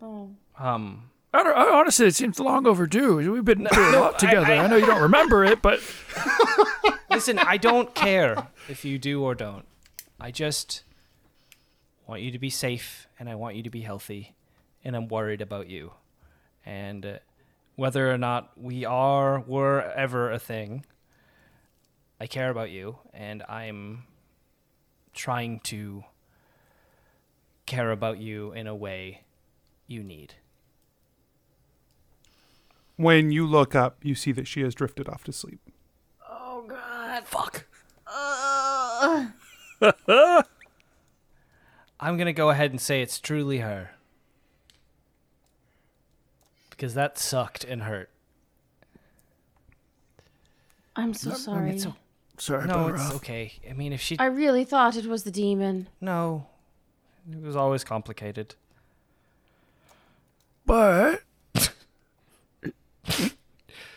Um. 0.01 1.09
I 1.33 1.43
don't, 1.43 1.57
I, 1.57 1.69
honestly, 1.79 2.07
it 2.07 2.15
seems 2.15 2.39
long 2.39 2.65
overdue. 2.65 3.17
We've 3.31 3.43
been 3.43 3.65
through 3.67 3.97
a 3.97 3.99
lot 3.99 4.19
together. 4.19 4.45
I, 4.53 4.59
I- 4.59 4.67
know 4.67 4.77
you 4.77 4.85
don't 4.85 5.01
remember 5.01 5.43
it, 5.43 5.61
but 5.61 5.81
Listen, 7.09 7.39
I 7.39 7.57
don't 7.57 7.95
care 7.95 8.47
if 8.67 8.83
you 8.83 8.97
do 8.99 9.23
or 9.23 9.35
don't. 9.35 9.65
I 10.19 10.31
just 10.31 10.83
want 12.07 12.21
you 12.21 12.31
to 12.31 12.39
be 12.39 12.49
safe 12.49 13.07
and 13.19 13.29
I 13.29 13.35
want 13.35 13.55
you 13.55 13.63
to 13.63 13.69
be 13.69 13.81
healthy. 13.81 14.33
And 14.83 14.95
I'm 14.95 15.07
worried 15.07 15.41
about 15.41 15.69
you. 15.69 15.93
And 16.65 17.05
uh, 17.05 17.17
whether 17.75 18.11
or 18.11 18.17
not 18.17 18.51
we 18.57 18.83
are, 18.85 19.39
were 19.39 19.81
ever 19.95 20.29
a 20.31 20.39
thing, 20.39 20.85
I 22.19 22.27
care 22.27 22.49
about 22.49 22.69
you. 22.69 22.97
And 23.13 23.43
I'm 23.43 24.03
trying 25.13 25.61
to 25.61 26.03
care 27.65 27.91
about 27.91 28.19
you 28.19 28.51
in 28.51 28.67
a 28.67 28.75
way 28.75 29.21
you 29.88 30.03
need. 30.03 30.36
When 32.97 33.31
you 33.31 33.45
look 33.45 33.75
up, 33.75 33.97
you 34.03 34.15
see 34.15 34.31
that 34.31 34.47
she 34.47 34.61
has 34.61 34.73
drifted 34.73 35.09
off 35.09 35.23
to 35.25 35.33
sleep. 35.33 35.59
Oh 36.29 36.63
god, 36.67 37.23
fuck. 37.25 37.65
I'm 41.99 42.17
going 42.17 42.25
to 42.27 42.33
go 42.33 42.49
ahead 42.49 42.71
and 42.71 42.79
say 42.79 43.01
it's 43.01 43.19
truly 43.19 43.59
her. 43.59 43.91
Because 46.69 46.93
that 46.93 47.17
sucked 47.17 47.63
and 47.63 47.83
hurt. 47.83 48.09
I'm 50.95 51.13
so 51.13 51.31
sorry. 51.31 51.71
it's 51.71 51.86
o- 51.86 51.95
sorry, 52.38 52.65
No, 52.67 52.88
it's 52.88 53.01
Belroth. 53.01 53.15
okay. 53.17 53.53
I 53.69 53.73
mean, 53.73 53.93
if 53.93 54.01
she. 54.01 54.17
I 54.19 54.25
really 54.25 54.63
thought 54.65 54.95
it 54.95 55.05
was 55.05 55.23
the 55.23 55.31
demon. 55.31 55.88
No. 56.01 56.47
It 57.31 57.41
was 57.41 57.55
always 57.55 57.83
complicated. 57.83 58.55
But 60.66 61.22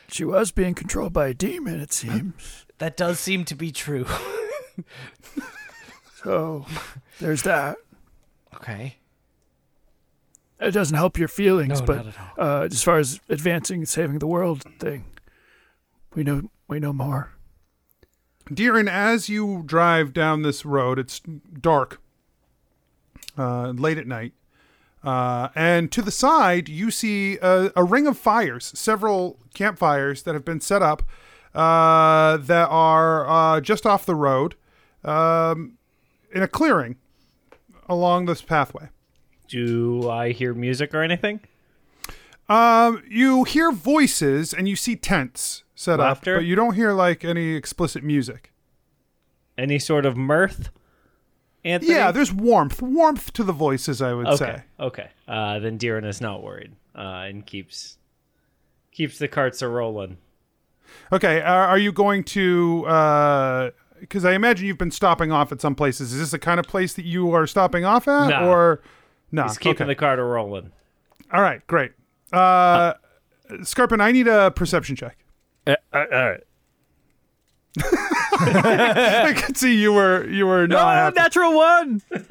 she 0.08 0.24
was 0.24 0.50
being 0.52 0.74
controlled 0.74 1.12
by 1.12 1.28
a 1.28 1.34
demon, 1.34 1.80
it 1.80 1.92
seems. 1.92 2.66
That 2.78 2.96
does 2.96 3.18
seem 3.18 3.44
to 3.46 3.54
be 3.54 3.72
true. 3.72 4.06
So 6.22 6.66
there's 7.20 7.42
that. 7.42 7.76
okay. 8.56 8.96
It 10.60 10.72
doesn't 10.72 10.96
help 10.96 11.16
your 11.18 11.28
feelings, 11.28 11.78
No, 11.80 11.86
but 11.86 11.96
not 11.96 12.06
at 12.08 12.14
all. 12.38 12.44
uh, 12.62 12.64
as 12.64 12.82
far 12.82 12.98
as 12.98 13.20
advancing 13.28 13.80
and 13.80 13.88
saving 13.88 14.18
the 14.18 14.26
world 14.26 14.64
thing, 14.80 15.04
we 16.14 16.24
know 16.24 16.50
we 16.66 16.80
know 16.80 16.92
more. 16.92 17.30
Deeran, 18.50 18.88
as 18.90 19.28
you 19.28 19.62
drive 19.64 20.12
down 20.12 20.42
this 20.42 20.64
road, 20.64 20.98
it's 20.98 21.20
dark, 21.60 22.00
uh, 23.36 23.68
late 23.70 23.98
at 23.98 24.06
night, 24.08 24.32
uh, 25.04 25.48
and 25.54 25.90
to 25.92 26.02
the 26.02 26.10
side 26.10 26.68
you 26.68 26.90
see 26.90 27.38
a, 27.38 27.70
a 27.76 27.84
ring 27.84 28.06
of 28.06 28.18
fires, 28.18 28.72
several 28.74 29.38
campfires 29.54 30.22
that 30.24 30.34
have 30.34 30.44
been 30.44 30.60
set 30.60 30.82
up 30.82 31.02
uh, 31.54 32.36
that 32.36 32.68
are 32.68 33.28
uh, 33.28 33.60
just 33.60 33.86
off 33.86 34.04
the 34.06 34.14
road, 34.14 34.54
um, 35.04 35.78
in 36.34 36.42
a 36.42 36.48
clearing 36.48 36.96
along 37.88 38.26
this 38.26 38.42
pathway. 38.42 38.88
Do 39.48 40.10
I 40.10 40.32
hear 40.32 40.52
music 40.52 40.92
or 40.94 41.02
anything? 41.02 41.40
Um, 42.48 43.02
you 43.08 43.44
hear 43.44 43.72
voices 43.72 44.52
and 44.52 44.68
you 44.68 44.76
see 44.76 44.96
tents 44.96 45.64
set 45.74 45.98
Laughter? 45.98 46.34
up, 46.34 46.40
but 46.40 46.44
you 46.46 46.54
don't 46.54 46.74
hear 46.74 46.92
like 46.92 47.24
any 47.24 47.54
explicit 47.54 48.02
music. 48.02 48.52
Any 49.56 49.78
sort 49.78 50.06
of 50.06 50.16
mirth? 50.16 50.70
Anthony? 51.68 51.92
Yeah, 51.92 52.10
there's 52.12 52.32
warmth, 52.32 52.80
warmth 52.82 53.32
to 53.34 53.44
the 53.44 53.52
voices. 53.52 54.00
I 54.02 54.12
would 54.14 54.26
Okay. 54.26 54.36
say. 54.36 54.62
Okay. 54.80 55.08
Uh, 55.26 55.58
then 55.58 55.78
Deeran 55.78 56.04
is 56.06 56.20
not 56.20 56.42
worried 56.42 56.72
uh, 56.94 57.26
and 57.28 57.44
keeps 57.46 57.98
keeps 58.92 59.18
the 59.18 59.28
carts 59.28 59.62
a 59.62 59.68
rolling. 59.68 60.16
Okay, 61.12 61.40
are, 61.42 61.66
are 61.68 61.78
you 61.78 61.92
going 61.92 62.24
to? 62.24 62.82
Because 64.00 64.24
I 64.24 64.32
imagine 64.32 64.66
you've 64.66 64.78
been 64.78 64.90
stopping 64.90 65.32
off 65.32 65.50
at 65.52 65.60
some 65.60 65.74
places. 65.74 66.12
Is 66.12 66.20
this 66.20 66.30
the 66.30 66.38
kind 66.38 66.60
of 66.60 66.66
place 66.66 66.94
that 66.94 67.04
you 67.04 67.32
are 67.32 67.46
stopping 67.46 67.84
off 67.84 68.06
at, 68.08 68.28
No. 68.28 68.48
or 68.50 68.80
no? 69.32 69.42
He's 69.42 69.58
keeping 69.58 69.82
okay. 69.82 69.88
the 69.88 69.94
cart 69.96 70.18
a 70.18 70.22
rolling. 70.24 70.70
All 71.32 71.42
right, 71.42 71.66
great. 71.66 71.92
Uh, 72.32 72.94
Scarpin, 73.62 74.00
I 74.00 74.12
need 74.12 74.28
a 74.28 74.50
perception 74.52 74.94
check. 74.96 75.18
Uh, 75.66 75.74
all 75.92 76.06
right. 76.10 76.40
I 78.40 79.34
could 79.36 79.56
see 79.56 79.74
you 79.74 79.92
were 79.92 80.26
you 80.28 80.46
were 80.46 80.66
not. 80.66 81.16
Oh, 81.16 81.20
natural 81.20 81.54
one! 81.54 82.02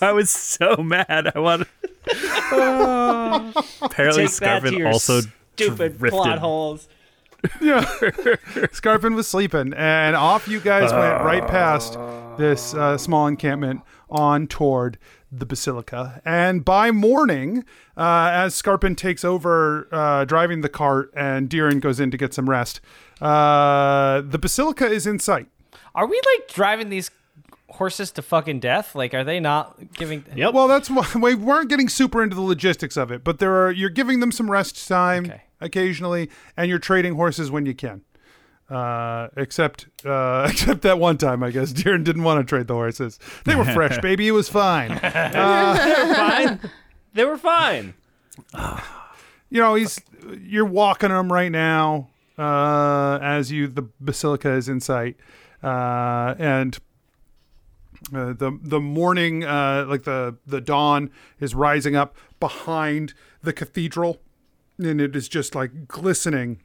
I 0.00 0.12
was 0.14 0.30
so 0.30 0.76
mad. 0.76 1.32
I 1.34 1.38
wanted. 1.38 1.66
Apparently, 3.82 4.26
Take 4.26 4.30
that 4.30 4.62
Scarpin 4.62 4.86
also 4.86 5.20
stupid 5.54 5.98
drifted. 5.98 6.10
plot 6.10 6.38
holes. 6.38 6.88
Yeah. 7.60 7.84
Scarpin 8.72 9.14
was 9.14 9.28
sleeping, 9.28 9.74
and 9.74 10.16
off 10.16 10.48
you 10.48 10.60
guys 10.60 10.92
went 10.92 11.22
right 11.24 11.46
past 11.46 11.98
this 12.38 12.74
uh, 12.74 12.96
small 12.98 13.26
encampment 13.26 13.82
on 14.10 14.46
toward 14.46 14.98
the 15.38 15.46
basilica. 15.46 16.20
And 16.24 16.64
by 16.64 16.90
morning, 16.90 17.64
uh, 17.96 18.30
as 18.32 18.54
Scarpin 18.54 18.96
takes 18.96 19.24
over 19.24 19.88
uh, 19.92 20.24
driving 20.24 20.60
the 20.60 20.68
cart 20.68 21.10
and 21.16 21.48
Deeran 21.48 21.80
goes 21.80 22.00
in 22.00 22.10
to 22.10 22.16
get 22.16 22.32
some 22.34 22.48
rest, 22.48 22.80
uh, 23.20 24.20
the 24.20 24.38
basilica 24.38 24.86
is 24.86 25.06
in 25.06 25.18
sight. 25.18 25.48
Are 25.94 26.06
we 26.06 26.20
like 26.36 26.48
driving 26.48 26.88
these 26.88 27.10
horses 27.70 28.10
to 28.12 28.22
fucking 28.22 28.60
death? 28.60 28.94
Like, 28.94 29.14
are 29.14 29.24
they 29.24 29.40
not 29.40 29.94
giving? 29.94 30.24
Yep. 30.36 30.54
Well, 30.54 30.68
that's 30.68 30.90
why 30.90 31.06
we 31.20 31.34
weren't 31.34 31.68
getting 31.68 31.88
super 31.88 32.22
into 32.22 32.34
the 32.36 32.42
logistics 32.42 32.96
of 32.96 33.10
it, 33.10 33.24
but 33.24 33.38
there 33.38 33.54
are 33.64 33.70
you're 33.70 33.90
giving 33.90 34.20
them 34.20 34.32
some 34.32 34.50
rest 34.50 34.86
time 34.88 35.26
Okay. 35.26 35.42
occasionally, 35.60 36.30
and 36.56 36.68
you're 36.68 36.78
trading 36.78 37.14
horses 37.14 37.50
when 37.50 37.66
you 37.66 37.74
can. 37.74 38.02
Uh, 38.70 39.28
except 39.36 39.88
uh, 40.06 40.46
except 40.50 40.82
that 40.82 40.98
one 40.98 41.18
time, 41.18 41.42
I 41.42 41.50
guess 41.50 41.72
Darren 41.74 42.02
didn't 42.02 42.22
want 42.24 42.40
to 42.40 42.48
trade 42.48 42.66
the 42.66 42.74
horses. 42.74 43.18
They 43.44 43.54
were 43.54 43.64
fresh, 43.64 43.98
baby. 44.02 44.28
It 44.28 44.32
was 44.32 44.48
fine. 44.48 44.88
They 44.88 44.96
were 44.96 46.14
fine. 46.14 46.60
They 47.12 47.24
were 47.24 47.38
fine. 47.38 47.94
you 49.50 49.60
know, 49.60 49.74
he's 49.74 50.00
you're 50.40 50.64
walking 50.64 51.10
them 51.10 51.30
right 51.30 51.52
now 51.52 52.08
uh, 52.38 53.18
as 53.22 53.52
you 53.52 53.68
the 53.68 53.88
basilica 54.00 54.52
is 54.52 54.68
in 54.68 54.80
sight, 54.80 55.16
uh, 55.62 56.34
and 56.38 56.78
uh, 58.14 58.32
the 58.32 58.58
the 58.62 58.80
morning, 58.80 59.44
uh, 59.44 59.86
like 59.88 60.04
the 60.04 60.36
the 60.46 60.60
dawn, 60.60 61.10
is 61.40 61.54
rising 61.54 61.96
up 61.96 62.16
behind 62.40 63.14
the 63.42 63.52
cathedral, 63.52 64.20
and 64.78 65.00
it 65.00 65.14
is 65.14 65.28
just 65.28 65.54
like 65.54 65.86
glistening 65.86 66.60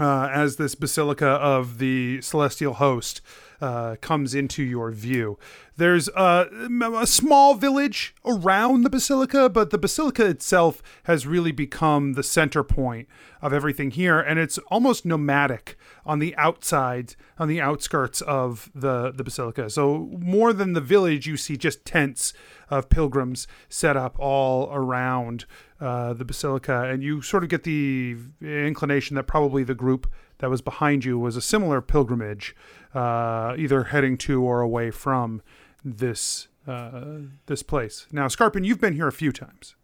uh, 0.00 0.28
as 0.32 0.56
this 0.56 0.74
basilica 0.74 1.26
of 1.26 1.78
the 1.78 2.20
celestial 2.22 2.74
host 2.74 3.20
uh, 3.62 3.94
comes 4.00 4.34
into 4.34 4.60
your 4.62 4.90
view. 4.90 5.38
There's 5.76 6.08
a, 6.08 6.48
a 6.96 7.06
small 7.06 7.54
village 7.54 8.12
around 8.24 8.82
the 8.82 8.90
basilica, 8.90 9.48
but 9.48 9.70
the 9.70 9.78
basilica 9.78 10.26
itself 10.26 10.82
has 11.04 11.28
really 11.28 11.52
become 11.52 12.14
the 12.14 12.24
center 12.24 12.64
point 12.64 13.06
of 13.40 13.52
everything 13.52 13.92
here, 13.92 14.18
and 14.18 14.40
it's 14.40 14.58
almost 14.66 15.06
nomadic 15.06 15.78
on 16.04 16.18
the 16.18 16.34
outside, 16.34 17.14
on 17.38 17.46
the 17.46 17.60
outskirts 17.60 18.20
of 18.22 18.68
the, 18.74 19.12
the 19.12 19.22
basilica. 19.22 19.70
So, 19.70 20.10
more 20.18 20.52
than 20.52 20.72
the 20.72 20.80
village, 20.80 21.28
you 21.28 21.36
see 21.36 21.56
just 21.56 21.84
tents 21.84 22.32
of 22.68 22.88
pilgrims 22.88 23.46
set 23.68 23.96
up 23.96 24.18
all 24.18 24.70
around 24.72 25.44
uh, 25.80 26.14
the 26.14 26.24
basilica, 26.24 26.82
and 26.82 27.02
you 27.02 27.22
sort 27.22 27.44
of 27.44 27.48
get 27.48 27.62
the 27.62 28.16
inclination 28.40 29.14
that 29.14 29.28
probably 29.28 29.62
the 29.62 29.74
group 29.74 30.10
that 30.38 30.50
was 30.50 30.60
behind 30.60 31.04
you 31.04 31.16
was 31.16 31.36
a 31.36 31.40
similar 31.40 31.80
pilgrimage, 31.80 32.54
uh, 32.94 33.54
either 33.58 33.84
heading 33.84 34.16
to 34.18 34.42
or 34.42 34.60
away 34.60 34.90
from 34.90 35.42
this 35.84 36.48
uh, 36.66 37.18
this 37.46 37.62
place. 37.62 38.06
Now, 38.12 38.28
Scarpin, 38.28 38.64
you've 38.64 38.80
been 38.80 38.94
here 38.94 39.08
a 39.08 39.12
few 39.12 39.32
times. 39.32 39.74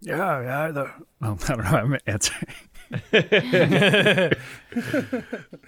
Yeah, 0.00 0.42
yeah. 0.42 0.70
The, 0.70 0.90
Well, 1.20 1.38
I 1.48 1.54
don't 1.54 1.64
know. 1.64 1.70
I'm 1.70 1.98
answering. 2.06 2.46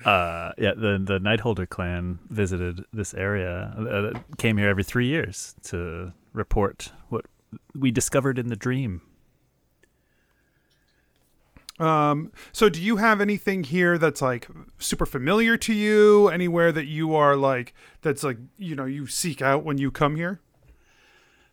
uh, 0.04 0.52
yeah, 0.58 0.74
the 0.74 1.00
the 1.02 1.18
Nightholder 1.20 1.68
clan 1.68 2.18
visited 2.28 2.84
this 2.92 3.14
area. 3.14 3.74
Uh, 3.78 4.18
came 4.36 4.58
here 4.58 4.68
every 4.68 4.84
three 4.84 5.06
years 5.06 5.54
to 5.64 6.12
report 6.32 6.92
what 7.08 7.24
we 7.74 7.90
discovered 7.90 8.38
in 8.38 8.48
the 8.48 8.56
dream. 8.56 9.00
Um, 11.78 12.32
so, 12.52 12.68
do 12.68 12.80
you 12.80 12.96
have 12.96 13.20
anything 13.20 13.64
here 13.64 13.98
that's 13.98 14.22
like 14.22 14.48
super 14.78 15.04
familiar 15.04 15.56
to 15.58 15.74
you? 15.74 16.28
Anywhere 16.28 16.72
that 16.72 16.86
you 16.86 17.14
are 17.14 17.36
like 17.36 17.74
that's 18.00 18.22
like 18.22 18.38
you 18.56 18.74
know 18.74 18.86
you 18.86 19.06
seek 19.06 19.42
out 19.42 19.64
when 19.64 19.78
you 19.78 19.90
come 19.90 20.16
here? 20.16 20.40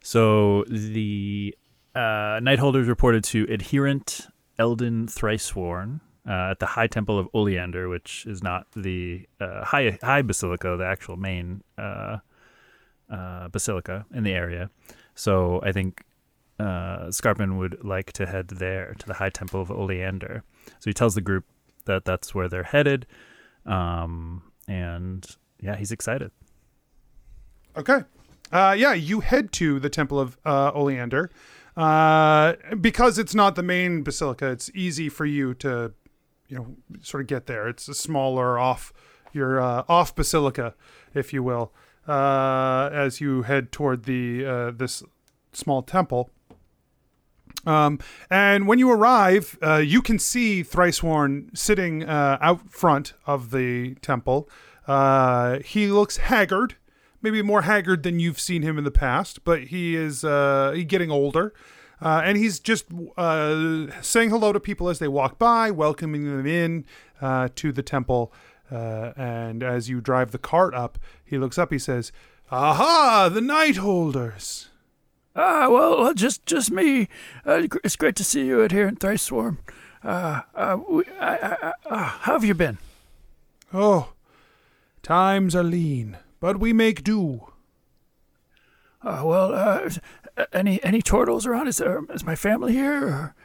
So 0.04 0.66
the 0.68 1.56
uh, 1.96 2.40
Nightholders 2.42 2.90
reported 2.90 3.24
to 3.26 3.48
adherent 3.50 4.28
Eldon 4.60 5.08
Thriceworn 5.08 6.02
uh, 6.28 6.52
at 6.52 6.60
the 6.60 6.66
High 6.66 6.88
Temple 6.88 7.18
of 7.18 7.30
Oleander, 7.34 7.88
which 7.88 8.26
is 8.26 8.44
not 8.44 8.68
the 8.76 9.26
uh, 9.40 9.64
High 9.64 9.98
High 10.02 10.22
Basilica, 10.22 10.76
the 10.78 10.86
actual 10.86 11.16
main 11.16 11.64
uh, 11.78 12.18
uh, 13.10 13.48
basilica 13.48 14.06
in 14.14 14.24
the 14.24 14.34
area. 14.34 14.70
So 15.16 15.62
I 15.64 15.72
think 15.72 16.04
uh, 16.64 17.12
Scarpin 17.12 17.58
would 17.58 17.84
like 17.84 18.14
to 18.14 18.26
head 18.26 18.48
there 18.48 18.96
to 19.00 19.08
the 19.08 19.16
High 19.16 19.30
Temple 19.30 19.62
of 19.62 19.70
Oleander. 19.70 20.44
So 20.80 20.90
he 20.90 20.94
tells 20.94 21.16
the 21.16 21.22
group 21.22 21.46
that 21.86 22.06
that's 22.06 22.34
where 22.34 22.48
they're 22.48 22.64
headed, 22.64 23.06
um, 23.66 24.44
and 24.68 25.26
yeah, 25.60 25.76
he's 25.76 25.92
excited. 25.92 26.32
Okay. 27.76 28.04
Uh, 28.52 28.76
yeah, 28.78 28.94
you 28.94 29.22
head 29.22 29.52
to 29.54 29.80
the 29.80 29.90
Temple 29.90 30.20
of 30.20 30.38
uh, 30.46 30.72
Oleander. 30.74 31.32
Uh, 31.76 32.54
because 32.80 33.18
it's 33.18 33.34
not 33.34 33.56
the 33.56 33.64
main 33.64 34.04
basilica, 34.04 34.52
it's 34.52 34.70
easy 34.76 35.10
for 35.10 35.26
you 35.26 35.56
to, 35.56 35.92
you 36.48 36.56
know, 36.56 36.76
sort 37.02 37.22
of 37.22 37.28
get 37.28 37.48
there. 37.48 37.68
It's 37.68 37.88
a 37.88 37.96
smaller 37.96 38.60
off 38.60 38.94
your 39.32 39.60
uh, 39.60 39.84
off 39.90 40.14
basilica, 40.16 40.76
if 41.16 41.34
you 41.34 41.42
will, 41.42 41.74
uh, 42.08 42.90
as 42.94 43.20
you 43.20 43.42
head 43.42 43.72
toward 43.72 44.04
the 44.04 44.46
uh, 44.46 44.72
this 44.72 45.04
small 45.52 45.82
temple. 45.82 46.30
Um, 47.66 48.00
and 48.30 48.68
when 48.68 48.80
you 48.80 48.92
arrive, 48.92 49.58
uh, 49.62 49.78
you 49.78 50.02
can 50.02 50.20
see 50.20 50.64
Thriceworn 50.64 51.56
sitting 51.58 52.04
uh, 52.04 52.38
out 52.42 52.70
front 52.70 53.14
of 53.26 53.52
the 53.52 53.96
temple. 53.96 54.50
Uh, 54.88 55.60
he 55.60 55.88
looks 55.88 56.18
haggard, 56.18 56.76
maybe 57.22 57.42
more 57.42 57.62
haggard 57.62 58.04
than 58.04 58.20
you've 58.20 58.40
seen 58.40 58.64
him 58.64 58.78
in 58.78 58.84
the 58.84 58.92
past, 58.92 59.44
but 59.46 59.66
he 59.66 59.96
is 59.96 60.26
uh, 60.26 60.76
getting 60.88 61.10
older. 61.10 61.54
Uh, 62.02 62.22
and 62.26 62.38
he's 62.38 62.60
just 62.60 62.86
uh, 63.16 63.88
saying 64.02 64.30
hello 64.30 64.52
to 64.52 64.60
people 64.60 64.90
as 64.90 65.00
they 65.00 65.08
walk 65.08 65.40
by, 65.40 65.72
welcoming 65.72 66.26
them 66.26 66.46
in 66.46 66.86
to 67.56 67.72
the 67.72 67.84
temple. 67.84 68.34
And 68.70 69.64
as 69.64 69.88
you 69.88 70.02
drive 70.02 70.32
the 70.32 70.38
cart 70.38 70.74
up, 70.74 70.98
he 71.24 71.38
looks 71.38 71.58
up. 71.58 71.72
He 71.72 71.80
says, 71.80 72.12
"Aha, 72.52 73.30
the 73.32 73.40
night 73.40 73.78
holders!" 73.78 74.68
Ah, 75.36 75.68
well, 75.70 76.00
well, 76.00 76.14
just 76.14 76.46
just 76.46 76.72
me. 76.72 77.08
Uh, 77.46 77.68
it's 77.84 77.96
great 77.96 78.16
to 78.18 78.24
see 78.24 78.46
you 78.46 78.62
out 78.64 78.72
here 78.72 78.88
in 78.88 78.96
Thriceworn. 78.96 79.58
Uh, 80.04 80.42
uh, 80.54 80.78
we, 80.88 81.04
I, 81.20 81.36
I, 81.36 81.74
uh, 81.90 82.04
how 82.04 82.34
have 82.34 82.44
you 82.44 82.54
been? 82.54 82.78
Oh, 83.74 84.14
times 85.02 85.56
are 85.56 85.64
lean, 85.64 86.18
but 86.40 86.60
we 86.60 86.72
make 86.74 87.04
do. 87.04 87.48
Uh, 89.02 89.24
well, 89.26 89.54
uh, 89.54 89.90
any 90.54 90.84
any 90.84 91.02
turtles 91.02 91.46
around? 91.48 91.68
Is 91.68 91.78
there 91.78 92.02
is 92.14 92.24
my 92.24 92.36
family 92.36 92.74
here? 92.74 93.04
Or, 93.04 93.36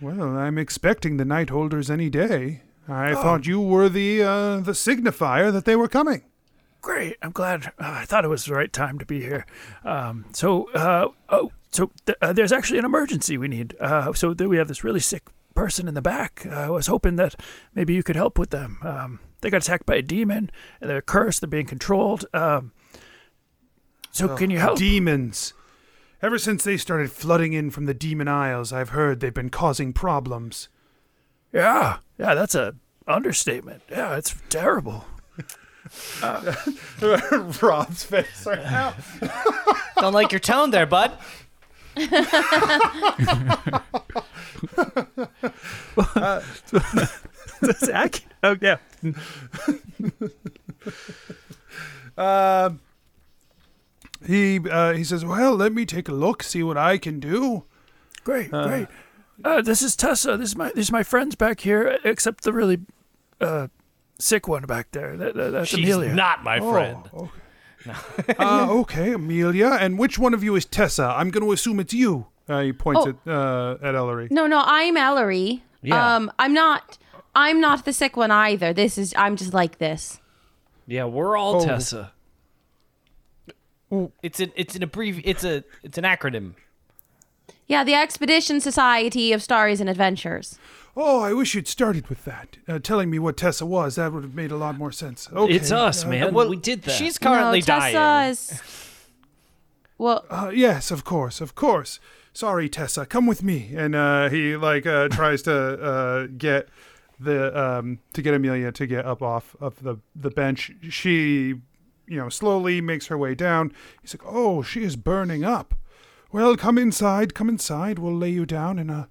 Well, 0.00 0.36
I'm 0.36 0.58
expecting 0.58 1.16
the 1.16 1.24
night 1.24 1.50
holders 1.50 1.90
any 1.90 2.10
day. 2.10 2.62
I 2.88 3.14
thought 3.14 3.46
you 3.46 3.60
were 3.60 3.88
the 3.88 4.22
uh, 4.22 4.56
the 4.60 4.72
signifier 4.72 5.52
that 5.52 5.64
they 5.64 5.76
were 5.76 5.88
coming. 5.88 6.22
Great. 6.80 7.16
I'm 7.22 7.32
glad. 7.32 7.66
Uh, 7.78 8.00
I 8.00 8.04
thought 8.04 8.24
it 8.24 8.28
was 8.28 8.44
the 8.44 8.54
right 8.54 8.72
time 8.72 8.98
to 8.98 9.04
be 9.04 9.20
here. 9.20 9.44
Um, 9.84 10.26
so, 10.32 10.70
uh, 10.72 11.08
oh, 11.28 11.50
so 11.70 11.90
th- 12.06 12.18
uh, 12.22 12.32
there's 12.32 12.52
actually 12.52 12.78
an 12.78 12.84
emergency 12.84 13.36
we 13.36 13.48
need. 13.48 13.74
Uh, 13.80 14.12
so 14.12 14.32
th- 14.32 14.48
we 14.48 14.56
have 14.58 14.68
this 14.68 14.84
really 14.84 15.00
sick 15.00 15.24
person 15.54 15.88
in 15.88 15.94
the 15.94 16.02
back. 16.02 16.46
Uh, 16.46 16.54
I 16.54 16.70
was 16.70 16.86
hoping 16.86 17.16
that 17.16 17.34
maybe 17.74 17.94
you 17.94 18.02
could 18.02 18.16
help 18.16 18.38
with 18.38 18.50
them. 18.50 18.78
Um, 18.82 19.20
they 19.40 19.50
got 19.50 19.62
attacked 19.62 19.86
by 19.86 19.96
a 19.96 20.02
demon. 20.02 20.50
And 20.80 20.88
they're 20.88 21.02
cursed. 21.02 21.40
They're 21.40 21.48
being 21.48 21.66
controlled. 21.66 22.26
Um, 22.32 22.72
so 24.10 24.36
can 24.36 24.50
you 24.50 24.58
help? 24.58 24.78
Demons. 24.78 25.54
Ever 26.22 26.38
since 26.38 26.64
they 26.64 26.76
started 26.76 27.12
flooding 27.12 27.52
in 27.52 27.70
from 27.70 27.86
the 27.86 27.94
Demon 27.94 28.26
Isles, 28.26 28.72
I've 28.72 28.88
heard 28.88 29.20
they've 29.20 29.32
been 29.32 29.50
causing 29.50 29.92
problems. 29.92 30.68
yeah, 31.52 31.98
yeah. 32.18 32.34
That's 32.34 32.56
a 32.56 32.74
understatement. 33.06 33.82
Yeah, 33.88 34.16
it's 34.16 34.34
terrible. 34.48 35.04
Rob's 37.62 38.04
face 38.04 38.46
right 38.46 38.62
now. 38.62 38.94
Don't 40.00 40.12
like 40.12 40.32
your 40.32 40.40
tone 40.40 40.70
there, 40.70 40.86
bud. 40.86 41.12
That's 47.60 47.88
accurate. 47.88 48.24
Oh 48.42 48.56
yeah. 48.60 48.76
Um, 52.16 52.80
he 54.26 54.58
uh, 54.68 54.92
he 54.94 55.04
says, 55.04 55.24
"Well, 55.24 55.54
let 55.54 55.72
me 55.72 55.86
take 55.86 56.08
a 56.08 56.12
look, 56.12 56.42
see 56.42 56.62
what 56.62 56.76
I 56.76 56.98
can 56.98 57.20
do." 57.20 57.64
Great, 58.24 58.50
great. 58.50 58.88
Uh, 59.44 59.62
this 59.62 59.82
is 59.82 59.94
Tessa. 59.94 60.36
This 60.36 60.50
is 60.50 60.56
my 60.56 60.68
this 60.70 60.86
is 60.86 60.92
my 60.92 61.02
friends 61.02 61.34
back 61.36 61.60
here, 61.60 61.98
except 62.04 62.42
the 62.44 62.52
really 62.52 62.80
uh, 63.40 63.68
sick 64.18 64.48
one 64.48 64.62
back 64.64 64.90
there. 64.92 65.16
That, 65.16 65.34
that, 65.34 65.50
that's 65.50 65.68
She's 65.70 65.84
Amelia. 65.94 66.14
not 66.14 66.42
my 66.44 66.58
friend. 66.60 66.98
Oh, 67.14 67.30
okay. 67.86 68.34
uh, 68.38 68.68
okay, 68.80 69.12
Amelia. 69.12 69.76
And 69.80 69.98
which 69.98 70.18
one 70.18 70.34
of 70.34 70.42
you 70.44 70.56
is 70.56 70.64
Tessa? 70.64 71.04
I'm 71.16 71.30
going 71.30 71.44
to 71.44 71.52
assume 71.52 71.80
it's 71.80 71.94
you. 71.94 72.26
Uh, 72.48 72.60
he 72.62 72.72
points 72.72 73.02
Oh. 73.04 73.10
at 73.10 73.32
uh, 73.32 73.76
at 73.82 73.94
Ellery. 73.94 74.28
No, 74.30 74.46
no, 74.46 74.62
I'm 74.64 74.96
Ellery. 74.96 75.62
Yeah. 75.82 76.16
Um, 76.16 76.32
I'm 76.38 76.52
not. 76.54 76.98
I'm 77.34 77.60
not 77.60 77.84
the 77.84 77.92
sick 77.92 78.16
one 78.16 78.30
either. 78.30 78.72
This 78.72 78.98
is. 78.98 79.14
I'm 79.16 79.36
just 79.36 79.52
like 79.54 79.78
this. 79.78 80.18
Yeah, 80.86 81.04
we're 81.04 81.36
all 81.36 81.56
Oh. 81.62 81.64
Tessa. 81.66 82.12
It's 84.22 84.40
an 84.40 84.52
it's 84.54 84.74
an 84.76 84.82
abbrevi- 84.82 85.22
it's 85.24 85.44
a 85.44 85.64
it's 85.82 85.96
an 85.98 86.04
acronym. 86.04 86.54
Yeah, 87.66 87.84
the 87.84 87.94
Expedition 87.94 88.60
Society 88.60 89.32
of 89.32 89.42
Stories 89.42 89.80
and 89.80 89.88
Adventures. 89.90 90.58
Oh, 91.00 91.20
I 91.22 91.32
wish 91.32 91.54
you'd 91.54 91.68
started 91.68 92.08
with 92.08 92.24
that. 92.24 92.56
Uh, 92.66 92.80
telling 92.80 93.08
me 93.08 93.20
what 93.20 93.36
Tessa 93.36 93.64
was, 93.64 93.94
that 93.94 94.12
would 94.12 94.24
have 94.24 94.34
made 94.34 94.50
a 94.50 94.56
lot 94.56 94.76
more 94.76 94.90
sense. 94.90 95.28
Okay. 95.32 95.54
It's 95.54 95.70
us, 95.70 96.04
uh, 96.04 96.08
man. 96.08 96.34
well, 96.34 96.48
we 96.48 96.56
did 96.56 96.82
that. 96.82 96.90
She's 96.90 97.18
currently 97.18 97.60
no, 97.60 97.66
Tessa 97.66 97.92
dying. 97.92 98.30
is. 98.32 98.60
Well, 100.00 100.24
Uh, 100.30 100.52
yes, 100.54 100.92
of 100.92 101.02
course, 101.04 101.40
of 101.40 101.56
course. 101.56 101.98
Sorry, 102.32 102.68
Tessa, 102.68 103.04
come 103.04 103.26
with 103.26 103.42
me. 103.42 103.72
And 103.74 103.96
uh, 103.96 104.28
he 104.28 104.56
like 104.56 104.86
uh, 104.86 105.08
tries 105.18 105.42
to 105.42 105.52
uh, 105.54 106.26
get 106.36 106.68
the 107.18 107.56
um, 107.60 107.98
to 108.12 108.22
get 108.22 108.32
Amelia 108.32 108.70
to 108.70 108.86
get 108.86 109.04
up 109.04 109.22
off 109.22 109.56
of 109.60 109.82
the 109.82 109.96
the 110.14 110.30
bench. 110.30 110.70
She, 110.88 111.54
you 112.06 112.16
know, 112.16 112.28
slowly 112.28 112.80
makes 112.80 113.08
her 113.08 113.18
way 113.18 113.34
down. 113.34 113.72
He's 114.02 114.14
like, 114.14 114.22
"Oh, 114.24 114.62
she 114.62 114.84
is 114.84 114.94
burning 114.94 115.42
up." 115.42 115.74
Well, 116.30 116.56
come 116.56 116.78
inside. 116.78 117.34
Come 117.34 117.48
inside. 117.48 117.98
We'll 117.98 118.14
lay 118.14 118.30
you 118.30 118.46
down 118.46 118.78
and 118.78 118.92
uh, 118.92 119.04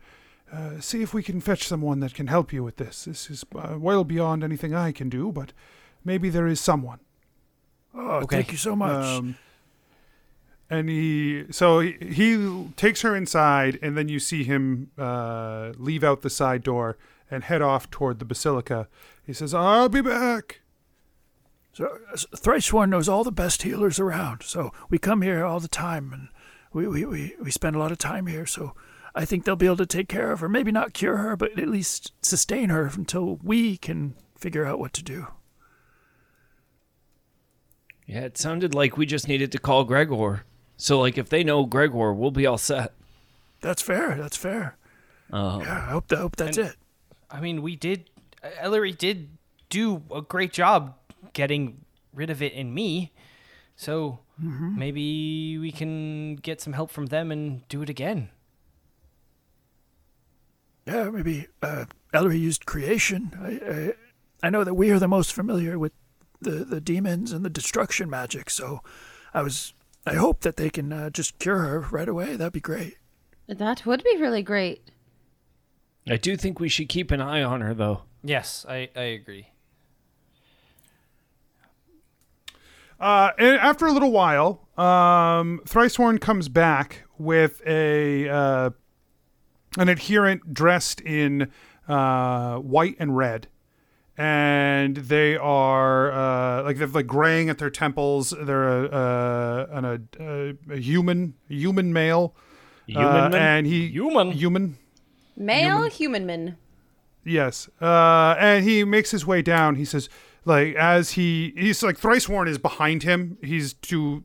uh, 0.52 0.80
see 0.80 1.02
if 1.02 1.14
we 1.14 1.24
can 1.24 1.41
fetch 1.41 1.64
someone 1.64 2.00
that 2.00 2.14
can 2.14 2.28
help 2.28 2.54
you 2.54 2.64
with 2.64 2.78
this. 2.78 3.06
This 3.06 3.30
is 3.30 3.45
uh, 3.56 3.76
well 3.78 4.04
beyond 4.04 4.43
anything 4.43 4.74
I 4.74 4.91
can 4.91 5.10
do, 5.10 5.32
but 5.32 5.54
maybe 6.04 6.30
there 6.30 6.48
is 6.48 6.60
someone. 6.60 7.00
Oh, 7.93 8.26
thank 8.26 8.52
you 8.52 8.58
so 8.58 8.76
much. 8.76 9.06
Um, 9.06 9.38
and 10.70 10.89
he 10.89 11.45
so 11.52 11.80
he, 11.80 11.95
he 12.02 12.68
takes 12.76 13.02
her 13.02 13.16
inside, 13.16 13.80
and 13.82 13.98
then 13.98 14.10
you 14.10 14.20
see 14.20 14.43
him 14.43 14.91
uh, 14.98 15.72
leave 15.78 16.04
out 16.04 16.22
the 16.22 16.30
side 16.30 16.64
door 16.64 16.98
and 17.32 17.43
head 17.43 17.62
off 17.62 17.89
toward 17.89 18.20
the 18.20 18.26
basilica. 18.26 18.88
He 19.26 19.34
says, 19.34 19.54
"I'll 19.54 19.89
be 19.89 20.02
back." 20.02 20.62
So 21.74 22.00
uh, 22.12 22.18
Thriceworn 22.36 22.89
knows 22.89 23.08
all 23.08 23.24
the 23.24 23.32
best 23.32 23.62
healers 23.62 24.00
around. 24.00 24.43
So 24.43 24.72
we 24.89 24.98
come 24.98 25.22
here 25.22 25.45
all 25.45 25.60
the 25.60 25.68
time, 25.68 26.12
and 26.12 26.30
we, 26.74 26.88
we, 26.88 27.06
we, 27.06 27.36
we 27.41 27.52
spend 27.52 27.76
a 27.76 27.80
lot 27.80 27.91
of 27.91 27.98
time 27.98 28.28
here. 28.28 28.45
So 28.45 28.74
I 29.18 29.26
think 29.26 29.43
they'll 29.45 29.55
be 29.55 29.65
able 29.65 29.78
to 29.78 29.86
take 29.86 30.07
care 30.07 30.32
of 30.32 30.39
her. 30.41 30.47
Maybe 30.47 30.72
not 30.72 30.93
cure 30.93 31.18
her, 31.18 31.36
but 31.36 31.57
at 31.57 31.68
least 31.68 32.13
sustain 32.22 32.70
her 32.70 32.86
until 32.86 33.39
we 33.41 33.76
can 33.78 34.15
figure 34.38 34.63
out 34.65 34.80
what 34.80 34.93
to 34.93 35.03
do. 35.03 35.28
Yeah, 38.05 38.22
it 38.22 38.38
sounded 38.38 38.74
like 38.74 38.95
we 38.95 39.05
just 39.05 39.28
needed 39.28 39.51
to 39.51 39.57
call 39.59 39.84
Gregor. 39.84 40.43
So, 40.78 40.99
like, 40.99 41.18
if 41.18 41.30
they 41.30 41.43
know 41.43 41.65
Gregor, 41.65 42.13
we'll 42.13 42.32
be 42.32 42.45
all 42.45 42.57
set. 42.59 42.93
That's 43.61 43.82
fair. 43.82 44.15
That's 44.15 44.38
fair. 44.38 44.78
Um, 45.32 45.61
Yeah, 45.61 45.74
I 45.88 45.91
hope, 45.91 46.11
I 46.13 46.15
hope 46.18 46.36
that's 46.36 46.57
it. 46.57 46.76
I 47.30 47.41
mean, 47.41 47.61
we 47.61 47.76
did. 47.76 48.09
Ellery 48.59 48.93
did 48.93 49.30
do 49.70 50.03
a 50.13 50.22
great 50.22 50.53
job 50.53 50.95
getting 51.34 51.82
rid 52.13 52.30
of 52.30 52.41
it 52.41 52.53
in 52.53 52.74
me. 52.74 53.11
So 53.76 54.20
maybe 54.39 55.57
we 55.57 55.72
can 55.72 56.36
get 56.36 56.61
some 56.61 56.74
help 56.74 56.91
from 56.91 57.07
them 57.07 57.32
and 57.32 57.68
do 57.68 57.82
it 57.82 57.89
again. 57.89 58.30
Yeah, 60.88 61.10
maybe 61.10 61.48
uh, 61.62 61.86
Ellery 62.14 62.38
used 62.40 62.66
creation. 62.66 63.34
I, 63.42 63.72
I 63.72 63.94
I 64.48 64.50
know 64.50 64.64
that 64.64 64.76
we 64.76 64.90
are 64.92 65.00
the 65.00 65.08
most 65.08 65.34
familiar 65.34 65.78
with 65.78 65.92
the, 66.40 66.64
the 66.64 66.80
demons 66.80 67.32
and 67.34 67.44
the 67.44 67.50
destruction 67.50 68.10
magic. 68.10 68.50
So 68.50 68.82
I 69.34 69.42
was 69.42 69.74
I 70.06 70.14
hope 70.14 70.42
that 70.42 70.56
they 70.56 70.70
can 70.70 70.94
uh, 70.94 71.10
just 71.10 71.38
cure 71.40 71.58
her 71.60 71.80
right 71.92 72.08
away. 72.08 72.38
That'd 72.38 72.54
be 72.54 72.62
great. 72.62 72.98
that 73.48 73.86
would 73.86 74.04
be 74.04 74.16
really 74.18 74.42
great. 74.42 74.90
I 76.10 76.16
do 76.16 76.38
think 76.38 76.60
we 76.60 76.70
should 76.70 76.88
keep 76.88 77.12
an 77.12 77.20
eye 77.20 77.44
on 77.44 77.60
her, 77.60 77.74
though. 77.74 78.04
Yes, 78.24 78.66
I, 78.70 78.90
I 78.96 79.02
agree. 79.02 79.50
Uh, 83.00 83.32
and 83.38 83.58
after 83.58 83.86
a 83.86 83.92
little 83.92 84.12
while, 84.12 84.68
um, 84.78 85.60
Thriceworn 85.66 86.20
comes 86.20 86.50
back 86.50 87.04
with 87.18 87.62
a 87.68 88.30
uh, 88.30 88.70
an 89.78 89.89
adherent 89.89 90.53
dressed 90.53 91.01
in 91.01 91.51
uh, 91.88 92.57
white 92.57 92.95
and 92.99 93.15
red, 93.18 93.47
and 94.18 94.97
they 94.97 95.36
are 95.38 96.11
uh, 96.11 96.63
like 96.63 96.78
they're 96.78 96.88
like 96.88 97.07
graying 97.07 97.49
at 97.49 97.57
their 97.57 97.70
temples. 97.70 98.34
They're 98.39 98.86
a, 98.86 98.89
a, 98.89 99.78
an, 99.78 100.09
a, 100.20 100.74
a 100.74 100.78
human 100.78 101.34
human 101.47 101.93
male, 101.93 102.36
Human 102.88 103.05
uh, 103.05 103.30
man? 103.30 103.36
and 103.36 103.68
he 103.68 103.88
Human. 103.88 104.32
human. 104.32 104.78
Male 105.36 105.84
human 105.89 106.26
man. 106.26 106.57
Yes. 107.24 107.70
Uh, 107.82 108.36
and 108.39 108.63
he 108.63 108.84
makes 108.84 109.11
his 109.11 109.26
way 109.26 109.41
down. 109.41 109.76
He 109.76 109.86
says, 109.86 110.09
like, 110.45 110.76
as 110.76 111.11
he, 111.11 111.53
he's 111.57 111.84
like, 111.84 111.99
Thriceworn 111.99 112.47
is 112.47 112.57
behind 112.57 113.03
him. 113.03 113.38
He's 113.43 113.74
too, 113.74 114.24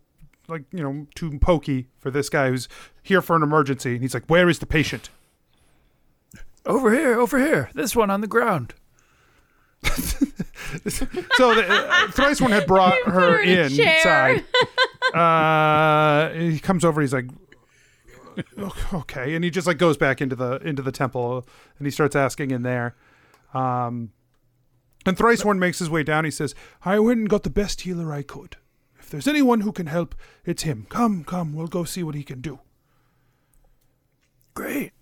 like, 0.48 0.62
you 0.72 0.82
know, 0.82 1.06
too 1.16 1.36
pokey 1.40 1.88
for 1.98 2.10
this 2.12 2.28
guy 2.30 2.48
who's 2.48 2.68
here 3.02 3.20
for 3.20 3.34
an 3.34 3.42
emergency. 3.42 3.94
And 3.94 4.02
he's 4.02 4.14
like, 4.14 4.26
where 4.30 4.48
is 4.48 4.60
the 4.60 4.66
patient? 4.66 5.10
Over 6.64 6.92
here, 6.92 7.18
over 7.18 7.38
here. 7.38 7.70
This 7.74 7.96
one 7.96 8.10
on 8.10 8.20
the 8.20 8.26
ground. 8.26 8.74
So 11.36 11.54
the, 11.54 11.66
uh, 11.68 12.06
Thriceworn 12.08 12.50
had 12.50 12.66
brought 12.66 12.96
her 13.04 13.10
her 13.12 13.40
in 13.40 13.72
inside. 13.72 14.44
Uh, 15.12 16.30
he 16.32 16.58
comes 16.58 16.86
over. 16.86 17.02
He's 17.02 17.12
like, 17.12 17.26
okay, 18.94 19.34
and 19.34 19.44
he 19.44 19.50
just 19.50 19.66
like 19.66 19.76
goes 19.76 19.98
back 19.98 20.22
into 20.22 20.34
the 20.34 20.56
into 20.66 20.80
the 20.80 20.92
temple, 20.92 21.46
and 21.76 21.86
he 21.86 21.90
starts 21.90 22.16
asking 22.16 22.50
in 22.50 22.62
there. 22.62 22.94
Um, 23.52 24.12
and 25.04 25.14
Thriceworn 25.14 25.58
makes 25.58 25.80
his 25.80 25.90
way 25.90 26.02
down. 26.02 26.24
He 26.24 26.30
says, 26.30 26.54
"I 26.82 26.98
went 26.98 27.18
and 27.18 27.28
got 27.28 27.42
the 27.42 27.50
best 27.50 27.82
healer 27.82 28.10
I 28.10 28.22
could. 28.22 28.56
If 28.98 29.10
there's 29.10 29.28
anyone 29.28 29.60
who 29.62 29.72
can 29.72 29.86
help, 29.86 30.14
it's 30.46 30.62
him. 30.62 30.86
Come, 30.88 31.24
come, 31.24 31.52
we'll 31.52 31.66
go 31.66 31.84
see 31.84 32.02
what 32.02 32.14
he 32.14 32.22
can 32.22 32.40
do." 32.40 32.60
Great. 34.54 34.92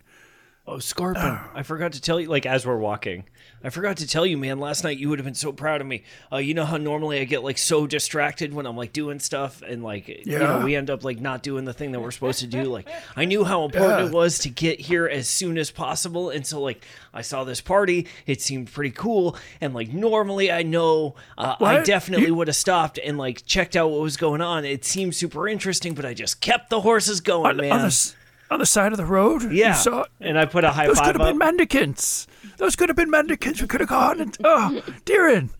Oh, 0.72 0.76
Scarpin, 0.78 1.40
I 1.52 1.64
forgot 1.64 1.94
to 1.94 2.00
tell 2.00 2.20
you, 2.20 2.28
like, 2.28 2.46
as 2.46 2.64
we're 2.64 2.76
walking, 2.76 3.24
I 3.64 3.70
forgot 3.70 3.96
to 3.96 4.06
tell 4.06 4.24
you, 4.24 4.38
man, 4.38 4.60
last 4.60 4.84
night 4.84 4.98
you 4.98 5.08
would 5.08 5.18
have 5.18 5.24
been 5.26 5.34
so 5.34 5.50
proud 5.50 5.80
of 5.80 5.86
me. 5.88 6.04
Uh, 6.32 6.36
you 6.36 6.54
know 6.54 6.64
how 6.64 6.76
normally 6.76 7.18
I 7.18 7.24
get, 7.24 7.42
like, 7.42 7.58
so 7.58 7.88
distracted 7.88 8.54
when 8.54 8.66
I'm, 8.66 8.76
like, 8.76 8.92
doing 8.92 9.18
stuff 9.18 9.62
and, 9.62 9.82
like, 9.82 10.06
you 10.06 10.38
know, 10.38 10.58
Yeah. 10.58 10.64
we 10.64 10.76
end 10.76 10.88
up, 10.88 11.02
like, 11.02 11.18
not 11.20 11.42
doing 11.42 11.64
the 11.64 11.72
thing 11.72 11.90
that 11.90 11.98
we're 12.00 12.12
supposed 12.12 12.38
to 12.38 12.46
do. 12.46 12.62
Like, 12.64 12.86
I 13.16 13.24
knew 13.24 13.42
how 13.42 13.64
important 13.64 14.10
it 14.10 14.14
was 14.14 14.38
to 14.40 14.48
get 14.48 14.78
here 14.80 15.08
as 15.08 15.28
soon 15.28 15.58
as 15.58 15.72
possible. 15.72 16.30
And 16.30 16.46
so, 16.46 16.60
like, 16.60 16.84
I 17.12 17.22
saw 17.22 17.42
this 17.42 17.60
party. 17.60 18.06
It 18.26 18.40
seemed 18.40 18.72
pretty 18.72 18.92
cool. 18.92 19.36
And, 19.60 19.74
like, 19.74 19.92
normally 19.92 20.52
I 20.52 20.62
know 20.62 21.16
uh, 21.36 21.56
I 21.58 21.62
What? 21.78 21.84
definitely 21.84 22.26
You- 22.26 22.36
would 22.36 22.46
have 22.46 22.54
stopped 22.56 22.96
and, 23.04 23.18
like, 23.18 23.44
checked 23.44 23.74
out 23.74 23.90
what 23.90 24.02
was 24.02 24.16
going 24.16 24.40
on. 24.40 24.64
It 24.64 24.84
seemed 24.84 25.16
super 25.16 25.48
interesting, 25.48 25.94
but 25.94 26.04
I 26.04 26.14
just 26.14 26.40
kept 26.40 26.70
the 26.70 26.82
horses 26.82 27.20
going, 27.20 27.46
On, 27.50 27.56
man. 27.56 27.72
on 27.72 27.80
the 27.80 27.86
s- 27.86 28.14
on 28.50 28.58
the 28.58 28.66
side 28.66 28.92
of 28.92 28.98
the 28.98 29.04
road. 29.06 29.52
yeah. 29.52 29.68
You 29.70 29.74
saw, 29.82 30.04
and 30.20 30.38
I 30.38 30.44
put 30.44 30.64
a 30.64 30.70
high 30.70 30.86
those 30.86 30.98
five 30.98 31.06
could 31.06 31.14
have 31.16 31.22
up. 31.22 31.28
been 31.30 31.38
mendicants. 31.38 32.26
Those 32.56 32.76
could 32.76 32.88
have 32.88 32.96
been 32.96 33.10
mendicants. 33.10 33.60
We 33.60 33.68
could 33.68 33.80
have 33.80 33.88
gone 33.88 34.20
and 34.20 34.36
oh, 34.44 34.82
Darren, 35.06 35.50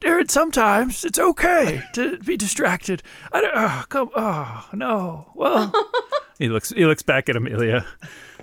Darren. 0.00 0.30
Sometimes 0.30 1.04
it's 1.04 1.18
okay 1.18 1.82
to 1.94 2.18
be 2.18 2.36
distracted. 2.36 3.02
I 3.32 3.40
don't. 3.40 3.52
Oh, 3.54 3.84
come. 3.88 4.10
Oh 4.14 4.68
no. 4.72 5.30
Well, 5.34 5.72
He 6.38 6.48
looks 6.48 6.70
he 6.70 6.84
looks 6.86 7.02
back 7.02 7.28
at 7.28 7.36
Amelia. 7.36 7.84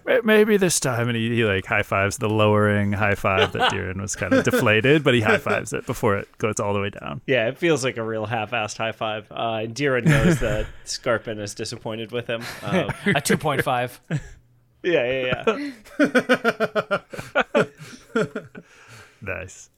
May- 0.06 0.22
maybe 0.24 0.58
this 0.58 0.80
time. 0.80 1.08
And 1.10 1.18
he, 1.18 1.36
he 1.36 1.44
like 1.46 1.66
high 1.66 1.84
fives 1.84 2.18
the 2.18 2.30
lowering 2.30 2.94
high 2.94 3.16
five 3.16 3.52
that 3.54 3.72
Deeran 3.74 4.00
was 4.02 4.16
kind 4.16 4.34
of 4.34 4.44
deflated, 4.46 5.04
but 5.04 5.14
he 5.14 5.22
high 5.22 5.38
fives 5.38 5.74
it 5.74 5.86
before 5.86 6.18
it 6.18 6.28
goes 6.38 6.60
all 6.60 6.74
the 6.74 6.80
way 6.82 6.90
down. 6.90 7.22
Yeah, 7.28 7.48
it 7.48 7.58
feels 7.58 7.84
like 7.84 7.98
a 7.98 8.04
real 8.04 8.26
half-assed 8.26 8.78
high 8.78 8.92
five. 8.92 9.32
Uh, 9.32 9.66
and 9.66 9.76
knows 10.06 10.40
that 10.40 10.68
Scarpin 10.86 11.40
is 11.40 11.54
disappointed 11.56 12.12
with 12.12 12.28
him. 12.28 12.42
Um, 12.64 12.76
A 13.08 13.22
2.5. 13.22 14.00
yeah, 14.84 15.42
yeah, 15.44 15.44
yeah. 18.14 18.24
Nice. 19.22 19.70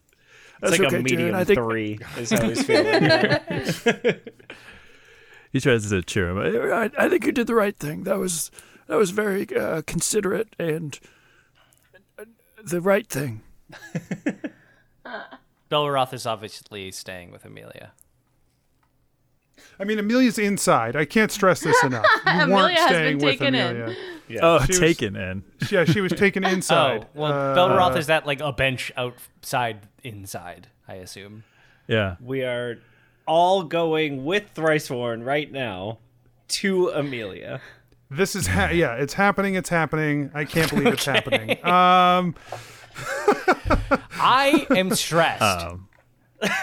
It's 0.62 0.72
That's 0.72 0.80
like 0.80 0.88
okay, 0.88 0.98
a 0.98 1.04
medium 1.04 1.32
Darren. 1.32 1.36
I 1.36 1.44
think 1.44 1.60
three 1.60 2.00
is 2.18 2.32
how 2.32 2.50
he's 2.50 2.64
feeling. 2.64 3.04
yeah. 3.04 4.14
He 5.54 5.60
tries 5.62 5.90
to 5.90 6.02
cheer 6.02 6.30
him. 6.30 6.40
I, 6.74 6.90
I 6.98 7.10
think 7.10 7.26
you 7.26 7.32
did 7.32 7.48
the 7.48 7.56
right 7.56 7.78
thing. 7.78 8.04
That 8.04 8.18
was 8.18 8.52
that 8.88 8.96
was 8.98 9.12
very 9.12 9.48
uh, 9.56 9.82
considerate 9.84 10.56
and 10.60 11.00
uh, 12.20 12.26
the 12.64 12.82
right 12.82 13.08
thing. 13.08 13.42
Belroth 15.70 16.14
is 16.14 16.26
obviously 16.26 16.92
staying 16.92 17.32
with 17.32 17.46
Amelia. 17.46 17.92
I 19.80 19.84
mean, 19.84 20.00
Amelia's 20.00 20.40
inside. 20.40 20.96
I 20.96 21.06
can't 21.06 21.32
stress 21.32 21.62
this 21.62 21.82
enough. 21.84 22.06
You 22.26 22.32
weren't 22.34 22.52
Amelia 22.52 22.76
has 22.80 22.90
staying 22.90 23.18
been 23.20 23.26
with 23.26 23.40
taken 23.40 23.56
in. 23.56 23.76
Amelia. 23.76 23.96
Oh, 24.42 24.60
She 24.60 24.68
was- 24.72 24.80
taken 24.80 25.16
in. 25.16 25.44
Yeah, 25.72 25.86
she 25.86 26.02
was 26.02 26.12
taken 26.12 26.44
inside. 26.44 27.06
Oh, 27.06 27.20
well, 27.22 27.32
Uh, 27.32 27.56
Belroth 27.56 27.96
is 27.98 28.08
that 28.08 28.26
like 28.26 28.42
a 28.42 28.52
bench 28.52 28.92
outside, 28.98 29.88
inside, 30.04 30.68
I 30.88 30.96
assume. 30.96 31.44
Yeah. 31.88 32.16
We 32.20 32.44
are 32.44 32.80
all 33.26 33.64
going 33.64 34.26
with 34.26 34.54
Thriceworn 34.54 35.26
right 35.26 35.50
now 35.50 36.00
to 36.50 36.90
Amelia. 36.90 37.62
This 38.10 38.36
is 38.36 38.48
ha- 38.48 38.70
yeah, 38.70 38.94
it's 38.96 39.14
happening. 39.16 39.56
It's 39.56 39.70
happening. 39.70 40.32
I 40.34 40.46
can't 40.46 40.70
believe 40.70 40.88
it's 40.94 41.06
happening. 41.14 41.52
Um, 41.66 42.36
I 44.20 44.66
am 44.72 44.92
stressed. 44.96 45.44
Um, 46.40 46.54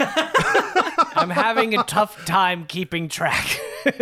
I'm 1.16 1.30
having 1.30 1.76
a 1.76 1.82
tough 1.82 2.24
time 2.26 2.64
keeping 2.66 3.08
track. 3.08 3.58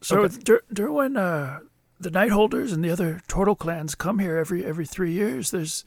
So 0.00 0.28
Dur- 0.28 0.64
Derwin, 0.72 1.16
uh, 1.16 1.60
the 1.98 2.10
night 2.10 2.30
holders 2.30 2.72
and 2.72 2.84
the 2.84 2.90
other 2.90 3.22
turtle 3.28 3.54
clans 3.54 3.94
come 3.94 4.18
here 4.18 4.36
every 4.36 4.64
every 4.64 4.84
three 4.84 5.12
years. 5.12 5.50
There's 5.50 5.84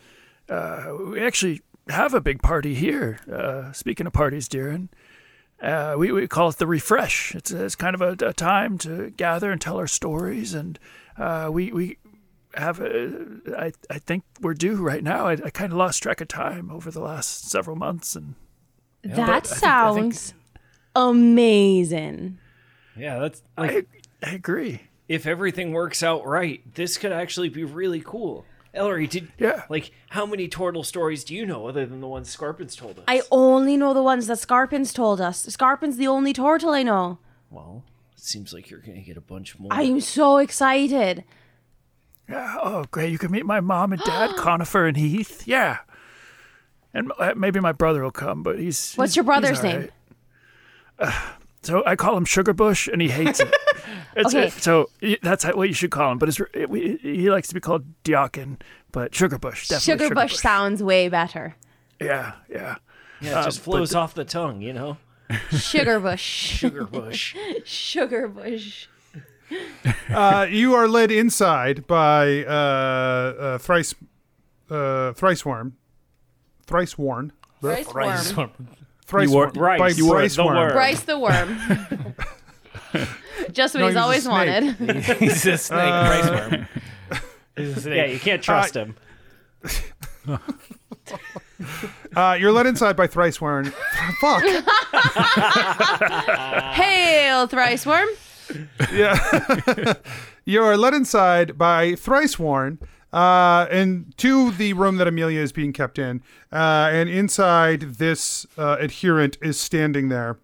uh, 0.50 0.94
we 1.12 1.22
actually 1.22 1.62
have 1.90 2.14
a 2.14 2.22
big 2.22 2.42
party 2.42 2.74
here. 2.74 3.20
Uh, 3.32 3.72
speaking 3.74 4.08
of 4.08 4.14
parties, 4.14 4.50
Darren, 4.50 4.88
uh, 5.62 5.96
we 5.98 6.12
we 6.12 6.28
call 6.28 6.50
it 6.50 6.58
the 6.58 6.68
refresh. 6.68 7.34
It's 7.36 7.52
it's 7.52 7.76
kind 7.76 7.96
of 7.96 8.02
a, 8.02 8.28
a 8.28 8.34
time 8.34 8.78
to 8.80 9.10
gather 9.12 9.52
and 9.52 9.60
tell 9.62 9.78
our 9.78 9.88
stories, 9.88 10.54
and 10.54 10.78
uh, 11.18 11.50
we 11.52 11.72
we 11.72 11.98
have 12.54 12.80
a, 12.80 13.12
I 13.58 13.72
I 13.90 14.00
think 14.00 14.24
we're 14.42 14.54
due 14.54 14.76
right 14.76 15.04
now. 15.04 15.28
I, 15.28 15.34
I 15.34 15.50
kind 15.50 15.72
of 15.72 15.78
lost 15.78 16.02
track 16.04 16.22
of 16.22 16.28
time 16.28 16.70
over 16.72 16.92
the 16.92 17.02
last 17.02 17.50
several 17.50 17.76
months, 17.76 18.16
and 18.16 18.36
That 19.04 19.16
But 19.16 19.30
I 19.30 19.40
think- 19.40 19.64
I 19.64 19.94
think- 19.94 20.14
sounds 20.14 20.34
amazing. 20.96 22.38
Yeah, 22.96 23.20
that's 23.20 23.42
like 23.58 23.88
I 24.24 24.30
I 24.30 24.34
agree. 24.34 24.82
if 25.08 25.26
everything 25.28 25.72
works 25.72 26.02
out 26.04 26.26
right, 26.26 26.62
this 26.76 26.98
could 26.98 27.12
actually 27.12 27.50
be 27.50 27.64
really 27.64 28.02
cool. 28.04 28.46
Ellery, 28.78 29.08
did 29.08 29.32
Yeah. 29.38 29.64
like 29.70 29.92
how 30.10 30.26
many 30.26 30.48
turtle 30.48 30.84
stories 30.84 31.24
do 31.24 31.36
you 31.36 31.46
know 31.46 31.68
other 31.68 31.86
than 31.86 32.00
the 32.00 32.08
ones 32.08 32.34
Scarpins 32.36 32.78
told 32.78 33.00
us? 33.00 33.04
I 33.08 33.22
only 33.32 33.76
know 33.76 33.94
the 33.94 34.04
ones 34.04 34.28
that 34.28 34.38
Scarpins 34.38 34.94
told 34.94 35.20
us. 35.20 35.46
Scarpin's 35.50 35.98
the 35.98 36.08
only 36.08 36.32
turtle 36.34 36.70
I 36.70 36.84
know. 36.84 37.18
well, 37.50 37.84
it 38.14 38.20
seems 38.22 38.54
like 38.54 38.70
you're 38.70 38.80
gonna 38.80 39.02
get 39.02 39.18
a 39.18 39.22
bunch 39.22 39.58
more. 39.60 39.74
I 39.74 39.82
am 39.84 40.00
so 40.00 40.38
excited. 40.38 41.24
Yeah. 42.30 42.58
Oh, 42.62 42.86
great! 42.92 43.12
You 43.12 43.18
can 43.18 43.32
meet 43.32 43.46
my 43.46 43.60
mom 43.62 43.94
and 43.94 44.02
dad, 44.04 44.32
Conifer 44.38 44.86
and 44.88 44.98
Heath. 44.98 45.48
Yeah. 45.48 45.78
And 46.94 47.12
uh, 47.20 47.34
maybe 47.36 47.60
my 47.60 47.72
brother 47.74 48.02
will 48.04 48.12
come, 48.12 48.44
but 48.44 48.60
he's. 48.60 48.94
What's 48.96 49.12
he's- 49.12 49.16
your 49.18 49.24
brother's 49.26 49.60
he's 49.62 49.66
all 49.66 49.72
name? 49.72 49.80
right. 49.82 49.92
Uh, 51.10 51.22
so 51.68 51.84
I 51.86 51.96
call 51.96 52.16
him 52.18 52.26
Sugar 52.26 52.54
Bush, 52.54 52.88
and 52.88 53.02
he 53.02 53.10
hates 53.10 53.40
it. 53.40 53.54
It's, 54.16 54.34
Okay. 54.34 54.50
so 54.50 54.90
that's 55.22 55.46
what 55.46 55.68
you 55.68 55.76
should 55.76 55.92
call 55.92 56.12
him. 56.12 56.18
But 56.18 56.30
it's, 56.30 56.42
it, 56.54 56.72
we, 56.72 56.98
he 57.04 57.30
likes 57.30 57.50
to 57.50 57.54
be 57.54 57.60
called 57.60 57.86
Diakin, 58.04 58.58
but 58.92 59.14
Sugar 59.14 59.38
Bush 59.38 59.68
definitely. 59.68 60.06
Sugar 60.08 60.16
Bush 60.16 60.36
sounds 60.38 60.82
way 60.82 61.08
better. 61.08 61.56
Yeah, 62.02 62.32
yeah. 62.50 62.78
yeah, 63.22 63.42
it 63.42 63.46
just 63.46 63.60
flows 63.60 63.94
off 63.94 64.16
the 64.16 64.26
tongue, 64.26 64.62
you 64.62 64.74
know. 64.74 64.98
Sugar 65.52 66.00
Bush. 66.08 66.22
Sugar 66.24 66.86
bush. 66.86 67.36
Sugar 67.64 68.28
Bush. 68.28 68.88
Uh, 70.10 70.48
you 70.50 70.74
are 70.74 70.88
led 70.88 71.12
inside 71.12 71.86
by 71.86 72.44
uh, 72.44 72.50
uh, 72.50 73.58
thrice, 73.60 73.94
uh, 74.72 75.14
thrice 75.14 75.46
worm, 75.46 75.78
thrice 76.66 76.98
worn, 76.98 77.34
Bryce 77.62 77.94
Worm. 77.94 78.52
Thrice 79.08 79.28
You 79.30 79.34
wore- 79.34 79.46
worm, 79.46 79.54
Bryce. 79.54 79.80
by 79.80 79.88
You 79.90 80.10
Bryce 80.10 80.36
the 80.36 80.46
worm. 80.46 80.56
worm. 80.58 80.72
Bryce 80.74 81.02
the 81.02 81.18
Worm. 81.20 81.58
Just 83.52 83.74
what 83.76 83.82
No, 83.82 83.88
he's 83.88 83.96
he 83.96 83.96
was 83.96 83.96
a 83.96 84.02
always 84.02 84.28
wanted. 84.28 84.64
He's 85.20 85.46
a 85.46 85.58
snake. 85.58 85.80
Bryce 85.80 86.30
worm. 86.30 86.68
He's 87.56 87.78
a 87.78 87.82
snake. 87.82 87.96
Yeah, 87.98 88.06
you 88.06 88.20
can't 88.20 88.42
trust 88.44 88.76
him. 88.76 88.96
Uh, 92.16 92.38
you're 92.40 92.52
led 92.52 92.66
inside 92.68 92.96
by 92.96 93.08
thrice 93.08 93.40
worm. 93.42 93.72
Fuck. 94.22 94.44
Hail, 96.74 97.48
Thrice 97.48 97.86
Worm. 97.86 98.08
Yeah. 98.92 99.94
you 100.46 100.64
are 100.64 100.78
led 100.78 100.94
inside 100.94 101.58
by 101.58 101.96
Thrice 101.96 102.38
Worn 102.40 102.80
uh, 103.18 103.68
and 103.72 104.16
to 104.16 104.52
the 104.52 104.74
room 104.74 104.98
that 104.98 105.08
Amelia 105.08 105.40
is 105.40 105.52
being 105.52 105.74
kept 105.74 105.98
in. 105.98 106.22
Uh, 106.52 106.90
and 106.92 107.10
inside, 107.10 107.82
this 107.82 108.46
uh, 108.60 108.78
adherent 108.80 109.40
is 109.42 109.60
standing 109.60 110.10
there, 110.10 110.38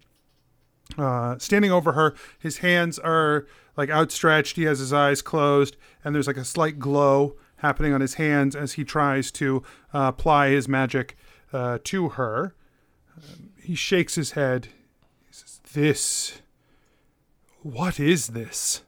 uh, 0.98 1.38
standing 1.38 1.70
over 1.70 1.92
her. 1.92 2.16
His 2.36 2.58
hands 2.58 2.98
are 2.98 3.46
like 3.76 3.90
outstretched. 3.90 4.56
He 4.56 4.64
has 4.64 4.80
his 4.80 4.92
eyes 4.92 5.22
closed, 5.22 5.76
and 6.02 6.12
there's 6.12 6.26
like 6.26 6.36
a 6.36 6.44
slight 6.44 6.80
glow 6.80 7.36
happening 7.58 7.92
on 7.92 8.00
his 8.00 8.14
hands 8.14 8.56
as 8.56 8.72
he 8.72 8.82
tries 8.82 9.30
to 9.32 9.62
uh, 9.94 10.06
apply 10.08 10.48
his 10.48 10.66
magic 10.66 11.16
uh, 11.52 11.78
to 11.84 12.08
her. 12.10 12.56
Um, 13.16 13.50
he 13.62 13.76
shakes 13.76 14.16
his 14.16 14.32
head. 14.32 14.66
He 15.28 15.32
says, 15.32 15.60
This. 15.72 16.42
What 17.62 18.00
is 18.00 18.28
this? 18.28 18.82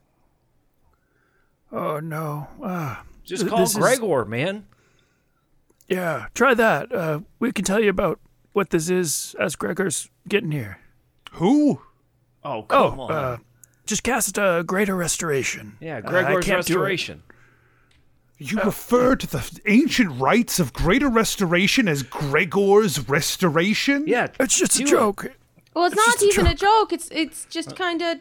Oh 1.71 2.01
no. 2.01 2.47
Ah, 2.61 3.03
Just 3.27 3.47
call 3.47 3.59
this 3.59 3.71
is- 3.71 3.77
Gregor, 3.77 4.25
man. 4.25 4.65
yeah. 5.87 6.27
Try 6.33 6.53
that. 6.53 6.91
Uh, 6.91 7.19
we 7.39 7.51
can 7.51 7.63
tell 7.65 7.79
you 7.79 7.89
about 7.89 8.19
what 8.53 8.69
this 8.71 8.89
is 8.89 9.35
as 9.39 9.55
Gregor's 9.55 10.09
getting 10.27 10.51
here. 10.51 10.79
Who? 11.33 11.81
Oh, 12.43 12.63
come 12.63 12.99
on. 12.99 13.11
Uh, 13.11 13.37
just 13.85 14.03
cast 14.03 14.37
a 14.37 14.63
greater 14.65 14.95
restoration. 14.95 15.77
yeah, 15.79 15.97
Uh, 15.97 16.09
Gregor's 16.09 16.45
can't 16.45 16.65
do 16.65 16.73
it. 16.73 16.77
restoration. 16.77 17.23
You 18.39 18.59
refer 18.59 19.15
to 19.15 19.25
the 19.27 19.59
ancient 19.65 20.19
rites 20.21 20.59
of 20.59 20.71
greater 20.71 21.09
restoration 21.09 21.87
as 21.87 22.03
Gregor's 22.03 23.09
restoration? 23.09 24.05
Yeah, 24.07 24.27
It's 24.39 24.57
just 24.57 24.75
a 24.75 24.77
do 24.79 24.83
it. 24.83 24.89
joke. 24.89 25.31
Well, 25.73 25.85
it's, 25.85 25.95
It's 25.95 26.05
not 26.07 26.13
just 26.13 26.23
a 26.23 26.27
even 26.27 26.47
a 26.47 26.53
joke. 26.55 26.89
joke. 26.89 26.93
It's 26.93 27.09
it's 27.11 27.45
just 27.45 27.75
kind 27.75 28.01
of 28.01 28.17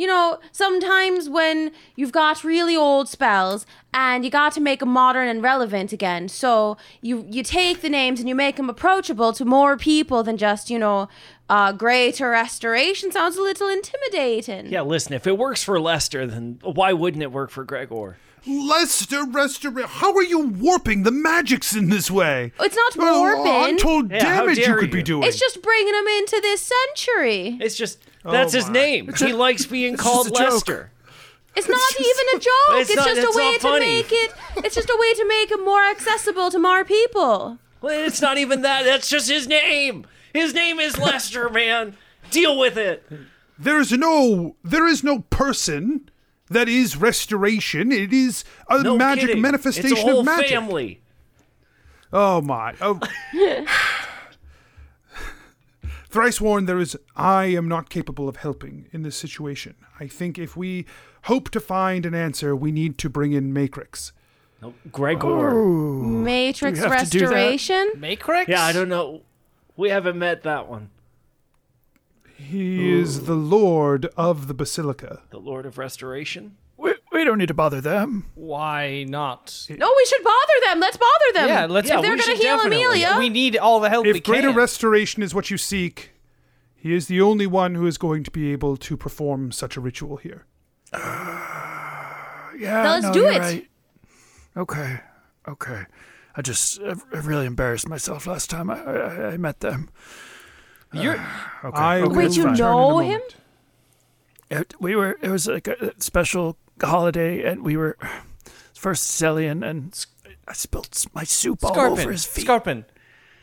you 0.00 0.06
know 0.06 0.38
sometimes 0.50 1.28
when 1.28 1.72
you've 1.96 2.12
got 2.12 2.42
really 2.42 2.74
old 2.74 3.06
spells 3.08 3.66
and 3.92 4.24
you 4.24 4.30
got 4.30 4.52
to 4.54 4.60
make 4.60 4.80
them 4.80 4.88
modern 4.88 5.28
and 5.28 5.42
relevant 5.42 5.92
again. 5.92 6.28
So 6.28 6.76
you 7.02 7.26
you 7.28 7.42
take 7.42 7.82
the 7.82 7.90
names 7.90 8.18
and 8.20 8.28
you 8.28 8.34
make 8.34 8.56
them 8.56 8.70
approachable 8.70 9.32
to 9.34 9.44
more 9.44 9.76
people 9.76 10.22
than 10.22 10.36
just 10.38 10.70
you 10.70 10.78
know 10.78 11.08
uh, 11.50 11.72
greater 11.72 12.30
restoration. 12.30 13.12
Sounds 13.12 13.36
a 13.36 13.42
little 13.42 13.68
intimidating. 13.68 14.72
Yeah, 14.72 14.82
listen, 14.82 15.12
if 15.12 15.26
it 15.26 15.36
works 15.36 15.62
for 15.62 15.78
Lester, 15.78 16.26
then 16.26 16.58
why 16.62 16.92
wouldn't 16.94 17.22
it 17.22 17.32
work 17.32 17.50
for 17.50 17.64
Gregor? 17.64 18.16
Lester 18.46 19.24
Restoration. 19.26 19.90
How 19.90 20.14
are 20.14 20.22
you 20.22 20.46
warping 20.48 21.02
the 21.02 21.10
magics 21.10 21.76
in 21.76 21.90
this 21.90 22.10
way? 22.10 22.52
It's 22.58 22.76
not 22.76 22.96
Well, 22.96 23.20
warping. 23.20 23.70
Untold 23.74 24.10
Yeah, 24.10 24.24
how 24.24 24.40
damage 24.40 24.58
you 24.58 24.64
dare 24.64 24.78
could 24.78 24.90
be 24.90 25.02
doing. 25.02 25.24
It's 25.24 25.38
just 25.38 25.62
bringing 25.62 25.92
them 25.92 26.06
into 26.06 26.40
this 26.40 26.72
century. 26.72 27.58
It's 27.60 27.76
just 27.76 27.98
Oh 28.24 28.32
that's 28.32 28.52
his 28.52 28.66
my. 28.66 28.72
name. 28.72 29.12
He 29.16 29.32
likes 29.32 29.66
being 29.66 29.96
called 29.96 30.28
just 30.28 30.36
a 30.40 30.44
joke. 30.44 30.52
Lester. 30.52 30.90
It's 31.56 31.68
not 31.68 32.00
even 32.00 32.26
a 32.36 32.38
joke. 32.38 32.80
It's 32.80 32.90
It's, 32.90 32.96
not- 32.96 33.06
just 33.08 33.20
it's 33.22 33.34
a 33.34 33.38
way 33.38 33.52
to 33.54 33.60
funny. 33.60 33.86
make 33.86 34.12
it. 34.12 34.32
It's 34.58 34.74
just 34.74 34.88
a 34.90 34.96
way 34.98 35.14
to 35.14 35.26
make 35.26 35.50
it 35.50 35.64
more 35.64 35.82
accessible 35.84 36.50
to 36.50 36.58
more 36.58 36.84
people. 36.84 37.58
Well, 37.80 38.06
it's 38.06 38.20
not 38.22 38.38
even 38.38 38.62
that. 38.62 38.84
That's 38.84 39.08
just 39.08 39.28
his 39.28 39.48
name. 39.48 40.06
His 40.34 40.54
name 40.54 40.78
is 40.78 40.96
Lester, 40.98 41.48
man. 41.50 41.96
Deal 42.30 42.56
with 42.58 42.76
it. 42.76 43.04
There's 43.58 43.90
no, 43.92 44.54
there 44.62 44.86
is 44.86 45.02
no 45.02 45.20
person 45.30 46.08
that 46.50 46.68
is 46.68 46.96
restoration. 46.96 47.90
It 47.90 48.12
is 48.12 48.44
a 48.68 48.82
No 48.82 48.96
magic 48.96 49.26
kidding. 49.28 49.42
manifestation 49.42 49.92
it's 49.92 50.00
a 50.00 50.02
whole 50.04 50.20
of 50.20 50.26
magic. 50.26 50.48
family. 50.50 51.00
Oh 52.12 52.40
my! 52.42 52.74
Oh. 52.80 52.98
Thriceworn, 56.10 56.66
there 56.66 56.78
is. 56.78 56.96
I 57.14 57.44
am 57.46 57.68
not 57.68 57.88
capable 57.88 58.28
of 58.28 58.36
helping 58.36 58.88
in 58.92 59.02
this 59.02 59.16
situation. 59.16 59.76
I 60.00 60.08
think 60.08 60.38
if 60.38 60.56
we 60.56 60.86
hope 61.24 61.50
to 61.50 61.60
find 61.60 62.04
an 62.04 62.14
answer, 62.14 62.56
we 62.56 62.72
need 62.72 62.98
to 62.98 63.08
bring 63.08 63.32
in 63.32 63.52
Matrix. 63.52 64.12
No, 64.60 64.74
Gregor. 64.90 65.50
Oh. 65.50 66.02
Matrix 66.02 66.80
Do 66.80 66.84
we 66.84 66.90
have 66.90 67.04
to 67.04 67.10
do 67.10 67.18
that? 67.20 67.24
Restoration. 67.26 67.92
Matrix? 67.96 68.48
Yeah, 68.48 68.64
I 68.64 68.72
don't 68.72 68.88
know. 68.88 69.22
We 69.76 69.90
haven't 69.90 70.18
met 70.18 70.42
that 70.42 70.68
one. 70.68 70.90
He 72.36 72.92
is 72.92 73.26
the 73.26 73.34
Lord 73.34 74.06
of 74.16 74.48
the 74.48 74.54
Basilica. 74.54 75.22
The 75.30 75.38
Lord 75.38 75.64
of 75.64 75.78
Restoration. 75.78 76.56
We, 77.20 77.24
we 77.24 77.28
don't 77.30 77.38
need 77.38 77.48
to 77.48 77.54
bother 77.54 77.80
them. 77.80 78.24
Why 78.34 79.04
not? 79.06 79.66
No, 79.68 79.92
we 79.96 80.06
should 80.06 80.24
bother 80.24 80.52
them. 80.66 80.80
Let's 80.80 80.96
bother 80.96 81.32
them. 81.34 81.48
Yeah, 81.48 81.66
let's- 81.66 81.88
If 81.90 82.00
they're 82.00 82.00
we 82.02 82.08
gonna 82.08 82.22
should 82.22 82.38
heal 82.38 82.56
definitely. 82.56 82.82
Amelia, 83.02 83.18
We 83.18 83.28
need 83.28 83.56
all 83.56 83.80
the 83.80 83.90
help 83.90 84.04
we 84.06 84.10
If 84.12 84.22
greater 84.22 84.48
can. 84.48 84.56
restoration 84.56 85.22
is 85.22 85.34
what 85.34 85.50
you 85.50 85.58
seek, 85.58 86.12
he 86.74 86.94
is 86.94 87.06
the 87.08 87.20
only 87.20 87.46
one 87.46 87.74
who 87.74 87.86
is 87.86 87.98
going 87.98 88.24
to 88.24 88.30
be 88.30 88.52
able 88.52 88.76
to 88.78 88.96
perform 88.96 89.52
such 89.52 89.76
a 89.76 89.80
ritual 89.80 90.16
here. 90.16 90.46
Ah, 90.94 92.50
yeah. 92.58 92.82
Then 92.82 92.90
let's 93.02 93.06
no, 93.06 93.12
do 93.12 93.20
you're 93.20 93.32
it. 93.32 93.38
Right. 93.38 93.68
Okay. 94.56 95.00
Okay. 95.48 95.86
I 96.36 96.42
just 96.42 96.80
I, 96.80 96.94
I 97.12 97.18
really 97.20 97.46
embarrassed 97.46 97.88
myself 97.88 98.26
last 98.26 98.50
time 98.50 98.70
I, 98.70 98.80
I, 98.82 99.26
I 99.32 99.36
met 99.36 99.60
them. 99.60 99.88
You're, 100.92 101.16
ah, 101.18 101.58
Okay. 101.66 101.76
I 101.78 101.96
okay, 102.00 102.08
will 102.08 102.16
Wait, 102.16 102.36
you 102.36 102.42
return 102.44 102.54
in 102.54 102.54
a 102.54 102.58
know 102.58 102.98
him? 102.98 103.06
moment. 103.20 103.36
It, 104.50 104.74
we 104.80 104.96
were. 104.96 105.16
It 105.22 105.28
was 105.30 105.46
like 105.46 105.68
a 105.68 105.92
special 106.00 106.56
holiday, 106.86 107.42
and 107.44 107.62
we 107.64 107.76
were 107.76 107.96
first 108.74 109.04
Celian, 109.20 109.64
and 109.68 110.06
I 110.48 110.52
spilled 110.52 110.88
my 111.14 111.24
soup 111.24 111.64
all 111.64 111.78
over 111.78 112.10
his 112.10 112.24
feet. 112.26 112.46
Scarpin. 112.46 112.84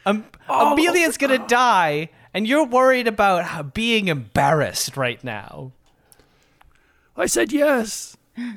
Um, 0.06 0.26
All 0.48 0.74
Amelia's 0.74 1.18
over- 1.22 1.36
gonna 1.36 1.48
die, 1.48 2.10
and 2.34 2.48
you're 2.48 2.66
worried 2.66 3.08
about 3.08 3.74
being 3.74 4.08
embarrassed 4.08 4.96
right 4.98 5.24
now. 5.24 5.72
I 7.16 7.26
said 7.26 7.52
yes. 7.52 8.16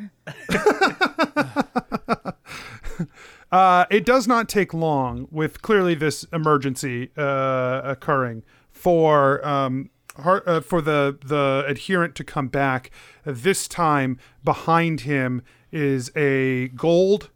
Uh, 3.52 3.84
it 3.90 4.04
does 4.04 4.28
not 4.28 4.48
take 4.48 4.72
long, 4.72 5.26
with 5.32 5.60
clearly 5.60 5.96
this 5.96 6.22
emergency 6.32 7.10
uh, 7.16 7.80
occurring, 7.82 8.44
for 8.70 9.44
um, 9.44 9.90
har- 10.20 10.42
uh, 10.46 10.60
for 10.60 10.80
the 10.80 11.18
the 11.24 11.64
adherent 11.66 12.14
to 12.16 12.24
come 12.24 12.48
back. 12.48 12.90
Uh, 13.26 13.32
this 13.34 13.66
time, 13.68 14.18
behind 14.44 15.02
him 15.02 15.42
is 15.72 16.10
a 16.16 16.68
gold 16.68 17.30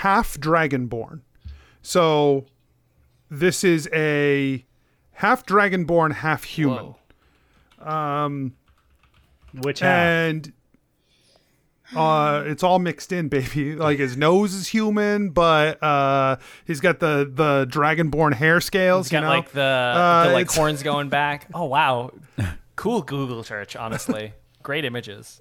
half 0.00 0.36
dragonborn. 0.38 1.20
So 1.82 2.46
this 3.30 3.64
is 3.64 3.88
a 3.94 4.64
half 5.12 5.44
dragonborn, 5.46 6.14
half 6.14 6.44
human. 6.44 6.94
Whoa. 7.80 8.52
Which 9.62 9.80
half? 9.80 10.06
and 10.06 10.52
uh 11.96 12.42
it's 12.46 12.62
all 12.62 12.78
mixed 12.78 13.12
in 13.12 13.28
baby 13.28 13.74
like 13.76 13.98
his 13.98 14.16
nose 14.16 14.52
is 14.52 14.68
human 14.68 15.30
but 15.30 15.82
uh 15.82 16.36
he's 16.66 16.80
got 16.80 17.00
the 17.00 17.30
the 17.32 17.66
dragonborn 17.70 18.34
hair 18.34 18.60
scales 18.60 19.06
It's 19.06 19.12
got 19.12 19.18
you 19.18 19.22
know? 19.24 19.28
like 19.30 19.50
the, 19.52 19.60
Uh, 19.62 20.26
the 20.26 20.32
like 20.34 20.42
it's- 20.42 20.56
horns 20.58 20.82
going 20.82 21.08
back. 21.08 21.46
Oh 21.54 21.64
wow, 21.64 22.10
cool 22.76 23.02
Google 23.02 23.42
search. 23.42 23.74
Honestly, 23.76 24.34
great 24.62 24.84
images. 24.84 25.40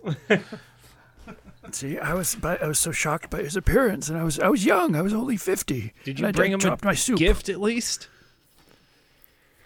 See, 1.73 1.99
I 1.99 2.13
was 2.13 2.33
by, 2.35 2.55
I 2.57 2.67
was 2.67 2.79
so 2.79 2.93
shocked 2.93 3.29
by 3.29 3.39
his 3.39 3.57
appearance, 3.57 4.07
and 4.07 4.17
I 4.17 4.23
was 4.23 4.39
I 4.39 4.47
was 4.47 4.63
young. 4.63 4.95
I 4.95 5.01
was 5.01 5.13
only 5.13 5.35
fifty. 5.35 5.93
Did 6.05 6.11
and 6.11 6.19
you 6.21 6.27
I 6.27 6.31
bring 6.31 6.53
him 6.53 6.59
dropped 6.59 6.83
a 6.83 6.85
my 6.87 6.93
soup? 6.93 7.19
gift 7.19 7.49
at 7.49 7.59
least? 7.59 8.07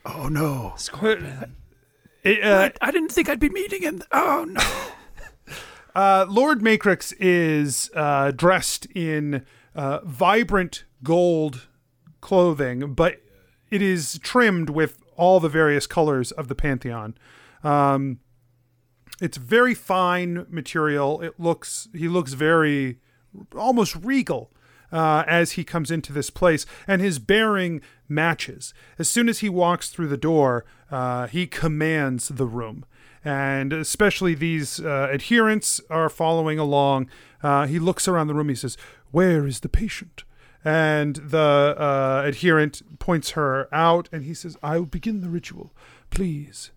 Oh 0.03 0.27
no! 0.27 0.73
It, 2.23 2.43
uh, 2.43 2.57
I, 2.81 2.87
I 2.87 2.89
didn't 2.91 3.11
think 3.11 3.29
I'd 3.29 3.39
be 3.39 3.49
meeting 3.49 3.83
him. 3.83 4.01
Oh 4.11 4.45
no! 4.49 4.61
Uh, 5.93 6.25
Lord 6.29 6.61
Matrix 6.61 7.11
is 7.13 7.91
uh, 7.95 8.31
dressed 8.31 8.85
in 8.87 9.45
uh, 9.75 9.99
vibrant 10.05 10.85
gold 11.03 11.67
clothing, 12.21 12.93
but 12.93 13.21
it 13.69 13.81
is 13.81 14.19
trimmed 14.19 14.69
with 14.69 14.99
all 15.17 15.39
the 15.39 15.49
various 15.49 15.87
colors 15.87 16.31
of 16.31 16.47
the 16.47 16.55
Pantheon. 16.55 17.15
Um, 17.63 18.19
it's 19.21 19.37
very 19.37 19.73
fine 19.73 20.45
material. 20.49 21.21
It 21.21 21.39
looks 21.39 21.87
he 21.93 22.07
looks 22.07 22.33
very 22.33 22.99
almost 23.55 23.95
regal 23.95 24.51
uh, 24.91 25.23
as 25.27 25.51
he 25.53 25.63
comes 25.63 25.91
into 25.91 26.11
this 26.11 26.29
place, 26.29 26.65
and 26.87 27.01
his 27.01 27.19
bearing 27.19 27.81
matches. 28.09 28.73
As 28.97 29.07
soon 29.07 29.29
as 29.29 29.39
he 29.39 29.49
walks 29.49 29.89
through 29.89 30.07
the 30.07 30.17
door, 30.17 30.65
uh, 30.89 31.27
he 31.27 31.47
commands 31.47 32.29
the 32.29 32.47
room, 32.47 32.85
and 33.23 33.71
especially 33.71 34.33
these 34.33 34.79
uh, 34.79 35.09
adherents 35.13 35.81
are 35.89 36.09
following 36.09 36.57
along. 36.59 37.09
Uh, 37.43 37.67
he 37.67 37.79
looks 37.79 38.07
around 38.07 38.27
the 38.27 38.33
room. 38.33 38.49
He 38.49 38.55
says, 38.55 38.77
"Where 39.11 39.45
is 39.45 39.59
the 39.59 39.69
patient?" 39.69 40.23
And 40.63 41.15
the 41.15 41.75
uh, 41.77 42.23
adherent 42.25 42.99
points 42.99 43.31
her 43.31 43.67
out, 43.73 44.09
and 44.11 44.23
he 44.23 44.33
says, 44.33 44.57
"I 44.61 44.77
will 44.79 44.85
begin 44.85 45.21
the 45.21 45.29
ritual, 45.29 45.73
please." 46.09 46.71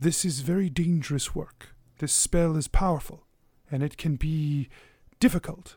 This 0.00 0.24
is 0.24 0.40
very 0.40 0.68
dangerous 0.68 1.34
work. 1.34 1.76
This 1.98 2.12
spell 2.12 2.56
is 2.56 2.66
powerful, 2.66 3.22
and 3.70 3.82
it 3.82 3.96
can 3.96 4.16
be 4.16 4.68
difficult 5.20 5.76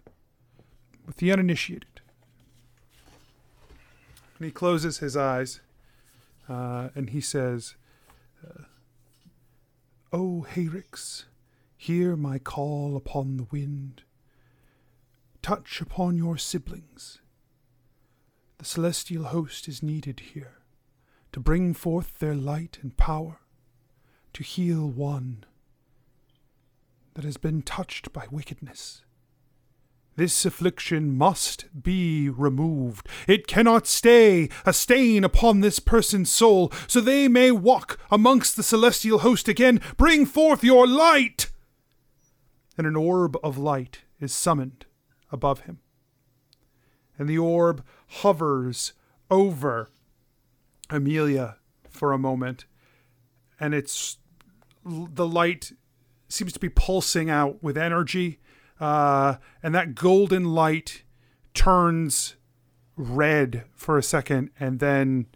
with 1.06 1.18
the 1.18 1.32
uninitiated. 1.32 2.02
And 4.38 4.46
he 4.46 4.52
closes 4.52 4.98
his 4.98 5.16
eyes, 5.16 5.62
uh, 6.50 6.90
and 6.96 7.12
he 7.12 7.22
says, 7.22 7.76
uh, 8.46 8.64
O 10.18 10.48
Herix, 10.50 11.26
hear 11.76 12.16
my 12.16 12.40
call 12.40 12.96
upon 12.96 13.36
the 13.36 13.48
wind. 13.52 14.04
Touch 15.42 15.82
upon 15.82 16.16
your 16.16 16.38
siblings. 16.38 17.20
The 18.58 18.64
celestial 18.64 19.26
host 19.26 19.68
is 19.68 19.84
needed 19.84 20.22
here 20.32 20.62
to 21.34 21.42
bring 21.42 21.74
forth 21.74 22.20
their 22.20 22.34
light 22.34 22.80
and 22.82 22.96
power 22.96 23.42
to 24.32 24.42
heal 24.42 24.90
one 24.90 25.44
that 27.16 27.26
has 27.26 27.36
been 27.36 27.62
touched 27.62 28.14
by 28.14 28.26
wickedness. 28.32 29.04
This 30.18 30.46
affliction 30.46 31.18
must 31.18 31.66
be 31.84 32.30
removed. 32.30 33.08
It 33.28 33.48
cannot 33.48 33.86
stay 33.86 34.50
a 34.66 34.72
stain 34.72 35.26
upon 35.26 35.60
this 35.60 35.80
person's 35.80 36.30
soul, 36.30 36.72
so 36.88 37.02
they 37.02 37.28
may 37.28 37.52
walk 37.52 38.00
amongst 38.10 38.56
the 38.56 38.64
celestial 38.64 39.20
host 39.20 39.50
again. 39.50 39.82
Bring 39.98 40.26
forth 40.26 40.64
your 40.64 40.88
light! 40.88 41.52
And 42.78 42.88
an 42.88 42.96
orb 42.96 43.38
of 43.44 43.58
light 43.58 44.04
is 44.20 44.34
summoned 44.34 44.86
above 45.32 45.62
him. 45.62 45.80
And 47.20 47.28
the 47.28 47.38
orb 47.38 47.84
hovers 48.08 48.94
over 49.30 49.90
Amelia 50.90 51.58
for 51.90 52.14
a 52.14 52.18
moment, 52.18 52.66
and 53.60 53.74
it's 53.74 54.18
the 54.86 55.28
light 55.28 55.72
seems 56.28 56.54
to 56.54 56.60
be 56.60 56.70
pulsing 56.70 57.30
out 57.30 57.64
with 57.64 57.78
energy, 57.78 58.40
uh, 58.80 59.36
and 59.64 59.74
that 59.74 59.96
golden 59.96 60.54
light 60.54 61.04
turns 61.54 62.36
red 62.96 63.64
for 63.74 63.98
a 63.98 64.04
second 64.04 64.50
and 64.60 64.80
then 64.80 65.28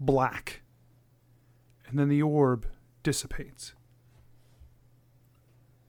black. 0.00 0.62
And 1.86 1.98
then 1.98 2.08
the 2.08 2.22
orb 2.22 2.66
dissipates. 3.02 3.74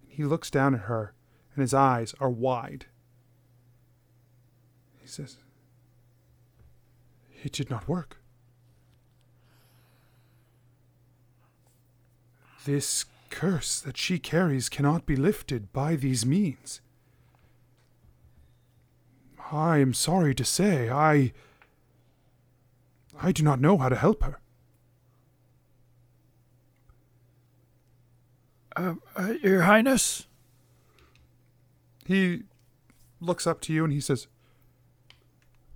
He 0.07 0.23
looks 0.23 0.49
down 0.49 0.75
at 0.75 0.81
her, 0.81 1.13
and 1.55 1.61
his 1.61 1.73
eyes 1.73 2.13
are 2.19 2.29
wide. 2.29 2.85
He 4.97 5.07
says, 5.07 5.37
It 7.43 7.53
did 7.53 7.69
not 7.69 7.87
work. 7.87 8.17
This 12.65 13.05
curse 13.29 13.79
that 13.79 13.97
she 13.97 14.19
carries 14.19 14.69
cannot 14.69 15.05
be 15.05 15.15
lifted 15.15 15.71
by 15.71 15.95
these 15.95 16.25
means. 16.25 16.81
I 19.51 19.79
am 19.79 19.93
sorry 19.93 20.35
to 20.35 20.45
say, 20.45 20.89
I. 20.89 21.33
I 23.21 23.31
do 23.33 23.43
not 23.43 23.59
know 23.59 23.77
how 23.77 23.89
to 23.89 23.97
help 23.97 24.23
her. 24.23 24.39
Um, 28.75 29.01
uh, 29.15 29.33
Your 29.43 29.63
Highness, 29.63 30.27
He 32.05 32.43
looks 33.19 33.45
up 33.45 33.59
to 33.61 33.73
you 33.73 33.83
and 33.83 33.91
he 33.91 33.99
says, 33.99 34.27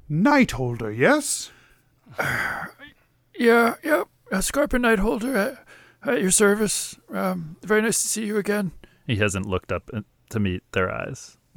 Nightholder, 0.09 0.95
yes? 0.95 1.51
Uh, 2.17 2.65
yeah, 3.37 3.75
yeah, 3.83 4.03
a 4.31 4.41
Scarpin 4.41 4.81
Knight 4.81 4.99
Holder 4.99 5.37
uh, 5.37 5.55
at, 6.03 6.13
at 6.15 6.21
your 6.21 6.31
service. 6.31 6.97
Um, 7.11 7.57
very 7.63 7.81
nice 7.81 8.01
to 8.01 8.07
see 8.07 8.25
you 8.25 8.37
again. 8.37 8.71
He 9.07 9.17
hasn't 9.17 9.45
looked 9.45 9.71
up 9.71 9.89
uh, 9.93 10.01
to 10.29 10.39
meet 10.39 10.63
their 10.71 10.91
eyes. 10.91 11.37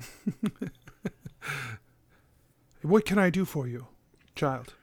What 2.83 3.05
can 3.05 3.19
I 3.19 3.31
do 3.31 3.45
for 3.45 3.67
you, 3.67 3.89
child? 4.37 4.75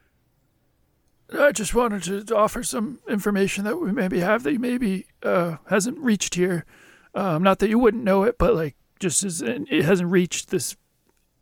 I 1.32 1.52
just 1.52 1.74
wanted 1.74 2.26
to 2.28 2.36
offer 2.36 2.62
some 2.62 2.98
information 3.08 3.64
that 3.64 3.80
we 3.80 3.92
maybe 3.92 4.20
have 4.20 4.42
that 4.42 4.52
you 4.52 4.58
maybe 4.58 5.06
uh, 5.22 5.56
hasn't 5.70 5.98
reached 5.98 6.34
here. 6.34 6.66
Um, 7.14 7.42
not 7.42 7.60
that 7.60 7.70
you 7.70 7.78
wouldn't 7.78 8.04
know 8.04 8.24
it, 8.24 8.36
but 8.38 8.54
like 8.54 8.76
just 9.00 9.24
as 9.24 9.40
it 9.40 9.84
hasn't 9.84 10.10
reached 10.10 10.50
this 10.50 10.76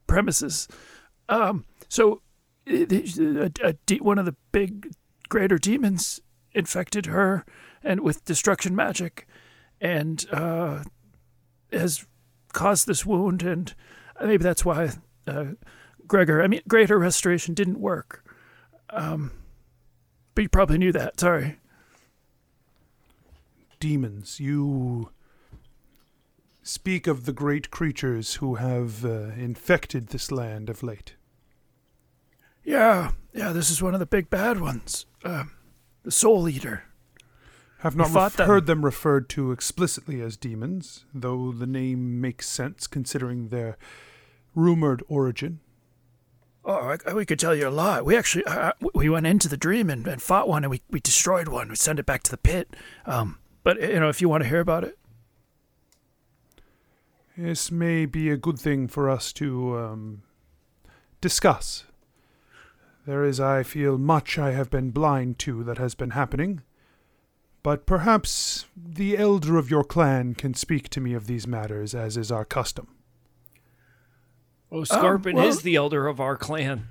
premises. 0.06 0.68
Um, 1.28 1.64
so, 1.88 2.22
it- 2.64 2.92
it- 2.92 3.18
a, 3.18 3.50
a 3.66 3.72
de- 3.86 3.98
one 3.98 4.18
of 4.18 4.24
the 4.26 4.36
big 4.52 4.92
greater 5.28 5.58
demons 5.58 6.20
infected 6.52 7.06
her, 7.06 7.44
and 7.84 8.00
with 8.00 8.24
destruction 8.24 8.74
magic, 8.76 9.26
and 9.80 10.26
uh, 10.32 10.84
has 11.72 12.06
caused 12.52 12.86
this 12.86 13.04
wound, 13.04 13.42
and 13.42 13.74
maybe 14.20 14.42
that's 14.42 14.64
why 14.64 14.90
uh, 15.26 15.44
Gregor. 16.06 16.42
I 16.42 16.46
mean, 16.46 16.62
greater 16.68 16.98
restoration 16.98 17.54
didn't 17.54 17.80
work. 17.80 18.24
Um, 18.90 19.32
but 20.34 20.42
you 20.42 20.48
probably 20.48 20.78
knew 20.78 20.92
that. 20.92 21.20
Sorry. 21.20 21.58
Demons, 23.80 24.38
you 24.38 25.10
speak 26.62 27.06
of 27.06 27.24
the 27.24 27.32
great 27.32 27.70
creatures 27.70 28.34
who 28.34 28.54
have 28.54 29.04
uh, 29.04 29.32
infected 29.36 30.08
this 30.08 30.30
land 30.30 30.70
of 30.70 30.82
late. 30.82 31.16
Yeah, 32.62 33.10
yeah. 33.32 33.52
This 33.52 33.70
is 33.70 33.82
one 33.82 33.94
of 33.94 34.00
the 34.00 34.06
big 34.06 34.30
bad 34.30 34.60
ones. 34.60 35.06
Um, 35.24 35.50
the 36.04 36.12
Soul 36.12 36.48
Eater. 36.48 36.84
Have 37.82 37.96
not 37.96 38.12
ref- 38.12 38.36
them. 38.36 38.46
heard 38.46 38.66
them 38.66 38.84
referred 38.84 39.28
to 39.30 39.50
explicitly 39.50 40.20
as 40.20 40.36
demons, 40.36 41.04
though 41.12 41.50
the 41.52 41.66
name 41.66 42.20
makes 42.20 42.48
sense 42.48 42.86
considering 42.86 43.48
their 43.48 43.76
rumored 44.54 45.02
origin. 45.08 45.60
Oh, 46.64 46.96
I, 47.06 47.12
we 47.12 47.26
could 47.26 47.40
tell 47.40 47.56
you 47.56 47.66
a 47.66 47.70
lot. 47.70 48.04
We 48.04 48.16
actually 48.16 48.44
uh, 48.44 48.72
we 48.94 49.08
went 49.08 49.26
into 49.26 49.48
the 49.48 49.56
dream 49.56 49.90
and, 49.90 50.06
and 50.06 50.22
fought 50.22 50.46
one, 50.46 50.62
and 50.62 50.70
we, 50.70 50.82
we 50.90 51.00
destroyed 51.00 51.48
one. 51.48 51.68
We 51.70 51.74
sent 51.76 51.98
it 51.98 52.06
back 52.06 52.22
to 52.22 52.30
the 52.30 52.36
pit. 52.38 52.76
Um, 53.04 53.38
but 53.64 53.80
you 53.80 53.98
know, 53.98 54.08
if 54.08 54.20
you 54.20 54.28
want 54.28 54.44
to 54.44 54.48
hear 54.48 54.60
about 54.60 54.84
it, 54.84 54.96
This 57.36 57.70
may 57.70 58.04
be 58.06 58.30
a 58.30 58.36
good 58.36 58.58
thing 58.58 58.88
for 58.88 59.08
us 59.08 59.32
to 59.34 59.78
um, 59.78 60.22
discuss. 61.20 61.84
There 63.06 63.24
is, 63.24 63.40
I 63.40 63.62
feel, 63.62 63.98
much 63.98 64.38
I 64.38 64.52
have 64.52 64.70
been 64.70 64.90
blind 64.90 65.38
to 65.40 65.64
that 65.64 65.78
has 65.78 65.94
been 65.94 66.10
happening. 66.10 66.60
But 67.62 67.86
perhaps 67.86 68.66
the 68.76 69.16
elder 69.16 69.56
of 69.56 69.70
your 69.70 69.84
clan 69.84 70.34
can 70.34 70.52
speak 70.54 70.88
to 70.90 71.00
me 71.00 71.14
of 71.14 71.26
these 71.26 71.46
matters, 71.46 71.94
as 71.94 72.16
is 72.16 72.32
our 72.32 72.44
custom. 72.44 72.88
Oh, 74.70 74.84
Scarpin 74.84 75.36
well- 75.36 75.46
is 75.46 75.62
the 75.62 75.76
elder 75.76 76.06
of 76.08 76.20
our 76.20 76.36
clan. 76.36 76.88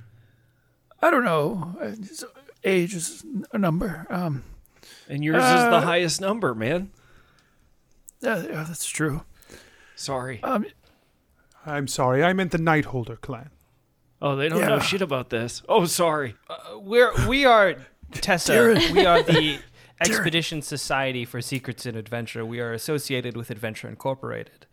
I 1.02 1.10
don't 1.10 1.26
know. 1.26 1.76
Uh, 1.82 1.86
it's- 1.88 2.24
Age 2.64 2.94
is 2.94 3.26
a 3.52 3.58
number. 3.58 4.06
Um, 4.10 4.44
And 5.10 5.24
yours 5.24 5.38
is 5.44 5.44
Uh, 5.44 5.70
the 5.72 5.82
highest 5.82 6.22
number, 6.22 6.54
man. 6.56 6.92
yeah, 8.22 8.44
yeah, 8.44 8.64
that's 8.68 8.86
true. 8.88 9.24
Sorry. 9.96 10.42
Um, 10.44 10.66
I'm 11.66 11.88
sorry, 11.88 12.24
I 12.24 12.34
meant 12.34 12.52
the 12.52 12.58
Nightholder 12.60 13.20
clan. 13.20 13.50
oh, 14.22 14.36
they 14.36 14.48
don't 14.48 14.60
yeah. 14.60 14.68
know 14.70 14.80
shit 14.80 15.02
about 15.02 15.30
this. 15.32 15.64
Oh, 15.68 15.86
sorry. 15.86 16.36
We're 16.76 17.12
we 17.28 17.46
are 17.46 17.76
Tessa. 18.12 18.54
Darren. 18.54 18.92
We 18.92 19.06
are 19.06 19.24
the 19.24 19.60
Expedition 20.02 20.62
Society 20.62 21.26
for 21.26 21.42
Secrets 21.42 21.86
and 21.86 21.96
Adventure. 21.96 22.44
We 22.46 22.60
are 22.60 22.74
associated 22.74 23.38
with 23.38 23.50
Adventure 23.52 23.88
Incorporated, 23.88 24.66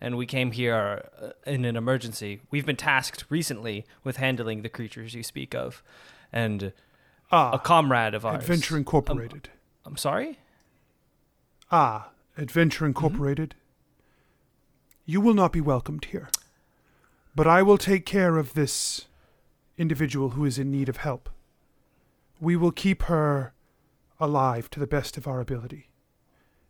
and 0.00 0.16
we 0.16 0.26
came 0.26 0.52
here 0.52 1.08
uh, 1.20 1.30
in 1.44 1.64
an 1.64 1.76
emergency. 1.76 2.40
We've 2.50 2.64
been 2.66 2.76
tasked 2.76 3.24
recently 3.28 3.84
with 4.04 4.18
handling 4.18 4.62
the 4.62 4.68
creatures 4.68 5.14
you 5.14 5.22
speak 5.22 5.54
of, 5.54 5.82
and 6.32 6.62
a 6.62 6.72
Ah, 7.32 7.58
comrade 7.58 8.14
of 8.14 8.24
ours. 8.24 8.42
Adventure 8.44 8.76
Incorporated. 8.76 9.48
I'm 9.84 9.96
sorry. 9.96 10.38
ah, 11.72 12.10
Adventure 12.38 12.86
Incorporated. 12.86 13.54
You 15.04 15.20
will 15.20 15.34
not 15.34 15.52
be 15.52 15.60
welcomed 15.60 16.06
here. 16.06 16.28
But 17.34 17.46
I 17.46 17.62
will 17.62 17.78
take 17.78 18.06
care 18.06 18.36
of 18.38 18.54
this 18.54 19.06
individual 19.76 20.30
who 20.30 20.44
is 20.44 20.58
in 20.58 20.70
need 20.70 20.88
of 20.88 20.98
help. 20.98 21.28
We 22.40 22.56
will 22.56 22.72
keep 22.72 23.02
her 23.04 23.52
alive 24.18 24.70
to 24.70 24.80
the 24.80 24.86
best 24.86 25.16
of 25.16 25.26
our 25.26 25.40
ability. 25.40 25.90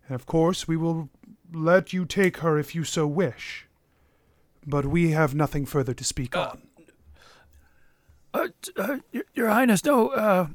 And 0.06 0.14
of 0.14 0.26
course, 0.26 0.68
we 0.68 0.76
will 0.76 1.08
let 1.52 1.92
you 1.92 2.04
take 2.04 2.38
her 2.38 2.58
if 2.58 2.74
you 2.74 2.84
so 2.84 3.06
wish. 3.06 3.66
But 4.66 4.86
we 4.86 5.12
have 5.12 5.34
nothing 5.34 5.66
further 5.66 5.94
to 5.94 6.04
speak 6.04 6.36
on. 6.36 6.62
uh, 8.34 8.48
uh, 8.76 8.98
your, 9.12 9.24
your 9.34 9.48
Highness, 9.48 9.84
no. 9.84 10.08
Uh, 10.08 10.48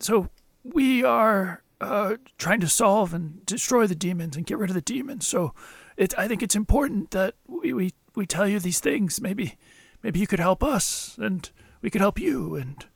so 0.00 0.28
we 0.64 1.04
are 1.04 1.62
uh, 1.80 2.16
trying 2.38 2.60
to 2.60 2.68
solve 2.68 3.14
and 3.14 3.44
destroy 3.46 3.86
the 3.86 3.94
demons 3.94 4.36
and 4.36 4.46
get 4.46 4.58
rid 4.58 4.70
of 4.70 4.74
the 4.74 4.80
demons. 4.80 5.26
So 5.26 5.54
it, 5.96 6.18
I 6.18 6.28
think 6.28 6.42
it's 6.42 6.56
important 6.56 7.10
that 7.10 7.34
we, 7.46 7.72
we, 7.72 7.92
we 8.14 8.26
tell 8.26 8.48
you 8.48 8.58
these 8.58 8.80
things. 8.80 9.20
Maybe 9.20 9.56
maybe 10.02 10.18
you 10.18 10.26
could 10.26 10.40
help 10.40 10.62
us, 10.62 11.16
and 11.20 11.50
we 11.82 11.90
could 11.90 12.00
help 12.00 12.18
you, 12.18 12.54
and 12.54 12.86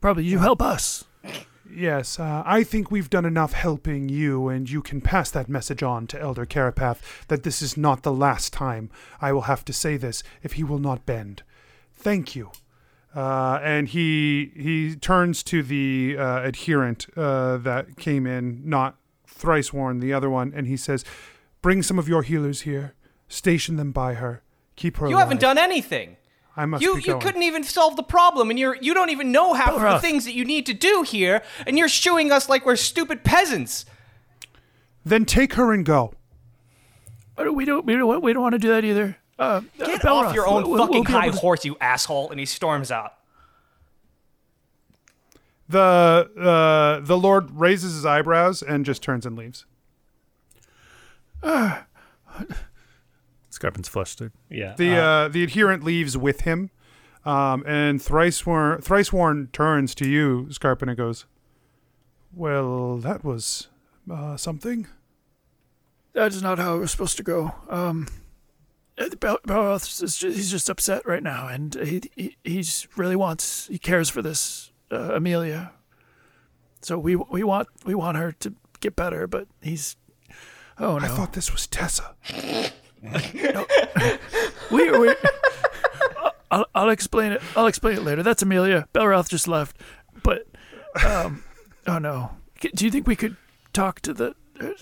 probably 0.00 0.24
you 0.24 0.38
help 0.38 0.62
us. 0.62 1.04
Yes, 1.74 2.18
uh, 2.18 2.42
I 2.46 2.62
think 2.62 2.90
we've 2.90 3.10
done 3.10 3.24
enough 3.24 3.52
helping 3.52 4.08
you, 4.08 4.48
and 4.48 4.68
you 4.68 4.82
can 4.82 5.00
pass 5.00 5.30
that 5.32 5.48
message 5.48 5.82
on 5.82 6.06
to 6.08 6.20
Elder 6.20 6.46
Carapath 6.46 6.98
that 7.28 7.42
this 7.42 7.60
is 7.60 7.76
not 7.76 8.02
the 8.02 8.12
last 8.12 8.52
time 8.52 8.90
I 9.20 9.32
will 9.32 9.42
have 9.42 9.64
to 9.66 9.72
say 9.72 9.96
this 9.96 10.22
if 10.42 10.54
he 10.54 10.64
will 10.64 10.78
not 10.78 11.06
bend. 11.06 11.42
Thank 11.94 12.34
you. 12.34 12.50
Uh, 13.14 13.58
and 13.62 13.88
he 13.88 14.52
he 14.54 14.94
turns 14.94 15.42
to 15.44 15.62
the 15.62 16.16
uh, 16.18 16.42
adherent 16.42 17.06
uh, 17.16 17.56
that 17.56 17.96
came 17.96 18.26
in, 18.26 18.60
not 18.68 18.96
Thriceworn, 19.26 20.00
the 20.00 20.12
other 20.12 20.28
one, 20.28 20.52
and 20.54 20.66
he 20.66 20.76
says, 20.76 21.04
"Bring 21.62 21.82
some 21.82 21.98
of 21.98 22.08
your 22.08 22.22
healers 22.22 22.62
here. 22.62 22.94
Station 23.28 23.76
them 23.76 23.90
by 23.90 24.14
her. 24.14 24.42
Keep 24.76 24.98
her. 24.98 25.06
You 25.06 25.14
alive. 25.14 25.24
haven't 25.28 25.40
done 25.40 25.56
anything. 25.58 26.16
I 26.56 26.64
must 26.66 26.82
You 26.82 26.96
be 26.96 27.02
you 27.02 27.18
couldn't 27.18 27.42
even 27.42 27.62
solve 27.64 27.96
the 27.96 28.02
problem, 28.02 28.48
and 28.50 28.58
you're 28.58 28.76
you 28.76 28.94
don't 28.94 29.10
even 29.10 29.30
know 29.30 29.52
half 29.54 29.74
of 29.74 29.80
the 29.82 29.98
things 29.98 30.24
that 30.24 30.32
you 30.34 30.44
need 30.44 30.64
to 30.66 30.74
do 30.74 31.02
here, 31.02 31.42
and 31.66 31.76
you're 31.76 31.88
shooing 31.88 32.32
us 32.32 32.48
like 32.48 32.64
we're 32.64 32.76
stupid 32.76 33.24
peasants. 33.24 33.84
Then 35.04 35.24
take 35.26 35.52
her 35.54 35.72
and 35.72 35.84
go. 35.84 36.14
Uh, 37.38 37.52
We 37.52 37.64
don't 37.66 37.84
we 37.84 37.94
don't 37.94 38.22
we 38.22 38.32
don't 38.32 38.42
want 38.42 38.54
to 38.54 38.58
do 38.58 38.68
that 38.68 38.84
either. 38.84 39.16
Uh, 39.38 39.60
Get 39.78 40.02
uh, 40.04 40.14
off 40.14 40.34
your 40.34 40.46
own 40.48 40.62
we'll- 40.62 40.70
we'll 40.78 40.86
fucking 40.86 41.04
high 41.04 41.28
to- 41.28 41.36
horse, 41.36 41.64
you 41.66 41.76
asshole! 41.80 42.30
And 42.30 42.40
he 42.40 42.46
storms 42.46 42.90
out. 42.90 43.12
The 45.68 46.30
uh, 46.40 47.00
the 47.04 47.18
Lord 47.18 47.50
raises 47.50 47.92
his 47.94 48.06
eyebrows 48.06 48.62
and 48.62 48.86
just 48.86 49.02
turns 49.02 49.26
and 49.26 49.36
leaves. 49.36 49.66
Scarpin's 53.56 53.88
flustered. 53.88 54.32
Yeah. 54.50 54.74
The 54.76 54.96
uh, 54.96 55.28
the 55.28 55.42
adherent 55.42 55.82
leaves 55.82 56.16
with 56.16 56.42
him, 56.42 56.70
um, 57.24 57.64
and 57.66 58.00
Thriceworn 58.00 58.82
Thriceworn 58.82 59.50
turns 59.52 59.94
to 59.96 60.08
you, 60.08 60.46
Scarpin, 60.50 60.88
and 60.88 60.96
goes, 60.96 61.24
"Well, 62.32 62.98
that 62.98 63.24
was 63.24 63.68
uh, 64.10 64.36
something." 64.36 64.86
That 66.12 66.32
is 66.32 66.42
not 66.42 66.58
how 66.58 66.76
it 66.76 66.80
was 66.80 66.90
supposed 66.90 67.16
to 67.18 67.22
go. 67.22 67.54
Um, 67.68 68.08
uh, 68.98 69.78
is 69.82 70.16
ju- 70.18 70.30
he's 70.30 70.50
just 70.50 70.70
upset 70.70 71.06
right 71.06 71.22
now, 71.22 71.48
and 71.48 71.74
he, 71.74 72.02
he 72.14 72.36
he's 72.44 72.86
really 72.96 73.16
wants 73.16 73.66
he 73.68 73.78
cares 73.78 74.08
for 74.08 74.22
this 74.22 74.70
uh, 74.90 75.14
Amelia. 75.14 75.72
So 76.82 76.98
we 76.98 77.16
we 77.16 77.42
want 77.42 77.68
we 77.84 77.94
want 77.94 78.16
her 78.16 78.32
to 78.32 78.54
get 78.80 78.96
better, 78.96 79.26
but 79.26 79.48
he's 79.60 79.96
oh 80.78 80.98
no. 80.98 81.04
I 81.04 81.08
thought 81.08 81.32
this 81.32 81.52
was 81.52 81.66
Tessa. 81.66 82.14
we, 84.70 84.90
we 84.98 85.14
I'll, 86.50 86.66
I'll 86.74 86.90
explain 86.90 87.32
it. 87.32 87.42
I'll 87.56 87.66
explain 87.66 87.96
it 87.96 88.02
later. 88.02 88.22
That's 88.22 88.42
Amelia. 88.42 88.88
Belroth 88.92 89.28
just 89.28 89.48
left, 89.48 89.76
but 90.22 90.46
um, 91.04 91.44
oh 91.86 91.98
no. 91.98 92.30
Do 92.74 92.84
you 92.84 92.90
think 92.90 93.06
we 93.06 93.16
could 93.16 93.36
talk 93.72 94.00
to 94.00 94.14
the 94.14 94.34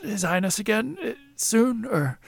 His 0.03 0.23
Highness 0.23 0.59
again 0.59 0.97
uh, 1.03 1.13
soon, 1.37 1.85
or 1.85 2.19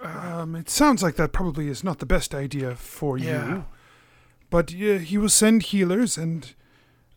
Um, 0.00 0.56
it 0.56 0.68
sounds 0.68 1.02
like 1.02 1.16
that 1.16 1.32
probably 1.32 1.68
is 1.68 1.84
not 1.84 1.98
the 1.98 2.06
best 2.06 2.34
idea 2.34 2.74
for 2.74 3.16
Yeah. 3.16 3.46
you, 3.48 3.64
but 4.50 4.72
uh, 4.74 4.98
he 4.98 5.16
will 5.18 5.28
send 5.28 5.62
healers, 5.64 6.18
and 6.18 6.54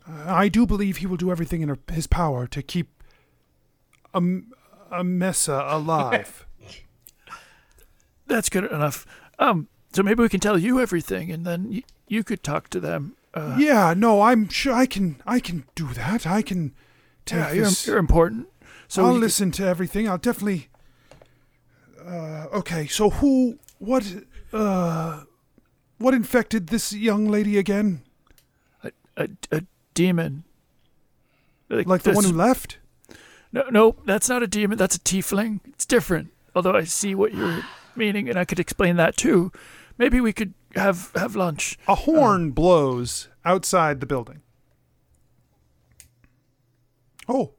uh, 0.07 0.25
I 0.27 0.47
do 0.47 0.65
believe 0.65 0.97
he 0.97 1.07
will 1.07 1.17
do 1.17 1.31
everything 1.31 1.61
in 1.61 1.75
his 1.91 2.07
power 2.07 2.47
to 2.47 2.61
keep 2.61 3.03
Am- 4.13 4.51
Amessa 4.91 5.65
alive. 5.73 6.45
that's 8.27 8.49
good 8.49 8.65
enough? 8.65 9.05
Um, 9.39 9.67
so 9.93 10.03
maybe 10.03 10.21
we 10.21 10.29
can 10.29 10.39
tell 10.39 10.57
you 10.57 10.79
everything, 10.79 11.31
and 11.31 11.45
then 11.45 11.71
you, 11.71 11.83
you 12.07 12.23
could 12.23 12.43
talk 12.43 12.69
to 12.69 12.79
them. 12.79 13.15
Uh, 13.33 13.55
yeah, 13.59 13.93
no, 13.95 14.21
I'm 14.21 14.49
sure 14.49 14.73
I 14.73 14.85
can. 14.85 15.21
I 15.25 15.39
can 15.39 15.65
do 15.75 15.87
that. 15.93 16.25
I 16.25 16.41
can 16.41 16.73
take 17.25 17.39
yeah, 17.39 17.51
you're, 17.51 17.69
you're 17.85 17.97
important. 17.97 18.47
So 18.87 19.05
I'll 19.05 19.13
could- 19.13 19.21
listen 19.21 19.51
to 19.51 19.65
everything. 19.65 20.07
I'll 20.07 20.17
definitely. 20.17 20.69
Uh, 22.05 22.47
okay, 22.53 22.87
so 22.87 23.09
who, 23.09 23.59
what, 23.79 24.15
uh, 24.53 25.23
what 25.97 26.13
infected 26.13 26.67
this 26.67 26.93
young 26.93 27.27
lady 27.27 27.57
again? 27.57 28.01
a, 29.17 29.29
a 29.51 29.63
demon. 29.93 30.43
Like 31.69 32.03
the 32.03 32.13
one 32.13 32.23
who 32.23 32.31
left? 32.31 32.77
No, 33.51 33.63
no, 33.69 33.95
that's 34.05 34.29
not 34.29 34.41
a 34.41 34.47
demon. 34.47 34.77
That's 34.77 34.95
a 34.95 34.99
tiefling. 34.99 35.59
It's 35.67 35.85
different. 35.85 36.29
Although 36.55 36.73
I 36.73 36.85
see 36.85 37.13
what 37.13 37.33
you're 37.33 37.63
meaning, 37.97 38.29
and 38.29 38.37
I 38.37 38.45
could 38.45 38.59
explain 38.59 38.95
that 38.97 39.17
too. 39.17 39.51
Maybe 39.97 40.21
we 40.21 40.31
could 40.33 40.53
have 40.75 41.11
have 41.15 41.35
lunch. 41.35 41.77
A 41.87 41.95
horn 41.95 42.51
blows 42.51 43.29
outside 43.43 43.99
the 43.99 44.05
building. 44.05 44.41
Oh, 47.27 47.53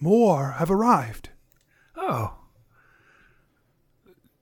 more 0.00 0.52
have 0.52 0.70
arrived. 0.70 1.30
Oh. 1.96 2.34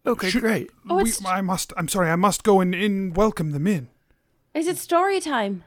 Okay, 0.07 0.31
Should- 0.31 0.43
great. 0.43 0.70
Oh, 0.89 1.03
We- 1.03 1.12
I 1.27 1.41
must. 1.41 1.73
I'm 1.77 1.89
sorry. 1.89 2.11
I 2.11 2.16
must 2.16 2.45
go 2.45 2.61
and, 2.61 2.75
and 2.75 3.16
welcome 3.16 3.51
them 3.51 3.66
in. 3.66 3.89
Is 4.55 4.66
it 4.66 4.79
story 4.79 5.20
time? 5.20 5.65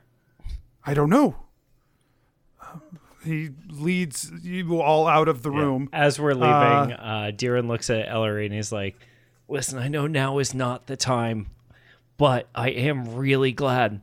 I 0.86 0.94
don't 0.94 1.10
know. 1.10 1.36
Um, 2.62 2.82
He 3.24 3.50
leads 3.70 4.32
you 4.42 4.82
all 4.82 5.06
out 5.08 5.28
of 5.28 5.44
the 5.44 5.52
room. 5.52 5.90
As 5.94 6.20
we're 6.20 6.34
leaving, 6.34 6.94
uh, 6.94 7.32
Deeren 7.36 7.68
looks 7.68 7.90
at 7.92 8.08
Ellery 8.08 8.46
and 8.48 8.56
he's 8.56 8.72
like, 8.72 8.96
"Listen, 9.52 9.78
I 9.80 9.88
know 9.88 10.08
now 10.08 10.40
is 10.40 10.54
not 10.54 10.88
the 10.88 10.98
time, 10.98 11.48
but 12.18 12.48
I 12.56 12.70
am 12.70 13.16
really 13.16 13.52
glad 13.52 14.02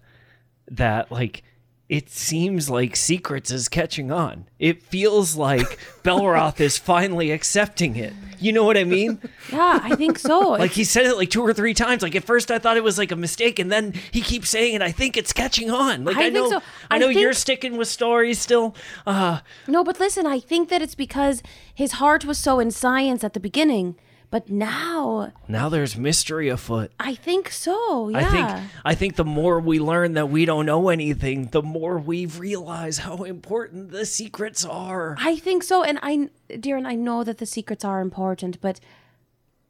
that 0.71 1.11
like 1.11 1.43
it 1.89 2.11
seems 2.11 2.69
like 2.69 2.95
Secrets 2.95 3.51
is 3.51 3.67
catching 3.67 4.13
on. 4.13 4.45
It 4.59 4.83
feels 4.83 5.37
like 5.37 5.79
Belroth 6.05 6.61
is 6.61 6.77
finally 6.77 7.31
accepting 7.31 7.97
it. 7.97 8.13
You 8.39 8.53
know 8.53 8.63
what 8.63 8.77
I 8.77 8.85
mean? 8.85 9.19
Yeah, 9.51 9.81
I 9.83 9.97
think 9.97 10.19
so. 10.19 10.51
Like 10.59 10.73
he 10.73 10.85
said 10.85 11.07
it 11.07 11.17
like 11.17 11.31
two 11.31 11.41
or 11.43 11.55
three 11.55 11.73
times. 11.73 12.03
Like 12.03 12.15
at 12.15 12.25
first 12.25 12.51
I 12.51 12.59
thought 12.59 12.77
it 12.77 12.85
was 12.85 12.99
like 12.99 13.11
a 13.11 13.17
mistake, 13.17 13.59
and 13.59 13.73
then 13.73 13.95
he 14.11 14.21
keeps 14.21 14.51
saying 14.51 14.75
it. 14.75 14.83
I 14.83 14.93
think 14.93 15.17
it's 15.17 15.33
catching 15.33 15.71
on. 15.71 16.05
Like 16.05 16.17
I 16.17 16.21
I, 16.21 16.23
think 16.25 16.35
know, 16.35 16.51
so. 16.51 16.57
I 16.91 16.97
I 16.97 16.99
know 16.99 17.09
think- 17.09 17.21
you're 17.21 17.33
sticking 17.33 17.79
with 17.79 17.89
stories 17.89 18.39
still. 18.39 18.77
Uh, 19.07 19.41
No, 19.67 19.83
but 19.83 19.99
listen, 19.99 20.27
I 20.27 20.41
think 20.41 20.69
that 20.69 20.83
it's 20.83 20.95
because 20.95 21.43
his 21.75 21.93
heart 21.93 22.27
was 22.27 22.37
so 22.37 22.61
in 22.61 22.71
science 22.71 23.25
at 23.25 23.33
the 23.33 23.41
beginning, 23.41 23.97
But 24.31 24.51
now, 24.51 25.33
Now 25.49 25.71
there's 25.71 25.97
mystery 25.97 26.51
afoot. 26.51 26.93
I 27.01 27.15
think 27.15 27.51
so. 27.51 28.11
Yeah. 28.11 28.19
I 28.19 28.25
think 28.25 28.71
I 28.85 28.95
think 28.95 29.17
the 29.17 29.25
more 29.25 29.59
we 29.59 29.81
learn 29.81 30.13
that 30.15 30.29
we 30.29 30.45
don't 30.45 30.67
know 30.67 30.91
anything, 30.91 31.47
the 31.47 31.63
more 31.63 31.99
we 31.99 32.27
realize 32.27 32.99
how 32.99 33.25
important 33.25 33.91
the 33.91 34.05
secrets 34.05 34.67
are. 34.67 35.17
I 35.19 35.37
think 35.37 35.63
so. 35.63 35.83
And 35.83 35.99
I, 36.03 36.29
Darren, 36.51 36.87
I 36.87 36.95
know 36.95 37.25
that 37.25 37.39
the 37.39 37.47
secrets 37.47 37.87
are 37.87 38.03
important, 38.03 38.61
but 38.61 38.81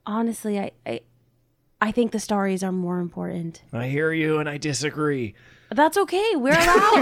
honestly, 0.05 0.59
I, 0.59 0.73
I, 0.85 1.03
I 1.81 1.93
think 1.93 2.11
the 2.11 2.19
stories 2.19 2.65
are 2.65 2.73
more 2.73 2.99
important. 2.99 3.63
I 3.73 3.87
hear 3.87 4.13
you 4.13 4.39
and 4.39 4.49
I 4.49 4.59
disagree. 4.59 5.35
That's 5.71 5.97
okay. 5.99 6.35
We're 6.35 6.59
allowed. 6.59 6.97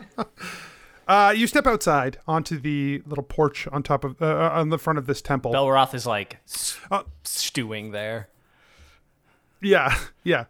Uh, 1.10 1.30
you 1.36 1.46
step 1.48 1.66
outside 1.66 2.18
onto 2.28 2.56
the 2.56 3.02
little 3.04 3.24
porch 3.24 3.66
on 3.72 3.82
top 3.82 4.04
of 4.04 4.22
uh, 4.22 4.50
on 4.52 4.68
the 4.68 4.78
front 4.78 4.96
of 4.96 5.06
this 5.06 5.20
temple. 5.20 5.52
Belroth 5.52 5.92
is 5.92 6.06
like 6.06 6.38
s- 6.48 6.78
Uh, 6.88 7.02
stewing 7.24 7.90
there. 7.90 8.28
Yeah, 9.60 9.98
yeah. 10.22 10.44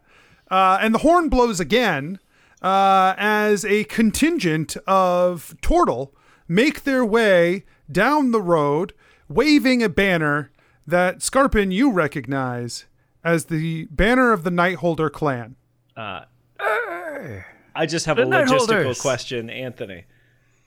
Uh, 0.51 0.77
and 0.79 0.93
the 0.93 0.99
horn 0.99 1.29
blows 1.29 1.59
again 1.59 2.19
uh, 2.61 3.15
as 3.17 3.65
a 3.65 3.85
contingent 3.85 4.77
of 4.85 5.55
Tortle 5.63 6.11
make 6.47 6.83
their 6.83 7.03
way 7.03 7.65
down 7.91 8.29
the 8.31 8.41
road, 8.41 8.93
waving 9.27 9.81
a 9.81 9.89
banner 9.89 10.51
that 10.85 11.23
Scarpin 11.23 11.71
you 11.71 11.91
recognize 11.91 12.85
as 13.23 13.45
the 13.45 13.85
banner 13.85 14.31
of 14.31 14.43
the 14.43 14.51
Nightholder 14.51 15.11
clan. 15.11 15.55
I 15.97 17.85
just 17.87 18.05
have 18.05 18.19
a 18.19 18.23
The 18.25 18.29
Night 18.29 18.47
logistical 18.47 18.99
question, 19.01 19.49
Anthony. 19.49 20.05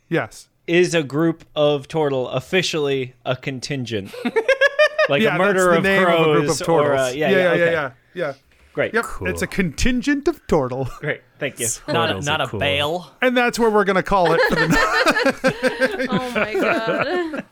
Yes. 0.09 0.48
Is 0.66 0.94
a 0.94 1.02
group 1.02 1.44
of 1.55 1.89
turtle 1.89 2.28
officially 2.28 3.14
a 3.24 3.36
contingent? 3.36 4.14
like 5.09 5.22
Yeah, 5.22 5.35
a 5.35 5.39
murder 5.39 5.70
that's 5.70 5.72
the 5.72 5.76
of 5.78 5.82
name 5.82 6.02
crows 6.05 6.20
of 6.20 6.26
a 6.26 6.40
group 6.40 6.60
of 6.60 6.68
or 6.68 6.94
uh, 6.94 7.09
yeah, 7.10 7.28
yeah, 7.28 7.36
yeah, 7.36 7.43
yeah, 7.43 7.51
okay. 7.51 7.72
yeah, 7.72 7.93
yeah. 8.14 8.32
Great. 8.72 8.93
Yep, 8.93 9.05
it's 9.20 9.40
a 9.43 9.47
contingent 9.47 10.26
of 10.26 10.44
Tortle, 10.48 10.89
Great. 10.98 11.20
Thank 11.39 11.60
you. 11.60 11.68
Not 11.86 12.06
a, 12.06 12.14
Turtles 12.14 12.26
not 12.26 12.40
a 12.40 12.47
cool. 12.48 12.59
bale. 12.59 13.12
and 13.22 13.36
that's 13.36 13.56
what 13.56 13.72
we're 13.72 13.85
gonna 13.85 14.02
call 14.02 14.32
it 14.32 14.40
for 14.48 14.56
the 14.56 14.66
night. 14.66 16.09
oh 16.10 16.31
my 16.35 16.55
god. 16.55 17.44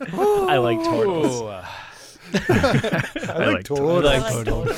I 0.50 0.56
like 0.58 0.82
turtles. 0.82 1.42
I 3.28 3.46
like 3.46 3.64
Tortle. 3.64 4.72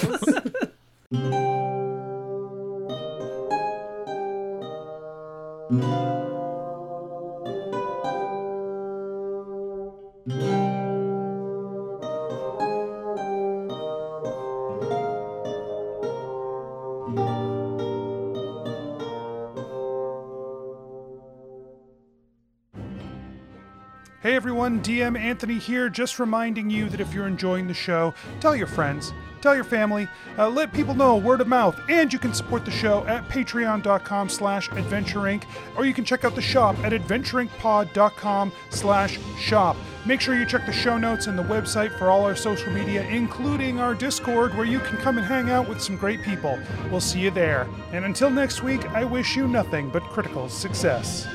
Hey 24.25 24.37
everyone, 24.37 24.81
DM 24.81 25.19
Anthony 25.19 25.59
here, 25.59 25.91
just 25.91 26.19
reminding 26.19 26.71
you 26.71 26.89
that 26.89 26.99
if 26.99 27.13
you're 27.13 27.27
enjoying 27.27 27.67
the 27.67 27.75
show, 27.75 28.15
tell 28.41 28.57
your 28.57 28.67
friends, 28.67 29.13
tell 29.43 29.55
your 29.55 29.65
family, 29.65 30.09
uh, 30.39 30.49
let 30.49 30.73
people 30.73 30.95
know 30.95 31.19
word 31.19 31.43
of 31.43 31.47
mouth, 31.47 31.79
and 31.91 32.11
you 32.11 32.19
can 32.19 32.33
support 32.33 32.65
the 32.65 32.71
show 32.71 33.05
at 33.05 33.29
patreon.com 33.29 34.31
slash 34.31 34.71
adventureinc, 34.71 35.45
or 35.77 35.85
you 35.85 35.93
can 35.93 36.07
check 36.07 36.25
out 36.25 36.35
the 36.35 36.41
shop 36.41 36.75
at 36.79 36.93
adventureincpod.com 36.93 38.51
slash 38.71 39.19
shop. 39.39 39.77
Make 40.07 40.23
sure 40.23 40.39
you 40.39 40.47
check 40.47 40.65
the 40.65 40.73
show 40.73 40.97
notes 40.97 41.27
and 41.27 41.39
the 41.39 41.43
website 41.43 41.99
for 41.99 42.09
all 42.09 42.25
our 42.25 42.35
social 42.35 42.73
media, 42.73 43.03
including 43.03 43.79
our 43.79 43.95
Discord, 43.95 44.57
where 44.57 44.65
you 44.65 44.81
can 44.81 44.97
come 44.97 45.19
and 45.19 45.27
hang 45.27 45.51
out 45.51 45.69
with 45.69 45.83
some 45.83 45.99
great 45.99 46.23
people. 46.23 46.59
We'll 46.91 47.03
see 47.03 47.21
you 47.21 47.31
there. 47.31 47.69
And 47.93 48.07
until 48.07 48.31
next 48.31 48.63
week, 48.63 48.87
I 48.93 49.05
wish 49.05 49.37
you 49.37 49.47
nothing 49.47 49.91
but 49.91 50.03
critical 50.05 50.49
success. 50.49 51.29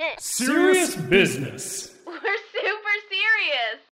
serious 0.18 0.96
business. 0.96 1.94
We're 2.06 2.14
super 2.14 2.96
serious. 3.08 3.91